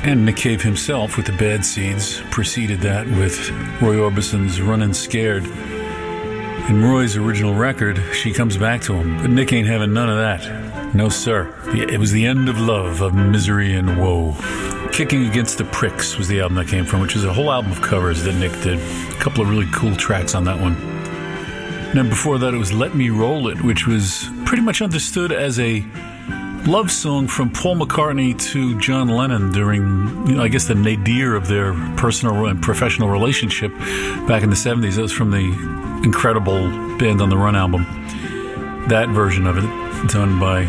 And 0.04 0.26
Nick 0.26 0.36
Cave 0.36 0.62
himself 0.62 1.16
with 1.16 1.26
the 1.26 1.32
Bad 1.32 1.66
Seeds 1.66 2.22
preceded 2.32 2.82
that 2.82 3.08
with 3.08 3.50
Roy 3.82 3.98
Orbison's 3.98 4.62
Runnin' 4.62 4.94
Scared. 4.94 5.46
In 5.46 6.84
Roy's 6.84 7.16
original 7.16 7.56
record, 7.56 8.00
she 8.14 8.34
comes 8.34 8.58
back 8.58 8.82
to 8.84 8.94
him, 8.94 9.18
but 9.18 9.32
Nick 9.32 9.54
ain't 9.54 9.68
having 9.68 9.94
none 9.94 10.10
of 10.10 10.18
that. 10.18 10.94
No, 10.94 11.08
sir. 11.08 11.52
It 11.74 11.98
was 11.98 12.12
the 12.12 12.26
end 12.26 12.50
of 12.50 12.60
love, 12.60 13.02
of 13.02 13.16
misery 13.16 13.74
and 13.74 13.98
woe. 13.98 14.36
Kicking 14.92 15.26
Against 15.28 15.58
the 15.58 15.66
Pricks 15.66 16.18
was 16.18 16.28
the 16.28 16.42
album 16.42 16.58
that 16.58 16.68
came 16.68 16.86
from, 16.86 17.00
which 17.00 17.16
is 17.16 17.24
a 17.24 17.34
whole 17.34 17.50
album 17.50 17.72
of 17.72 17.82
covers 17.82 18.22
that 18.24 18.36
Nick 18.36 18.52
did. 18.62 18.80
A 18.80 19.20
couple 19.20 19.42
of 19.42 19.50
really 19.50 19.70
cool 19.74 19.96
tracks 19.96 20.36
on 20.36 20.44
that 20.44 20.60
one. 20.60 20.91
Then 21.94 22.08
before 22.08 22.38
that, 22.40 22.54
it 22.54 22.58
was 22.58 22.72
Let 22.72 22.96
Me 22.96 23.10
Roll 23.10 23.50
It, 23.50 23.62
which 23.62 23.86
was 23.86 24.30
pretty 24.46 24.64
much 24.64 24.82
understood 24.82 25.34
as 25.34 25.60
a 25.60 25.86
love 26.66 26.90
song 26.90 27.28
from 27.28 27.50
Paul 27.50 27.76
McCartney 27.76 28.40
to 28.52 28.80
John 28.80 29.10
Lennon 29.10 29.52
during, 29.52 29.82
you 30.28 30.36
know, 30.36 30.44
I 30.44 30.48
guess 30.48 30.68
the 30.68 30.76
nadir 30.76 31.36
of 31.36 31.48
their 31.48 31.74
personal 31.98 32.46
and 32.46 32.62
professional 32.62 33.10
relationship 33.10 33.72
back 34.28 34.42
in 34.42 34.50
the 34.50 34.56
70s. 34.56 34.96
That 34.96 35.02
was 35.02 35.12
from 35.12 35.32
the 35.32 35.52
incredible 36.04 36.70
Band 36.98 37.22
on 37.22 37.30
the 37.30 37.38
Run 37.38 37.58
album. 37.58 37.84
That 38.88 39.10
version 39.10 39.46
of 39.46 39.58
it, 39.58 40.12
done 40.12 40.40
by 40.40 40.66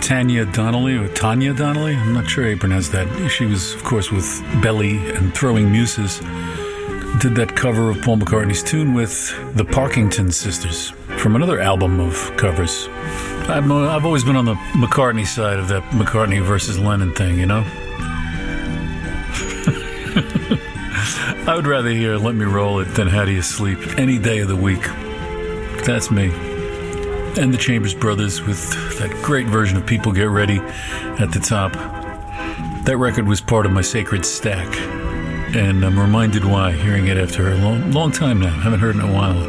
Tanya 0.00 0.46
Donelly 0.46 0.96
or 0.96 1.08
Tanya 1.14 1.54
Donelly. 1.54 1.96
I'm 1.96 2.12
not 2.12 2.28
sure 2.28 2.44
how 2.44 2.50
you 2.50 2.56
pronounce 2.56 2.88
that. 2.88 3.28
She 3.28 3.46
was, 3.46 3.74
of 3.74 3.84
course, 3.84 4.10
with 4.10 4.42
Belly 4.62 4.96
and 5.10 5.34
Throwing 5.34 5.70
Muses. 5.70 6.20
Did 7.20 7.34
that 7.36 7.56
cover 7.56 7.90
of 7.90 8.02
Paul 8.02 8.18
McCartney's 8.18 8.62
tune 8.62 8.92
with 8.92 9.30
the 9.56 9.64
Parkington 9.64 10.32
Sisters 10.32 10.90
from 11.16 11.34
another 11.34 11.58
album 11.60 11.98
of 11.98 12.36
covers. 12.36 12.88
I'm, 13.48 13.72
uh, 13.72 13.88
I've 13.88 14.04
always 14.04 14.22
been 14.22 14.36
on 14.36 14.44
the 14.44 14.54
McCartney 14.74 15.26
side 15.26 15.58
of 15.58 15.68
that 15.68 15.82
McCartney 15.90 16.42
versus 16.42 16.78
Lennon 16.78 17.14
thing, 17.14 17.38
you 17.38 17.46
know? 17.46 17.60
I 21.48 21.54
would 21.56 21.66
rather 21.66 21.88
hear 21.88 22.16
Let 22.16 22.34
Me 22.34 22.44
Roll 22.44 22.80
It 22.80 22.94
than 22.94 23.08
How 23.08 23.24
Do 23.24 23.32
You 23.32 23.42
Sleep 23.42 23.78
any 23.98 24.18
day 24.18 24.40
of 24.40 24.48
the 24.48 24.56
week. 24.56 24.82
That's 25.84 26.10
me. 26.10 26.30
And 27.40 27.52
the 27.52 27.58
Chambers 27.58 27.94
Brothers 27.94 28.42
with 28.42 28.70
that 28.98 29.10
great 29.22 29.46
version 29.46 29.78
of 29.78 29.86
People 29.86 30.12
Get 30.12 30.28
Ready 30.28 30.58
at 31.18 31.32
the 31.32 31.40
top. 31.40 31.72
That 32.84 32.98
record 32.98 33.26
was 33.26 33.40
part 33.40 33.64
of 33.64 33.72
my 33.72 33.82
sacred 33.82 34.26
stack. 34.26 35.05
And 35.54 35.84
I'm 35.84 35.98
reminded 35.98 36.44
why, 36.44 36.72
hearing 36.72 37.06
it 37.06 37.16
after 37.16 37.52
a 37.52 37.56
long, 37.56 37.92
long 37.92 38.12
time 38.12 38.40
now. 38.40 38.50
haven't 38.50 38.80
heard 38.80 38.96
in 38.96 39.00
a 39.00 39.12
while. 39.12 39.46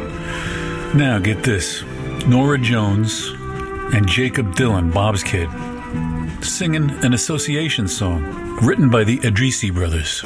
Now, 0.94 1.18
get 1.18 1.42
this 1.42 1.82
Norah 2.26 2.58
Jones 2.58 3.28
and 3.92 4.06
Jakob 4.06 4.54
Dylan, 4.54 4.92
Bob's 4.92 5.22
kid, 5.22 5.48
singing 6.44 6.90
an 7.04 7.14
association 7.14 7.88
song 7.88 8.22
written 8.62 8.88
by 8.88 9.04
the 9.04 9.18
Addrisi 9.18 9.72
brothers. 9.72 10.22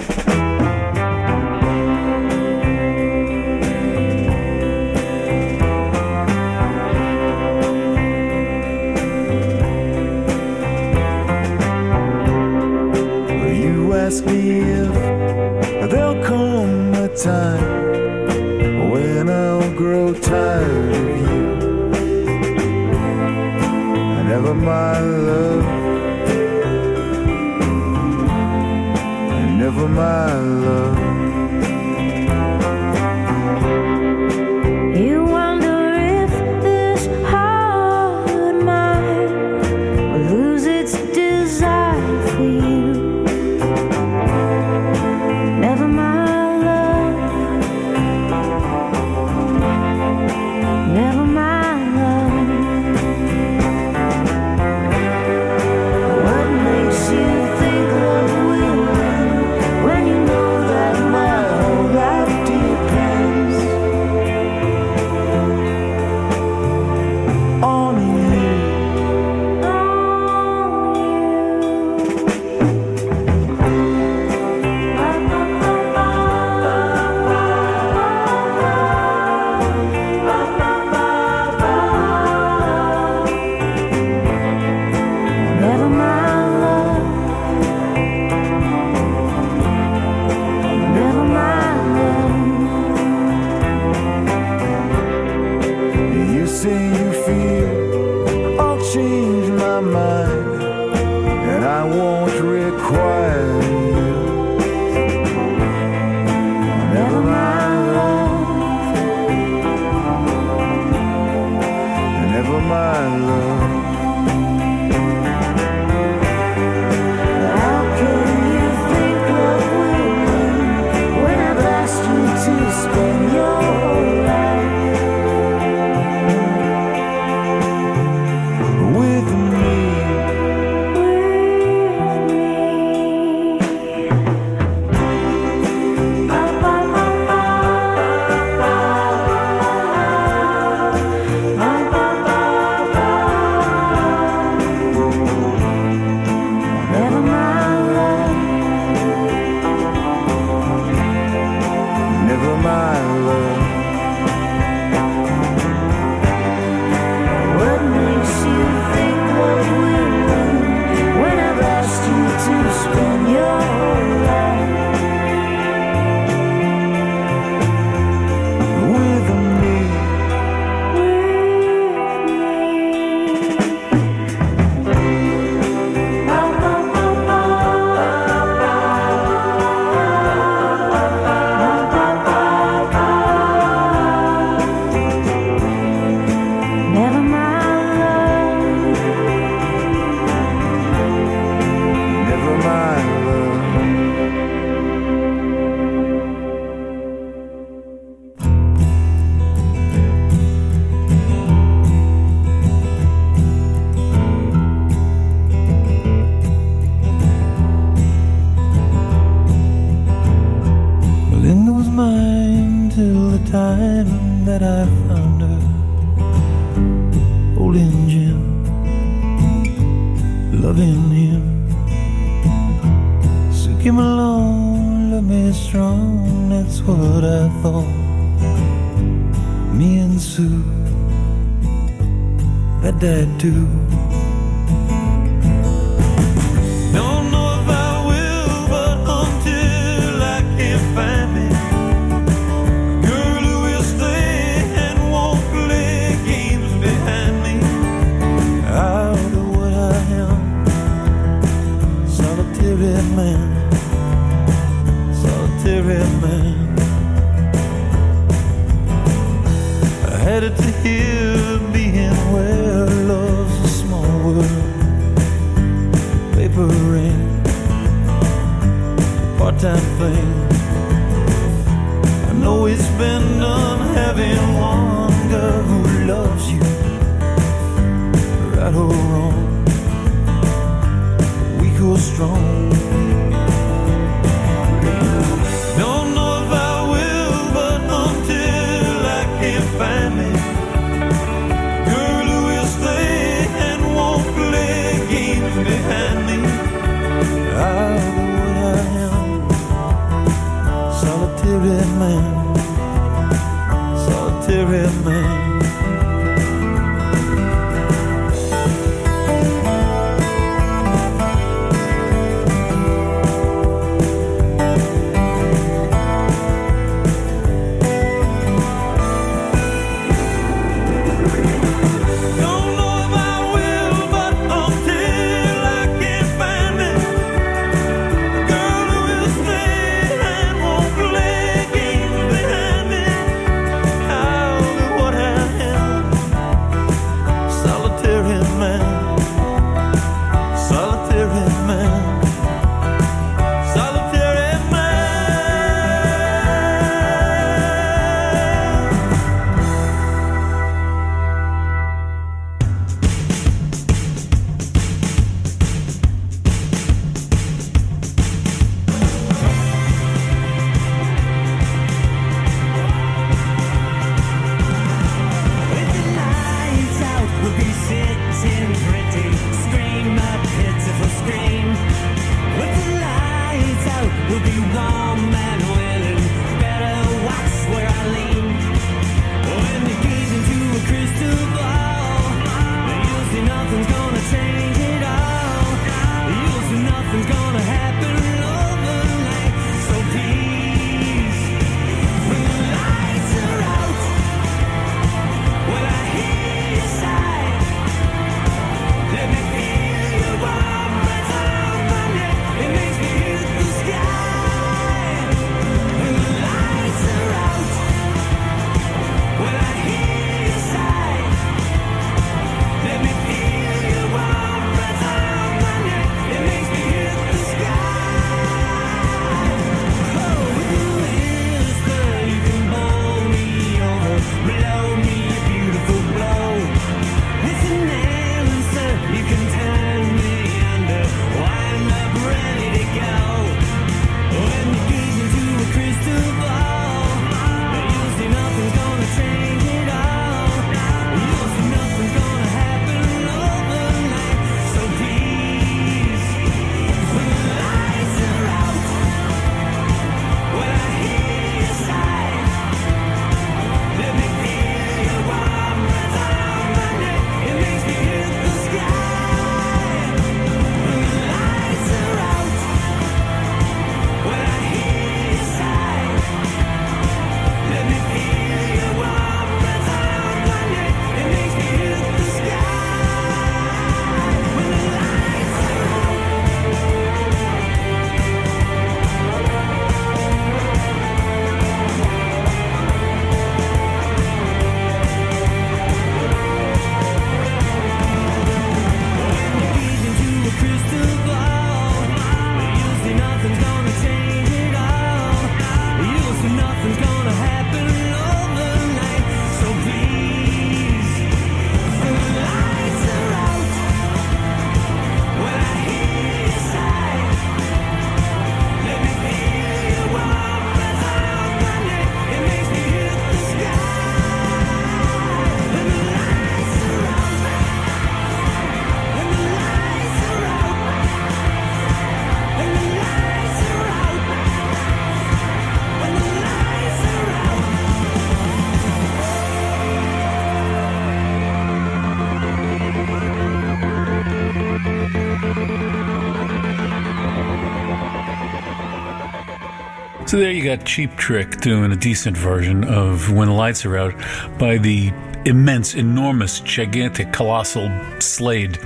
So 540.33 540.39
there 540.39 540.51
you 540.51 540.65
got 540.65 540.87
Cheap 540.87 541.17
Trick 541.17 541.61
doing 541.61 541.93
a 541.93 541.97
decent 541.97 542.39
version 542.39 542.85
of 542.85 543.31
When 543.31 543.49
the 543.49 543.55
Lights 543.55 543.85
Are 543.85 543.99
Out 543.99 544.15
by 544.59 544.79
the 544.79 545.13
immense, 545.45 545.95
enormous, 545.95 546.61
gigantic, 546.61 547.35
colossal 547.35 547.91
Slade. 548.19 548.79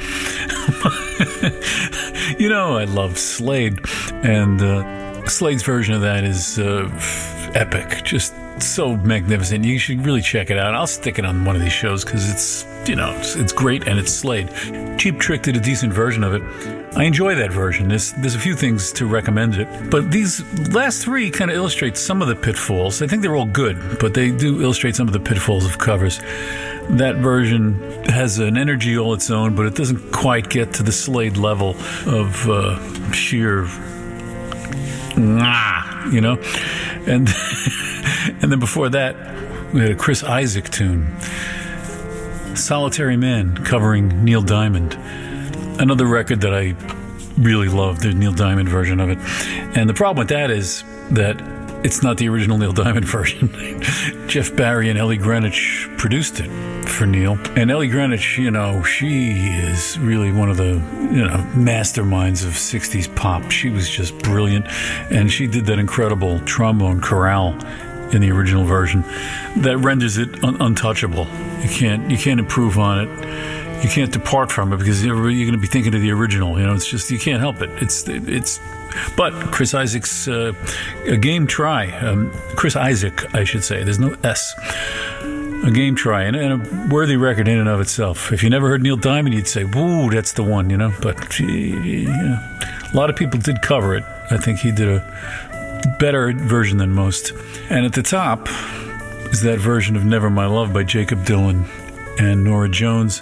you 2.36 2.48
know, 2.48 2.76
I 2.76 2.82
love 2.88 3.16
Slade, 3.16 3.78
and 4.24 4.60
uh, 4.60 5.24
Slade's 5.28 5.62
version 5.62 5.94
of 5.94 6.00
that 6.00 6.24
is 6.24 6.58
uh, 6.58 6.90
epic. 7.54 8.02
Just 8.02 8.34
so 8.60 8.96
magnificent. 8.96 9.64
You 9.64 9.78
should 9.78 10.04
really 10.04 10.22
check 10.22 10.50
it 10.50 10.58
out. 10.58 10.74
I'll 10.74 10.88
stick 10.88 11.16
it 11.20 11.24
on 11.24 11.44
one 11.44 11.54
of 11.54 11.62
these 11.62 11.72
shows 11.72 12.04
because 12.04 12.28
it's, 12.28 12.66
you 12.88 12.96
know, 12.96 13.14
it's, 13.18 13.36
it's 13.36 13.52
great 13.52 13.86
and 13.86 14.00
it's 14.00 14.12
Slade. 14.12 14.50
Cheap 14.98 15.20
Trick 15.20 15.42
did 15.42 15.56
a 15.56 15.60
decent 15.60 15.92
version 15.92 16.24
of 16.24 16.34
it. 16.34 16.42
I 16.96 17.04
enjoy 17.04 17.34
that 17.34 17.52
version. 17.52 17.88
There's, 17.88 18.12
there's 18.14 18.34
a 18.34 18.38
few 18.38 18.54
things 18.54 18.90
to 18.92 19.06
recommend 19.06 19.56
it. 19.56 19.90
But 19.90 20.10
these 20.10 20.42
last 20.70 21.02
three 21.02 21.30
kind 21.30 21.50
of 21.50 21.56
illustrate 21.58 21.98
some 21.98 22.22
of 22.22 22.28
the 22.28 22.34
pitfalls. 22.34 23.02
I 23.02 23.06
think 23.06 23.20
they're 23.20 23.36
all 23.36 23.44
good, 23.44 23.98
but 24.00 24.14
they 24.14 24.30
do 24.30 24.62
illustrate 24.62 24.96
some 24.96 25.06
of 25.06 25.12
the 25.12 25.20
pitfalls 25.20 25.66
of 25.66 25.76
covers. 25.76 26.20
That 26.88 27.16
version 27.16 27.74
has 28.04 28.38
an 28.38 28.56
energy 28.56 28.96
all 28.96 29.12
its 29.12 29.30
own, 29.30 29.54
but 29.54 29.66
it 29.66 29.74
doesn't 29.74 30.10
quite 30.10 30.48
get 30.48 30.72
to 30.74 30.82
the 30.82 30.90
Slade 30.90 31.36
level 31.36 31.76
of 32.06 32.48
uh, 32.48 33.12
sheer 33.12 33.64
Mwah, 35.16 36.10
you 36.10 36.22
know? 36.22 36.38
And 37.06 37.28
and 38.42 38.50
then 38.50 38.58
before 38.58 38.88
that, 38.88 39.16
we 39.74 39.82
had 39.82 39.90
a 39.90 39.96
Chris 39.96 40.22
Isaak 40.22 40.70
tune. 40.70 41.14
Solitary 42.54 43.18
Man 43.18 43.54
covering 43.64 44.24
Neil 44.24 44.40
Diamond. 44.40 44.96
Another 45.78 46.06
record 46.06 46.40
that 46.40 46.54
I 46.54 46.74
really 47.38 47.68
love, 47.68 48.00
the 48.00 48.12
Neil 48.12 48.32
Diamond 48.32 48.68
version 48.68 48.98
of 48.98 49.10
it. 49.10 49.18
And 49.76 49.88
the 49.88 49.94
problem 49.94 50.18
with 50.22 50.28
that 50.28 50.50
is 50.50 50.84
that 51.10 51.40
it's 51.84 52.02
not 52.02 52.16
the 52.16 52.28
original 52.28 52.56
Neil 52.58 52.72
Diamond 52.72 53.04
version. 53.08 53.82
Jeff 54.26 54.56
Barry 54.56 54.88
and 54.88 54.98
Ellie 54.98 55.18
Greenwich 55.18 55.88
produced 55.98 56.40
it 56.40 56.48
for 56.88 57.06
Neil. 57.06 57.38
And 57.56 57.70
Ellie 57.70 57.88
Greenwich, 57.88 58.38
you 58.38 58.50
know, 58.50 58.82
she 58.82 59.50
is 59.50 59.98
really 59.98 60.32
one 60.32 60.48
of 60.48 60.56
the, 60.56 60.82
you 61.12 61.24
know, 61.24 61.36
masterminds 61.54 62.44
of 62.44 62.54
60s 62.54 63.14
pop. 63.14 63.50
She 63.50 63.68
was 63.68 63.88
just 63.88 64.16
brilliant. 64.20 64.66
And 65.10 65.30
she 65.30 65.46
did 65.46 65.66
that 65.66 65.78
incredible 65.78 66.40
trombone 66.40 67.00
chorale 67.00 67.52
in 68.12 68.22
the 68.22 68.30
original 68.30 68.64
version 68.64 69.02
that 69.56 69.78
renders 69.78 70.16
it 70.16 70.42
un- 70.42 70.56
untouchable. 70.60 71.26
You 71.60 71.68
can't 71.68 72.10
you 72.10 72.16
can't 72.16 72.38
improve 72.38 72.78
on 72.78 73.00
it. 73.00 73.55
You 73.82 73.88
can't 73.88 74.12
depart 74.12 74.50
from 74.50 74.72
it 74.72 74.78
because 74.78 75.04
you're, 75.04 75.16
going 75.16 75.52
to 75.52 75.58
be 75.58 75.66
thinking 75.66 75.94
of 75.94 76.00
the 76.00 76.10
original. 76.10 76.58
You 76.58 76.66
know, 76.66 76.74
it's 76.74 76.88
just 76.88 77.10
you 77.10 77.18
can't 77.18 77.40
help 77.40 77.60
it. 77.62 77.70
It's 77.82 78.08
it's. 78.08 78.60
But 79.16 79.32
Chris 79.52 79.74
Isaak's 79.74 80.26
uh, 80.26 80.52
a 81.06 81.16
game 81.16 81.46
try. 81.46 81.90
Um, 81.98 82.32
Chris 82.56 82.76
Isaak, 82.76 83.34
I 83.34 83.44
should 83.44 83.62
say. 83.62 83.82
There's 83.82 83.98
no 83.98 84.16
S. 84.24 84.54
A 85.64 85.70
game 85.70 85.94
try 85.94 86.22
and, 86.24 86.36
and 86.36 86.52
a 86.52 86.94
worthy 86.94 87.16
record 87.16 87.48
in 87.48 87.58
and 87.58 87.68
of 87.68 87.80
itself. 87.80 88.32
If 88.32 88.42
you 88.42 88.50
never 88.50 88.68
heard 88.68 88.82
Neil 88.82 88.96
Diamond, 88.96 89.34
you'd 89.34 89.48
say, 89.48 89.64
"Woo, 89.64 90.10
that's 90.10 90.32
the 90.32 90.42
one," 90.42 90.70
you 90.70 90.76
know. 90.76 90.94
But 91.02 91.38
yeah. 91.40 92.58
a 92.92 92.96
lot 92.96 93.10
of 93.10 93.16
people 93.16 93.38
did 93.40 93.62
cover 93.62 93.94
it. 93.94 94.04
I 94.30 94.36
think 94.36 94.60
he 94.60 94.72
did 94.72 94.88
a 94.88 95.96
better 95.98 96.32
version 96.32 96.78
than 96.78 96.92
most. 96.92 97.32
And 97.70 97.84
at 97.84 97.92
the 97.92 98.02
top 98.02 98.48
is 99.30 99.42
that 99.42 99.58
version 99.58 99.96
of 99.96 100.04
Never 100.04 100.30
My 100.30 100.46
Love 100.46 100.72
by 100.72 100.82
Jakob 100.82 101.24
Dylan 101.24 101.66
and 102.18 102.44
Norah 102.44 102.68
Jones, 102.68 103.20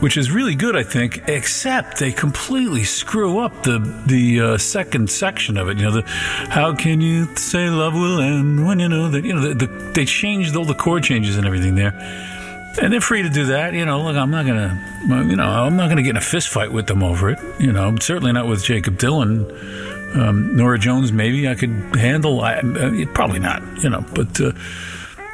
which 0.00 0.16
is 0.16 0.30
really 0.30 0.54
good, 0.54 0.76
I 0.76 0.82
think, 0.82 1.28
except 1.28 1.98
they 1.98 2.12
completely 2.12 2.84
screw 2.84 3.38
up 3.38 3.62
the 3.62 3.78
the 4.06 4.40
uh, 4.40 4.58
second 4.58 5.10
section 5.10 5.56
of 5.56 5.68
it. 5.68 5.78
You 5.78 5.84
know, 5.84 5.92
the 5.92 6.02
how 6.06 6.74
can 6.74 7.00
you 7.00 7.26
say 7.36 7.68
love 7.68 7.94
will 7.94 8.20
end 8.20 8.66
when 8.66 8.80
you 8.80 8.88
know 8.88 9.08
that 9.10 9.24
you 9.24 9.34
know 9.34 9.40
the, 9.40 9.66
the, 9.66 9.92
they 9.94 10.04
changed 10.04 10.56
all 10.56 10.64
the 10.64 10.74
chord 10.74 11.04
changes 11.04 11.36
and 11.36 11.46
everything 11.46 11.74
there. 11.74 11.92
And 12.80 12.92
they're 12.92 13.00
free 13.00 13.22
to 13.22 13.28
do 13.28 13.46
that, 13.46 13.74
you 13.74 13.84
know. 13.84 14.00
Look, 14.00 14.16
I'm 14.16 14.30
not 14.30 14.46
gonna, 14.46 14.80
you 15.28 15.34
know, 15.34 15.44
I'm 15.44 15.76
not 15.76 15.88
gonna 15.88 16.02
get 16.02 16.10
in 16.10 16.16
a 16.16 16.20
fist 16.20 16.48
fight 16.48 16.72
with 16.72 16.86
them 16.86 17.02
over 17.02 17.28
it, 17.28 17.38
you 17.58 17.72
know. 17.72 17.96
Certainly 18.00 18.32
not 18.32 18.46
with 18.46 18.62
Jakob 18.62 18.96
Dylan. 18.96 19.50
Um, 20.16 20.56
Norah 20.56 20.78
Jones, 20.78 21.12
maybe 21.12 21.48
I 21.48 21.54
could 21.56 21.70
handle. 21.96 22.40
I, 22.40 22.54
uh, 22.54 23.04
probably 23.12 23.40
not, 23.40 23.62
you 23.82 23.90
know. 23.90 24.04
But 24.14 24.40
uh, 24.40 24.52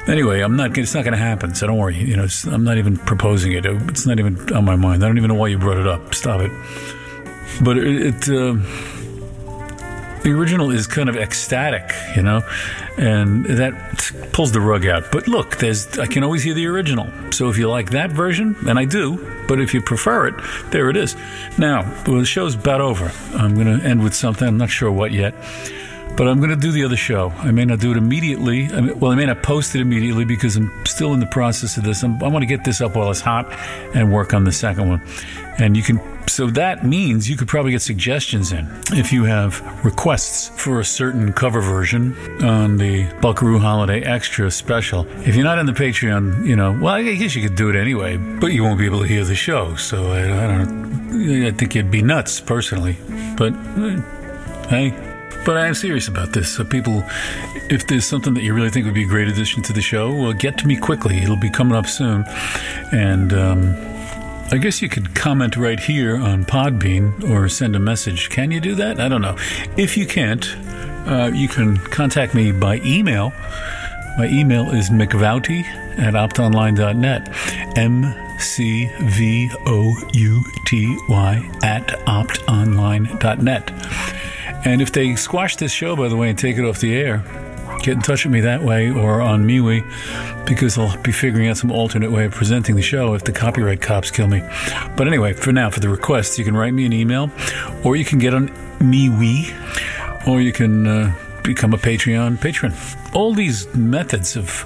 anyway, 0.07 0.41
I'm 0.41 0.55
not. 0.55 0.77
It's 0.77 0.93
not 0.93 1.03
going 1.03 1.13
to 1.13 1.19
happen. 1.19 1.55
So 1.55 1.67
don't 1.67 1.77
worry. 1.77 1.97
You 1.97 2.17
know, 2.17 2.27
I'm 2.51 2.63
not 2.63 2.77
even 2.77 2.97
proposing 2.97 3.53
it. 3.53 3.65
It's 3.65 4.05
not 4.05 4.19
even 4.19 4.53
on 4.53 4.65
my 4.65 4.75
mind. 4.75 5.03
I 5.03 5.07
don't 5.07 5.17
even 5.17 5.29
know 5.29 5.35
why 5.35 5.47
you 5.47 5.57
brought 5.57 5.77
it 5.77 5.87
up. 5.87 6.13
Stop 6.13 6.41
it. 6.41 6.51
But 7.61 7.77
it. 7.77 8.27
it 8.27 8.29
uh, 8.29 8.57
the 10.27 10.33
original 10.33 10.71
is 10.71 10.87
kind 10.87 11.07
of 11.07 11.15
ecstatic, 11.15 11.89
you 12.13 12.21
know, 12.21 12.41
and 12.97 13.45
that 13.45 13.73
pulls 14.33 14.51
the 14.51 14.59
rug 14.59 14.85
out. 14.85 15.09
But 15.09 15.29
look, 15.29 15.55
there's 15.55 15.97
I 15.99 16.05
can 16.05 16.21
always 16.21 16.43
hear 16.43 16.53
the 16.53 16.65
original. 16.65 17.07
So 17.31 17.47
if 17.47 17.57
you 17.57 17.69
like 17.69 17.91
that 17.91 18.11
version, 18.11 18.53
and 18.67 18.77
I 18.77 18.83
do, 18.83 19.45
but 19.47 19.61
if 19.61 19.73
you 19.73 19.81
prefer 19.81 20.27
it, 20.27 20.35
there 20.71 20.89
it 20.89 20.97
is. 20.97 21.15
Now, 21.57 21.83
well, 22.05 22.19
the 22.19 22.25
show's 22.25 22.55
about 22.55 22.81
over. 22.81 23.09
I'm 23.35 23.55
going 23.55 23.79
to 23.79 23.85
end 23.85 24.03
with 24.03 24.13
something. 24.13 24.45
I'm 24.45 24.57
not 24.57 24.69
sure 24.69 24.91
what 24.91 25.13
yet. 25.13 25.33
But 26.17 26.27
I'm 26.27 26.39
going 26.39 26.49
to 26.49 26.55
do 26.55 26.71
the 26.71 26.83
other 26.83 26.97
show. 26.97 27.29
I 27.37 27.51
may 27.51 27.63
not 27.63 27.79
do 27.79 27.91
it 27.91 27.97
immediately. 27.97 28.67
I 28.73 28.81
well, 28.93 29.11
I 29.11 29.15
may 29.15 29.27
not 29.27 29.43
post 29.43 29.75
it 29.75 29.81
immediately 29.81 30.25
because 30.25 30.55
I'm 30.55 30.85
still 30.85 31.13
in 31.13 31.19
the 31.19 31.27
process 31.27 31.77
of 31.77 31.83
this. 31.83 32.03
I'm, 32.03 32.21
I 32.23 32.27
want 32.27 32.41
to 32.41 32.47
get 32.47 32.63
this 32.63 32.81
up 32.81 32.95
while 32.95 33.11
it's 33.11 33.21
hot 33.21 33.51
and 33.93 34.11
work 34.11 34.33
on 34.33 34.43
the 34.43 34.51
second 34.51 34.89
one. 34.89 35.01
And 35.59 35.77
you 35.77 35.83
can, 35.83 36.01
so 36.27 36.47
that 36.47 36.83
means 36.83 37.29
you 37.29 37.37
could 37.37 37.47
probably 37.47 37.71
get 37.71 37.83
suggestions 37.83 38.51
in 38.51 38.67
if 38.93 39.13
you 39.13 39.25
have 39.25 39.61
requests 39.85 40.49
for 40.59 40.79
a 40.79 40.83
certain 40.83 41.33
cover 41.33 41.61
version 41.61 42.15
on 42.43 42.77
the 42.77 43.11
Buckaroo 43.21 43.59
Holiday 43.59 44.01
Extra 44.01 44.49
special. 44.49 45.05
If 45.21 45.35
you're 45.35 45.45
not 45.45 45.59
in 45.59 45.67
the 45.67 45.71
Patreon, 45.71 46.47
you 46.47 46.55
know, 46.55 46.71
well, 46.71 46.95
I 46.95 47.03
guess 47.03 47.35
you 47.35 47.47
could 47.47 47.55
do 47.55 47.69
it 47.69 47.75
anyway, 47.75 48.17
but 48.17 48.47
you 48.47 48.63
won't 48.63 48.79
be 48.79 48.85
able 48.85 49.01
to 49.01 49.07
hear 49.07 49.23
the 49.23 49.35
show. 49.35 49.75
So 49.75 50.11
I, 50.11 50.21
I 50.21 50.47
don't, 50.47 51.45
I 51.45 51.51
think 51.51 51.75
you'd 51.75 51.91
be 51.91 52.01
nuts 52.01 52.39
personally. 52.39 52.97
But 53.37 53.53
hey. 54.69 55.16
But 55.45 55.57
I 55.57 55.67
am 55.67 55.73
serious 55.73 56.07
about 56.07 56.33
this. 56.33 56.55
So, 56.55 56.65
people, 56.65 57.03
if 57.69 57.87
there's 57.87 58.05
something 58.05 58.33
that 58.33 58.43
you 58.43 58.53
really 58.53 58.69
think 58.69 58.85
would 58.85 58.93
be 58.93 59.03
a 59.03 59.07
great 59.07 59.27
addition 59.27 59.63
to 59.63 59.73
the 59.73 59.81
show, 59.81 60.13
well, 60.13 60.33
get 60.33 60.57
to 60.59 60.67
me 60.67 60.77
quickly. 60.77 61.19
It'll 61.19 61.37
be 61.37 61.49
coming 61.49 61.75
up 61.75 61.87
soon. 61.87 62.25
And 62.91 63.33
um, 63.33 63.75
I 64.51 64.57
guess 64.57 64.81
you 64.81 64.89
could 64.89 65.13
comment 65.13 65.57
right 65.57 65.79
here 65.79 66.17
on 66.17 66.45
Podbean 66.45 67.29
or 67.29 67.49
send 67.49 67.75
a 67.75 67.79
message. 67.79 68.29
Can 68.29 68.51
you 68.51 68.59
do 68.59 68.75
that? 68.75 68.99
I 68.99 69.09
don't 69.09 69.21
know. 69.21 69.37
If 69.75 69.97
you 69.97 70.05
can't, 70.05 70.45
uh, 71.07 71.31
you 71.33 71.47
can 71.47 71.77
contact 71.77 72.33
me 72.33 72.51
by 72.51 72.77
email. 72.85 73.33
My 74.17 74.27
email 74.27 74.71
is 74.71 74.89
mcvouty 74.89 75.63
at 75.97 76.13
optonline.net. 76.13 77.77
M 77.77 78.13
C 78.39 78.89
V 79.01 79.51
O 79.65 79.95
U 80.13 80.43
T 80.65 80.97
Y 81.09 81.51
at 81.63 81.87
optonline.net. 82.05 83.71
And 84.65 84.81
if 84.81 84.91
they 84.91 85.15
squash 85.15 85.55
this 85.55 85.71
show, 85.71 85.95
by 85.95 86.07
the 86.07 86.15
way, 86.15 86.29
and 86.29 86.37
take 86.37 86.57
it 86.57 86.65
off 86.65 86.79
the 86.79 86.95
air, 86.95 87.23
get 87.83 87.95
in 87.95 88.01
touch 88.01 88.25
with 88.25 88.33
me 88.33 88.41
that 88.41 88.63
way 88.63 88.89
or 88.89 89.21
on 89.21 89.45
MeWe 89.45 89.83
because 90.45 90.77
I'll 90.77 91.01
be 91.01 91.11
figuring 91.11 91.47
out 91.47 91.57
some 91.57 91.71
alternate 91.71 92.11
way 92.11 92.25
of 92.25 92.33
presenting 92.33 92.75
the 92.75 92.81
show 92.81 93.13
if 93.13 93.23
the 93.23 93.31
copyright 93.31 93.81
cops 93.81 94.11
kill 94.11 94.27
me. 94.27 94.41
But 94.95 95.07
anyway, 95.07 95.33
for 95.33 95.51
now, 95.51 95.69
for 95.69 95.79
the 95.79 95.89
requests, 95.89 96.37
you 96.37 96.45
can 96.45 96.55
write 96.55 96.73
me 96.73 96.85
an 96.85 96.93
email 96.93 97.29
or 97.83 97.95
you 97.95 98.05
can 98.05 98.19
get 98.19 98.33
on 98.33 98.49
MeWe 98.79 100.27
or 100.27 100.41
you 100.41 100.51
can 100.51 100.87
uh, 100.87 101.15
become 101.43 101.73
a 101.73 101.77
Patreon 101.77 102.39
patron. 102.41 102.73
All 103.13 103.33
these 103.33 103.73
methods 103.75 104.35
of 104.35 104.65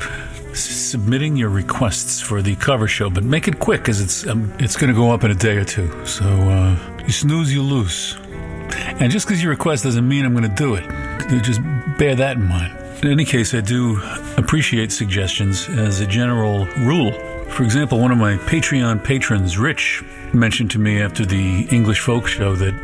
submitting 0.54 1.38
your 1.38 1.50
requests 1.50 2.20
for 2.20 2.42
the 2.42 2.56
cover 2.56 2.88
show, 2.88 3.10
but 3.10 3.24
make 3.24 3.48
it 3.48 3.60
quick 3.60 3.82
because 3.82 4.02
it's 4.02 4.28
um, 4.28 4.54
it's 4.60 4.76
going 4.76 4.94
to 4.94 4.96
go 4.96 5.12
up 5.12 5.24
in 5.24 5.32
a 5.32 5.36
day 5.36 5.58
or 5.58 5.64
two. 5.64 6.06
So 6.06 6.26
uh, 6.26 7.04
you 7.06 7.12
snooze, 7.12 7.54
you 7.54 7.62
lose. 7.62 8.18
And 9.02 9.11
just 9.11 9.26
because 9.26 9.41
you 9.41 9.49
request 9.49 9.84
doesn't 9.84 10.07
mean 10.07 10.26
I'm 10.26 10.36
going 10.36 10.48
to 10.48 10.56
do 10.56 10.76
it. 10.76 10.88
Just 11.41 11.60
bear 11.98 12.14
that 12.14 12.38
in 12.38 12.48
mind. 12.48 12.78
In 13.03 13.11
any 13.11 13.26
case, 13.26 13.56
I 13.56 13.61
do 13.61 13.99
appreciate 14.38 14.91
suggestions 14.91 15.68
as 15.69 16.02
a 16.02 16.06
general 16.06 16.68
rule. 16.78 17.11
For 17.49 17.64
example, 17.64 17.99
one 17.99 18.11
of 18.11 18.19
my 18.19 18.36
Patreon 18.38 19.03
patrons, 19.03 19.57
Rich, 19.57 20.03
mentioned 20.34 20.69
to 20.72 20.80
me 20.80 21.02
after 21.02 21.26
the 21.26 21.68
English 21.72 21.99
folk 21.99 22.28
show 22.28 22.56
that 22.57 22.76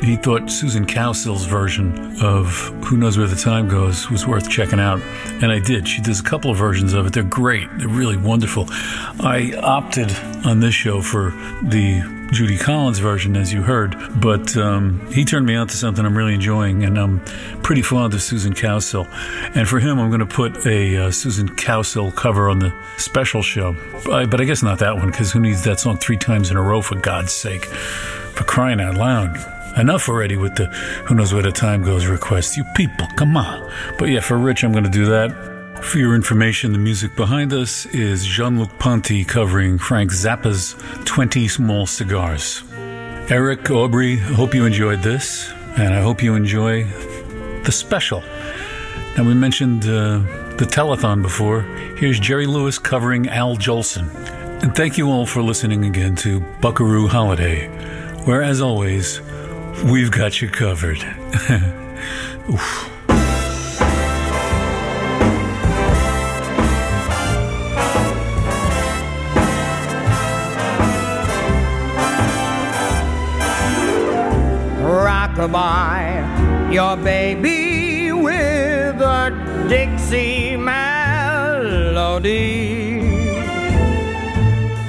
he 0.00 0.14
thought 0.14 0.48
Susan 0.48 0.86
Cowsill's 0.86 1.46
version 1.46 2.22
of 2.22 2.52
Who 2.84 2.96
Knows 2.96 3.18
Where 3.18 3.26
the 3.26 3.34
Time 3.34 3.68
Goes 3.68 4.08
was 4.10 4.28
worth 4.28 4.48
checking 4.48 4.78
out. 4.78 5.00
And 5.42 5.50
I 5.50 5.58
did. 5.58 5.88
She 5.88 6.00
does 6.00 6.20
a 6.20 6.22
couple 6.22 6.52
of 6.52 6.56
versions 6.56 6.92
of 6.92 7.06
it. 7.06 7.12
They're 7.14 7.24
great. 7.24 7.68
They're 7.78 7.88
really 7.88 8.16
wonderful. 8.16 8.66
I 8.70 9.54
opted 9.60 10.14
on 10.46 10.60
this 10.60 10.74
show 10.74 11.02
for 11.02 11.30
the 11.62 12.13
Judy 12.32 12.56
Collins 12.58 12.98
version, 12.98 13.36
as 13.36 13.52
you 13.52 13.62
heard, 13.62 13.96
but 14.20 14.56
um, 14.56 15.00
he 15.12 15.24
turned 15.24 15.46
me 15.46 15.54
on 15.54 15.68
to 15.68 15.76
something 15.76 16.04
I'm 16.04 16.16
really 16.16 16.34
enjoying, 16.34 16.82
and 16.82 16.98
I'm 16.98 17.20
pretty 17.62 17.82
fond 17.82 18.12
of 18.14 18.22
Susan 18.22 18.54
Cowsill. 18.54 19.06
And 19.54 19.68
for 19.68 19.78
him, 19.78 20.00
I'm 20.00 20.08
going 20.10 20.20
to 20.20 20.26
put 20.26 20.66
a 20.66 20.96
uh, 20.96 21.10
Susan 21.10 21.48
Cowsill 21.48 22.14
cover 22.14 22.50
on 22.50 22.58
the 22.58 22.74
special 22.96 23.42
show. 23.42 23.76
I, 24.10 24.26
but 24.26 24.40
I 24.40 24.44
guess 24.44 24.62
not 24.62 24.78
that 24.80 24.96
one, 24.96 25.10
because 25.10 25.32
who 25.32 25.40
needs 25.40 25.62
that 25.64 25.78
song 25.80 25.98
three 25.98 26.16
times 26.16 26.50
in 26.50 26.56
a 26.56 26.62
row, 26.62 26.82
for 26.82 26.96
God's 26.96 27.32
sake? 27.32 27.64
For 27.64 28.44
crying 28.44 28.80
out 28.80 28.96
loud. 28.96 29.36
enough 29.76 30.08
already 30.08 30.36
with 30.36 30.56
the 30.56 30.66
who 31.06 31.14
knows 31.14 31.32
where 31.32 31.42
the 31.42 31.52
time 31.52 31.82
goes 31.82 32.06
request. 32.06 32.56
You 32.56 32.64
people, 32.74 33.06
come 33.16 33.36
on. 33.36 33.70
But 33.98 34.08
yeah, 34.08 34.20
for 34.20 34.38
Rich, 34.38 34.64
I'm 34.64 34.72
going 34.72 34.84
to 34.84 34.90
do 34.90 35.06
that. 35.06 35.53
For 35.84 35.98
your 35.98 36.16
information, 36.16 36.72
the 36.72 36.78
music 36.78 37.14
behind 37.14 37.52
us 37.52 37.86
is 37.86 38.24
Jean 38.24 38.58
Luc 38.58 38.78
Ponty 38.80 39.24
covering 39.24 39.78
Frank 39.78 40.10
Zappa's 40.10 40.74
20 41.04 41.46
Small 41.46 41.86
Cigars. 41.86 42.64
Eric 43.30 43.70
Aubrey, 43.70 44.14
I 44.14 44.32
hope 44.34 44.54
you 44.54 44.64
enjoyed 44.64 45.02
this, 45.02 45.52
and 45.76 45.94
I 45.94 46.00
hope 46.00 46.20
you 46.20 46.34
enjoy 46.34 46.84
the 47.62 47.70
special. 47.70 48.22
Now, 49.16 49.24
we 49.24 49.34
mentioned 49.34 49.84
uh, 49.84 50.18
the 50.56 50.66
telethon 50.68 51.22
before. 51.22 51.60
Here's 51.96 52.18
Jerry 52.18 52.46
Lewis 52.46 52.78
covering 52.78 53.28
Al 53.28 53.56
Jolson. 53.56 54.12
And 54.64 54.74
thank 54.74 54.98
you 54.98 55.08
all 55.10 55.26
for 55.26 55.42
listening 55.42 55.84
again 55.84 56.16
to 56.16 56.40
Buckaroo 56.60 57.06
Holiday, 57.06 57.68
where, 58.24 58.42
as 58.42 58.60
always, 58.60 59.20
we've 59.84 60.10
got 60.10 60.42
you 60.42 60.48
covered. 60.48 61.04
Rockabye 75.34 76.72
your 76.72 76.96
baby 76.96 78.12
with 78.12 79.00
a 79.00 79.32
Dixie 79.68 80.56
melody. 80.56 81.80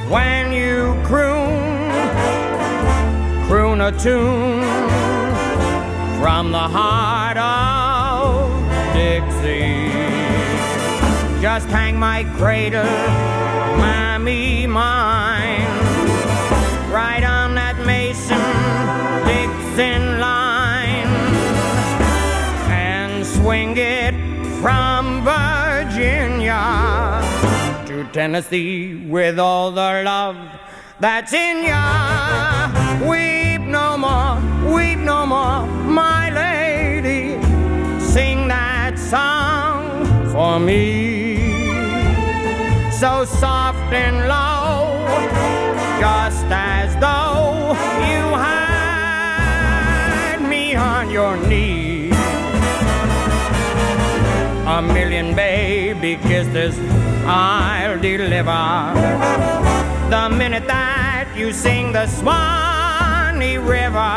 When 0.07 0.51
you 0.53 0.95
croon, 1.03 1.89
croon 3.47 3.81
a 3.81 3.91
tune 3.91 4.61
from 6.21 6.51
the 6.51 6.59
heart 6.59 7.37
of 7.37 8.51
Dixie. 8.93 9.91
Just 11.41 11.67
hang 11.69 11.97
my 11.97 12.23
cradle, 12.37 12.83
mammy 13.81 14.67
mine, 14.67 15.64
Dixon 19.75 20.21
line, 20.21 21.07
and 22.71 23.25
swing 23.25 23.75
it 23.75 24.15
from 24.61 25.21
Virginia 25.21 26.61
to 27.85 28.05
Tennessee 28.13 28.95
with 28.95 29.37
all 29.37 29.71
the 29.71 30.03
love 30.05 30.37
that's 31.01 31.33
in 31.33 31.65
ya. 31.65 32.71
Weep 33.01 33.67
no 33.67 33.97
more, 33.97 34.39
weep 34.73 34.99
no 34.99 35.25
more, 35.25 35.67
my 35.83 36.29
lady. 36.29 37.37
Sing 37.99 38.47
that 38.47 38.97
song 38.97 40.05
for 40.31 40.57
me. 40.57 41.35
So 42.91 43.25
soft 43.25 43.91
and 43.91 44.29
low, 44.29 45.05
just 45.99 46.45
as 46.45 46.95
though 47.01 47.75
you 48.07 48.24
on 50.75 51.09
your 51.09 51.37
knee. 51.47 52.09
A 54.67 54.81
million 54.81 55.35
baby 55.35 56.17
kisses 56.17 56.77
I'll 57.25 57.99
deliver 57.99 58.51
the 60.09 60.29
minute 60.29 60.67
that 60.67 61.27
you 61.35 61.51
sing 61.51 61.91
the 61.91 62.07
Swanee 62.07 63.57
River. 63.57 64.13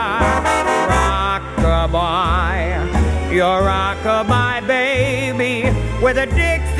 Rockabye, 0.93 2.87
your 3.33 3.63
rockabye 3.63 4.67
baby 4.67 5.71
with 6.03 6.19
a 6.19 6.27
Dixie 6.27 6.78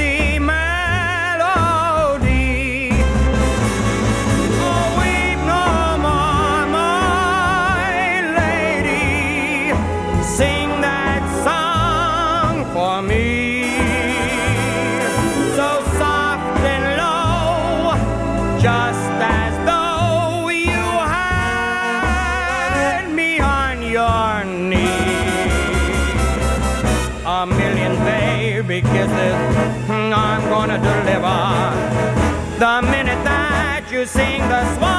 gonna 30.69 31.03
the 32.59 32.83
minute 32.91 33.25
that 33.25 33.89
you 33.91 34.05
sing 34.05 34.41
the 34.49 34.75
swan. 34.77 34.98